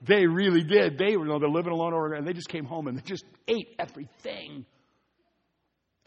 They 0.02 0.28
really 0.28 0.64
did. 0.64 0.97
They 0.97 1.18
were, 1.18 1.26
you 1.26 1.32
know, 1.32 1.39
they're 1.39 1.50
living 1.50 1.74
alone 1.74 1.93
over 1.93 2.10
there, 2.10 2.18
and 2.18 2.28
they 2.28 2.34
just 2.34 2.50
came 2.50 2.66
home 2.66 2.88
and 2.88 2.97
they 2.97 3.02
just 3.02 3.26
ate 3.47 3.76
everything. 3.78 4.66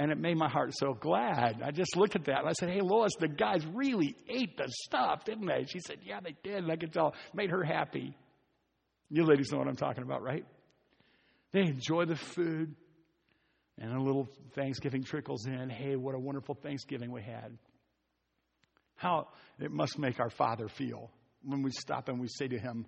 And 0.03 0.11
it 0.11 0.19
made 0.19 0.37
my 0.37 0.49
heart 0.49 0.73
so 0.77 0.95
glad. 0.95 1.63
I 1.65 1.71
just 1.71 1.97
looked 1.97 2.17
at 2.17 2.25
that 2.25 2.41
and 2.41 2.49
I 2.49 2.55
said, 2.55 2.71
Hey, 2.71 2.81
Lois, 2.81 3.13
the 3.21 3.29
guys 3.29 3.65
really 3.73 4.17
ate 4.29 4.57
the 4.57 4.67
stuff, 4.69 5.25
didn't 5.25 5.47
they? 5.47 5.65
She 5.69 5.79
said, 5.79 5.99
Yeah, 6.03 6.19
they 6.19 6.35
did. 6.43 6.65
And 6.65 6.73
I 6.73 6.75
could 6.75 6.93
tell. 6.93 7.15
Made 7.33 7.51
her 7.51 7.63
happy. 7.63 8.17
You 9.11 9.25
ladies 9.25 9.53
know 9.53 9.59
what 9.59 9.69
I'm 9.69 9.77
talking 9.77 10.03
about, 10.03 10.21
right? 10.21 10.45
They 11.53 11.61
enjoy 11.61 12.07
the 12.07 12.17
food. 12.17 12.75
And 13.79 13.93
a 13.93 14.01
little 14.01 14.29
Thanksgiving 14.57 15.05
trickles 15.05 15.47
in. 15.47 15.71
Hey, 15.71 15.95
what 15.95 16.17
a 16.17 16.19
wonderful 16.19 16.57
Thanksgiving 16.57 17.13
we 17.13 17.23
had. 17.23 17.57
How 18.97 19.29
it 19.61 19.71
must 19.71 20.01
make 20.01 20.19
our 20.19 20.31
Father 20.31 20.67
feel 20.67 21.13
when 21.45 21.63
we 21.63 21.71
stop 21.71 22.09
and 22.09 22.19
we 22.19 22.27
say 22.27 22.49
to 22.49 22.59
Him, 22.59 22.87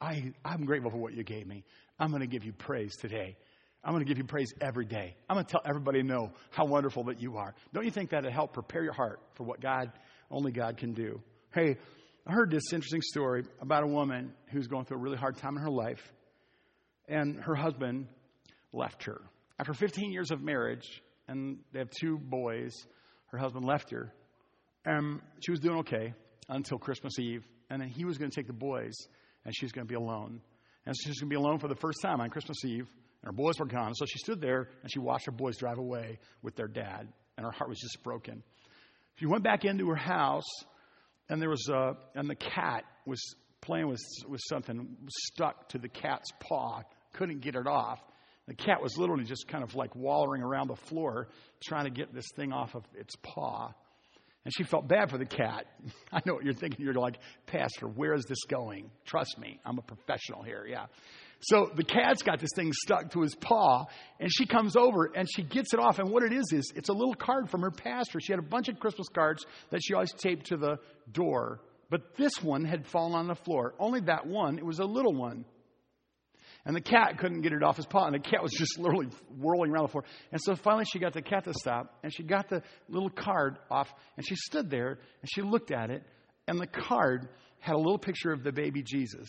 I, 0.00 0.32
I'm 0.44 0.64
grateful 0.64 0.90
for 0.90 0.98
what 0.98 1.14
you 1.14 1.22
gave 1.22 1.46
me. 1.46 1.62
I'm 1.96 2.10
going 2.10 2.22
to 2.22 2.26
give 2.26 2.44
you 2.44 2.52
praise 2.52 2.96
today. 2.96 3.36
I'm 3.84 3.92
going 3.92 4.04
to 4.04 4.08
give 4.08 4.18
you 4.18 4.24
praise 4.24 4.52
every 4.60 4.84
day. 4.84 5.14
I'm 5.28 5.36
going 5.36 5.46
to 5.46 5.50
tell 5.50 5.62
everybody 5.64 6.02
know 6.02 6.32
how 6.50 6.64
wonderful 6.64 7.04
that 7.04 7.20
you 7.20 7.36
are. 7.36 7.54
Don't 7.72 7.84
you 7.84 7.90
think 7.90 8.10
that'll 8.10 8.32
help 8.32 8.52
prepare 8.52 8.82
your 8.82 8.92
heart 8.92 9.20
for 9.34 9.44
what 9.44 9.60
God, 9.60 9.92
only 10.30 10.50
God 10.50 10.76
can 10.76 10.92
do? 10.92 11.20
Hey, 11.54 11.76
I 12.26 12.32
heard 12.32 12.50
this 12.50 12.72
interesting 12.72 13.02
story 13.02 13.44
about 13.60 13.84
a 13.84 13.86
woman 13.86 14.32
who's 14.50 14.66
going 14.66 14.84
through 14.84 14.96
a 14.96 15.00
really 15.00 15.16
hard 15.16 15.36
time 15.36 15.56
in 15.56 15.62
her 15.62 15.70
life, 15.70 16.12
and 17.08 17.40
her 17.40 17.54
husband 17.54 18.08
left 18.72 19.04
her. 19.04 19.20
After 19.58 19.72
15 19.72 20.12
years 20.12 20.32
of 20.32 20.42
marriage, 20.42 21.02
and 21.28 21.58
they 21.72 21.78
have 21.78 21.90
two 21.90 22.18
boys, 22.18 22.72
her 23.26 23.38
husband 23.38 23.64
left 23.64 23.90
her. 23.92 24.12
And 24.84 25.20
she 25.44 25.52
was 25.52 25.60
doing 25.60 25.78
okay 25.78 26.14
until 26.48 26.78
Christmas 26.78 27.18
Eve, 27.20 27.44
and 27.70 27.80
then 27.80 27.88
he 27.88 28.04
was 28.04 28.18
going 28.18 28.30
to 28.30 28.34
take 28.34 28.48
the 28.48 28.52
boys, 28.52 28.94
and 29.44 29.54
she 29.56 29.64
was 29.64 29.72
going 29.72 29.86
to 29.86 29.88
be 29.88 29.96
alone. 29.96 30.40
And 30.84 30.94
she 31.00 31.08
was 31.08 31.18
going 31.18 31.30
to 31.30 31.34
be 31.34 31.36
alone 31.36 31.58
for 31.58 31.68
the 31.68 31.76
first 31.76 31.98
time 32.02 32.20
on 32.20 32.30
Christmas 32.30 32.64
Eve 32.64 32.88
and 33.26 33.36
her 33.36 33.42
boys 33.42 33.58
were 33.58 33.66
gone. 33.66 33.92
So 33.94 34.06
she 34.06 34.18
stood 34.18 34.40
there 34.40 34.68
and 34.82 34.92
she 34.92 35.00
watched 35.00 35.26
her 35.26 35.32
boys 35.32 35.56
drive 35.56 35.78
away 35.78 36.20
with 36.42 36.54
their 36.54 36.68
dad, 36.68 37.08
and 37.36 37.44
her 37.44 37.50
heart 37.50 37.68
was 37.68 37.80
just 37.80 38.00
broken. 38.04 38.44
She 39.16 39.26
went 39.26 39.42
back 39.42 39.64
into 39.64 39.88
her 39.88 39.96
house, 39.96 40.48
and 41.28 41.42
there 41.42 41.50
was 41.50 41.68
a, 41.68 41.96
and 42.14 42.30
the 42.30 42.36
cat 42.36 42.84
was 43.04 43.20
playing 43.62 43.88
with, 43.88 44.00
with 44.28 44.40
something 44.48 44.96
stuck 45.08 45.70
to 45.70 45.78
the 45.78 45.88
cat's 45.88 46.30
paw, 46.38 46.82
couldn't 47.14 47.40
get 47.40 47.56
it 47.56 47.66
off. 47.66 47.98
The 48.46 48.54
cat 48.54 48.80
was 48.80 48.96
literally 48.96 49.24
just 49.24 49.48
kind 49.48 49.64
of 49.64 49.74
like 49.74 49.96
wallowing 49.96 50.42
around 50.42 50.68
the 50.68 50.76
floor 50.76 51.26
trying 51.64 51.86
to 51.86 51.90
get 51.90 52.14
this 52.14 52.26
thing 52.36 52.52
off 52.52 52.76
of 52.76 52.84
its 52.94 53.16
paw. 53.22 53.72
And 54.44 54.54
she 54.56 54.62
felt 54.62 54.86
bad 54.86 55.10
for 55.10 55.18
the 55.18 55.26
cat. 55.26 55.66
I 56.12 56.20
know 56.24 56.34
what 56.34 56.44
you're 56.44 56.54
thinking. 56.54 56.84
You're 56.84 56.94
like, 56.94 57.18
Pastor, 57.46 57.88
where 57.88 58.14
is 58.14 58.24
this 58.26 58.44
going? 58.48 58.92
Trust 59.04 59.36
me, 59.36 59.58
I'm 59.64 59.78
a 59.78 59.82
professional 59.82 60.44
here. 60.44 60.64
Yeah. 60.68 60.86
So 61.40 61.70
the 61.74 61.84
cat's 61.84 62.22
got 62.22 62.40
this 62.40 62.50
thing 62.56 62.72
stuck 62.72 63.10
to 63.12 63.20
his 63.20 63.34
paw, 63.34 63.84
and 64.18 64.30
she 64.32 64.46
comes 64.46 64.74
over 64.74 65.10
and 65.14 65.28
she 65.30 65.42
gets 65.42 65.74
it 65.74 65.80
off. 65.80 65.98
And 65.98 66.10
what 66.10 66.22
it 66.22 66.32
is, 66.32 66.52
is 66.52 66.72
it's 66.74 66.88
a 66.88 66.94
little 66.94 67.14
card 67.14 67.50
from 67.50 67.60
her 67.62 67.70
pastor. 67.70 68.20
She 68.20 68.32
had 68.32 68.38
a 68.38 68.46
bunch 68.46 68.68
of 68.68 68.80
Christmas 68.80 69.08
cards 69.08 69.44
that 69.70 69.80
she 69.82 69.94
always 69.94 70.12
taped 70.12 70.46
to 70.46 70.56
the 70.56 70.78
door. 71.12 71.60
But 71.90 72.16
this 72.16 72.42
one 72.42 72.64
had 72.64 72.86
fallen 72.86 73.14
on 73.14 73.28
the 73.28 73.34
floor. 73.34 73.74
Only 73.78 74.00
that 74.00 74.26
one, 74.26 74.58
it 74.58 74.64
was 74.64 74.78
a 74.78 74.84
little 74.84 75.14
one. 75.14 75.44
And 76.64 76.74
the 76.74 76.80
cat 76.80 77.18
couldn't 77.18 77.42
get 77.42 77.52
it 77.52 77.62
off 77.62 77.76
his 77.76 77.86
paw, 77.86 78.06
and 78.06 78.14
the 78.14 78.18
cat 78.18 78.42
was 78.42 78.52
just 78.52 78.76
literally 78.78 79.06
whirling 79.38 79.70
around 79.70 79.84
the 79.84 79.92
floor. 79.92 80.04
And 80.32 80.40
so 80.42 80.56
finally 80.56 80.84
she 80.84 80.98
got 80.98 81.12
the 81.12 81.22
cat 81.22 81.44
to 81.44 81.54
stop, 81.54 81.94
and 82.02 82.12
she 82.12 82.24
got 82.24 82.48
the 82.48 82.62
little 82.88 83.10
card 83.10 83.58
off, 83.70 83.88
and 84.16 84.26
she 84.26 84.34
stood 84.34 84.68
there, 84.68 84.98
and 85.20 85.30
she 85.32 85.42
looked 85.42 85.70
at 85.70 85.90
it, 85.90 86.02
and 86.48 86.58
the 86.58 86.66
card 86.66 87.28
had 87.60 87.74
a 87.74 87.78
little 87.78 87.98
picture 87.98 88.32
of 88.32 88.42
the 88.42 88.52
baby 88.52 88.82
Jesus. 88.82 89.28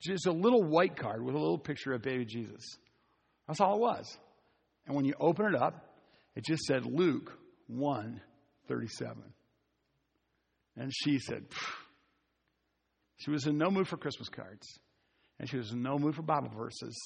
Just 0.00 0.26
a 0.26 0.32
little 0.32 0.62
white 0.62 0.96
card 0.96 1.22
with 1.22 1.34
a 1.34 1.38
little 1.38 1.58
picture 1.58 1.92
of 1.92 2.02
baby 2.02 2.24
Jesus. 2.24 2.62
That's 3.46 3.60
all 3.60 3.76
it 3.76 3.80
was. 3.80 4.18
And 4.86 4.96
when 4.96 5.04
you 5.04 5.14
open 5.20 5.46
it 5.46 5.54
up, 5.54 5.94
it 6.34 6.44
just 6.44 6.62
said 6.62 6.86
Luke 6.86 7.32
1 7.66 8.20
37. 8.68 9.16
And 10.76 10.92
she 10.94 11.18
said, 11.18 11.44
Phew. 11.50 11.74
she 13.18 13.30
was 13.30 13.46
in 13.46 13.58
no 13.58 13.70
mood 13.70 13.88
for 13.88 13.96
Christmas 13.96 14.28
cards. 14.28 14.66
And 15.38 15.48
she 15.48 15.56
was 15.56 15.72
in 15.72 15.82
no 15.82 15.98
mood 15.98 16.14
for 16.14 16.22
Bible 16.22 16.50
verses. 16.56 16.96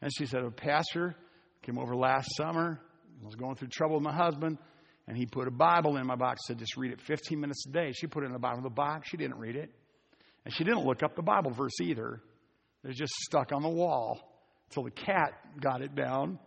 And 0.00 0.10
she 0.16 0.26
said, 0.26 0.44
A 0.44 0.50
pastor 0.50 1.16
came 1.62 1.78
over 1.78 1.96
last 1.96 2.28
summer, 2.36 2.80
was 3.22 3.34
going 3.34 3.56
through 3.56 3.68
trouble 3.68 3.96
with 3.96 4.04
my 4.04 4.14
husband, 4.14 4.58
and 5.08 5.16
he 5.16 5.26
put 5.26 5.48
a 5.48 5.50
Bible 5.50 5.96
in 5.96 6.06
my 6.06 6.14
box, 6.14 6.42
said, 6.46 6.58
Just 6.58 6.76
read 6.76 6.92
it 6.92 7.00
15 7.00 7.40
minutes 7.40 7.66
a 7.66 7.72
day. 7.72 7.92
She 7.92 8.06
put 8.06 8.22
it 8.22 8.26
in 8.26 8.32
the 8.32 8.38
bottom 8.38 8.58
of 8.58 8.64
the 8.64 8.70
box. 8.70 9.08
She 9.08 9.16
didn't 9.16 9.38
read 9.38 9.56
it. 9.56 9.70
And 10.44 10.54
she 10.54 10.64
didn't 10.64 10.84
look 10.84 11.02
up 11.02 11.16
the 11.16 11.22
Bible 11.22 11.50
verse 11.50 11.80
either. 11.80 12.20
It 12.82 12.88
was 12.88 12.96
just 12.96 13.14
stuck 13.24 13.52
on 13.52 13.62
the 13.62 13.68
wall 13.68 14.20
until 14.68 14.84
the 14.84 14.90
cat 14.90 15.32
got 15.60 15.80
it 15.80 15.94
down. 15.94 16.38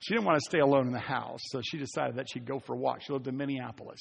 She 0.00 0.12
didn't 0.12 0.26
want 0.26 0.36
to 0.36 0.44
stay 0.44 0.58
alone 0.58 0.86
in 0.86 0.92
the 0.92 0.98
house, 0.98 1.40
so 1.44 1.62
she 1.64 1.78
decided 1.78 2.16
that 2.16 2.26
she'd 2.30 2.44
go 2.44 2.58
for 2.58 2.74
a 2.74 2.76
walk. 2.76 3.00
She 3.00 3.12
lived 3.12 3.26
in 3.26 3.36
Minneapolis. 3.36 4.00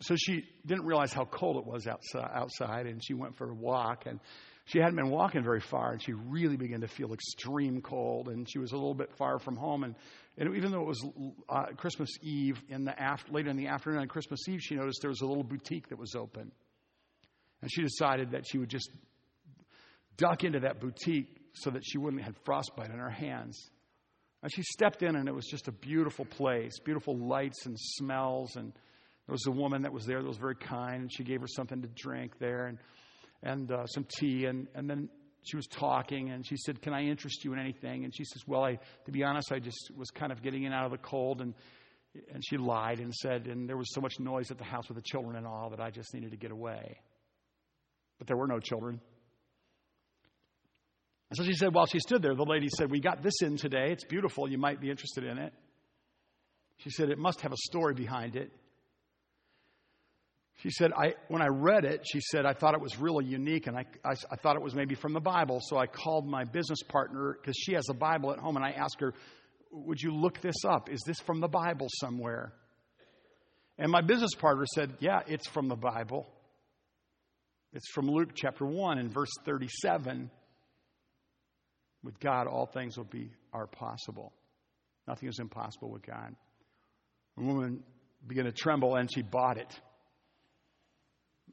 So 0.00 0.16
she 0.16 0.44
didn't 0.66 0.84
realize 0.84 1.12
how 1.12 1.24
cold 1.24 1.58
it 1.58 1.64
was 1.64 1.86
outside, 1.86 2.86
and 2.86 3.00
she 3.04 3.14
went 3.14 3.36
for 3.36 3.48
a 3.48 3.54
walk. 3.54 4.06
And 4.06 4.18
she 4.64 4.78
hadn't 4.78 4.96
been 4.96 5.10
walking 5.10 5.44
very 5.44 5.60
far, 5.60 5.92
and 5.92 6.02
she 6.02 6.12
really 6.12 6.56
began 6.56 6.80
to 6.80 6.88
feel 6.88 7.12
extreme 7.12 7.80
cold. 7.82 8.28
And 8.28 8.50
she 8.50 8.58
was 8.58 8.72
a 8.72 8.76
little 8.76 8.94
bit 8.94 9.12
far 9.16 9.38
from 9.38 9.54
home. 9.54 9.84
And, 9.84 9.94
and 10.36 10.56
even 10.56 10.72
though 10.72 10.80
it 10.80 10.88
was 10.88 11.06
uh, 11.48 11.66
Christmas 11.76 12.10
Eve, 12.20 12.60
in 12.68 12.84
the 12.84 13.00
after, 13.00 13.30
later 13.32 13.50
in 13.50 13.56
the 13.56 13.68
afternoon 13.68 14.00
on 14.00 14.08
Christmas 14.08 14.40
Eve, 14.48 14.60
she 14.60 14.74
noticed 14.74 15.02
there 15.02 15.10
was 15.10 15.20
a 15.20 15.26
little 15.26 15.44
boutique 15.44 15.88
that 15.90 15.98
was 15.98 16.16
open. 16.16 16.50
And 17.62 17.70
she 17.70 17.80
decided 17.80 18.32
that 18.32 18.44
she 18.46 18.58
would 18.58 18.68
just 18.68 18.90
duck 20.16 20.44
into 20.44 20.60
that 20.60 20.80
boutique 20.80 21.40
so 21.54 21.70
that 21.70 21.82
she 21.84 21.96
wouldn't 21.96 22.22
have 22.22 22.36
frostbite 22.44 22.90
on 22.90 22.98
her 22.98 23.10
hands. 23.10 23.70
And 24.42 24.52
she 24.52 24.62
stepped 24.62 25.02
in, 25.02 25.14
and 25.14 25.28
it 25.28 25.34
was 25.34 25.46
just 25.46 25.68
a 25.68 25.72
beautiful 25.72 26.24
place, 26.24 26.78
beautiful 26.80 27.16
lights 27.16 27.66
and 27.66 27.78
smells. 27.78 28.56
And 28.56 28.72
there 29.26 29.32
was 29.32 29.46
a 29.46 29.52
woman 29.52 29.82
that 29.82 29.92
was 29.92 30.04
there 30.04 30.20
that 30.20 30.26
was 30.26 30.38
very 30.38 30.56
kind, 30.56 31.02
and 31.02 31.12
she 31.12 31.22
gave 31.22 31.40
her 31.40 31.46
something 31.46 31.80
to 31.82 31.88
drink 31.88 32.38
there 32.40 32.66
and, 32.66 32.78
and 33.44 33.70
uh, 33.70 33.86
some 33.86 34.04
tea. 34.18 34.46
And, 34.46 34.66
and 34.74 34.90
then 34.90 35.08
she 35.44 35.54
was 35.54 35.68
talking, 35.68 36.30
and 36.30 36.44
she 36.44 36.56
said, 36.56 36.82
Can 36.82 36.92
I 36.92 37.02
interest 37.02 37.44
you 37.44 37.52
in 37.52 37.60
anything? 37.60 38.04
And 38.04 38.12
she 38.14 38.24
says, 38.24 38.42
Well, 38.44 38.64
I, 38.64 38.78
to 39.04 39.12
be 39.12 39.22
honest, 39.22 39.52
I 39.52 39.60
just 39.60 39.92
was 39.96 40.10
kind 40.10 40.32
of 40.32 40.42
getting 40.42 40.64
in 40.64 40.72
out 40.72 40.86
of 40.86 40.90
the 40.90 40.98
cold. 40.98 41.40
And, 41.40 41.54
and 42.34 42.42
she 42.44 42.56
lied 42.56 42.98
and 42.98 43.14
said, 43.14 43.46
And 43.46 43.68
there 43.68 43.76
was 43.76 43.94
so 43.94 44.00
much 44.00 44.18
noise 44.18 44.50
at 44.50 44.58
the 44.58 44.64
house 44.64 44.88
with 44.88 44.96
the 44.96 45.02
children 45.02 45.36
and 45.36 45.46
all 45.46 45.70
that 45.70 45.80
I 45.80 45.90
just 45.90 46.12
needed 46.12 46.32
to 46.32 46.36
get 46.36 46.50
away 46.50 46.98
there 48.32 48.38
were 48.38 48.46
no 48.46 48.60
children. 48.60 48.98
And 51.28 51.36
so 51.36 51.44
she 51.44 51.52
said, 51.52 51.74
while 51.74 51.84
she 51.84 51.98
stood 51.98 52.22
there, 52.22 52.34
the 52.34 52.46
lady 52.46 52.68
said, 52.74 52.90
We 52.90 52.98
got 52.98 53.22
this 53.22 53.42
in 53.42 53.58
today. 53.58 53.88
It's 53.90 54.04
beautiful. 54.04 54.50
You 54.50 54.56
might 54.56 54.80
be 54.80 54.88
interested 54.88 55.24
in 55.24 55.36
it. 55.36 55.52
She 56.78 56.88
said, 56.88 57.10
It 57.10 57.18
must 57.18 57.42
have 57.42 57.52
a 57.52 57.58
story 57.58 57.92
behind 57.92 58.36
it. 58.36 58.50
She 60.62 60.70
said, 60.70 60.92
I, 60.96 61.12
when 61.28 61.42
I 61.42 61.48
read 61.48 61.84
it, 61.84 62.06
she 62.10 62.20
said, 62.22 62.46
I 62.46 62.54
thought 62.54 62.72
it 62.72 62.80
was 62.80 62.98
really 62.98 63.26
unique 63.26 63.66
and 63.66 63.76
I, 63.76 63.84
I, 64.02 64.12
I 64.30 64.36
thought 64.36 64.56
it 64.56 64.62
was 64.62 64.74
maybe 64.74 64.94
from 64.94 65.12
the 65.12 65.20
Bible. 65.20 65.60
So 65.60 65.76
I 65.76 65.86
called 65.86 66.26
my 66.26 66.44
business 66.44 66.82
partner 66.88 67.36
because 67.38 67.56
she 67.58 67.74
has 67.74 67.84
a 67.90 67.94
Bible 67.94 68.32
at 68.32 68.38
home 68.38 68.56
and 68.56 68.64
I 68.64 68.70
asked 68.70 69.00
her, 69.00 69.12
Would 69.72 70.00
you 70.00 70.14
look 70.14 70.40
this 70.40 70.64
up? 70.66 70.88
Is 70.88 71.02
this 71.06 71.20
from 71.20 71.40
the 71.40 71.48
Bible 71.48 71.88
somewhere? 72.00 72.54
And 73.76 73.92
my 73.92 74.00
business 74.00 74.34
partner 74.34 74.64
said, 74.74 74.94
Yeah, 75.00 75.20
it's 75.26 75.48
from 75.48 75.68
the 75.68 75.76
Bible. 75.76 76.26
It's 77.74 77.90
from 77.90 78.06
Luke 78.06 78.30
chapter 78.34 78.66
1 78.66 78.98
and 78.98 79.12
verse 79.12 79.30
37. 79.46 80.30
With 82.04 82.20
God, 82.20 82.46
all 82.46 82.66
things 82.66 82.98
will 82.98 83.04
be 83.04 83.30
are 83.52 83.66
possible. 83.66 84.32
Nothing 85.08 85.28
is 85.28 85.38
impossible 85.38 85.90
with 85.90 86.02
God. 86.02 86.34
The 87.36 87.44
woman 87.44 87.82
began 88.26 88.44
to 88.44 88.52
tremble 88.52 88.96
and 88.96 89.08
she 89.12 89.22
bought 89.22 89.56
it. 89.56 89.80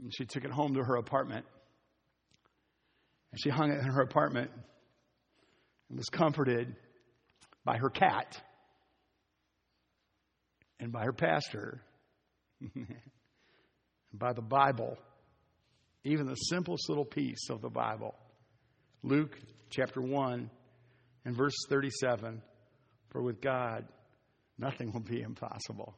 And 0.02 0.14
she 0.14 0.26
took 0.26 0.44
it 0.44 0.52
home 0.52 0.76
to 0.76 0.84
her 0.84 0.96
apartment. 0.96 1.46
And 3.32 3.40
she 3.42 3.50
hung 3.50 3.72
it 3.72 3.80
in 3.80 3.86
her 3.86 4.02
apartment 4.02 4.52
and 5.90 5.98
was 5.98 6.10
comforted 6.10 6.76
by 7.64 7.78
her 7.78 7.90
cat 7.90 8.42
and 10.80 10.92
by 10.92 11.04
her 11.04 11.14
pastor 11.14 11.82
and 12.76 12.98
by 14.14 14.34
the 14.34 14.42
Bible, 14.42 14.98
even 16.04 16.28
the 16.28 16.36
simplest 16.36 16.90
little 16.90 17.06
piece 17.06 17.50
of 17.50 17.62
the 17.62 17.70
Bible. 17.70 18.16
Luke 19.04 19.38
chapter 19.70 20.02
1 20.02 20.50
and 21.26 21.36
verse 21.36 21.56
37 21.68 22.42
For 23.10 23.22
with 23.22 23.42
God, 23.42 23.88
nothing 24.58 24.92
will 24.92 25.02
be 25.02 25.22
impossible. 25.22 25.96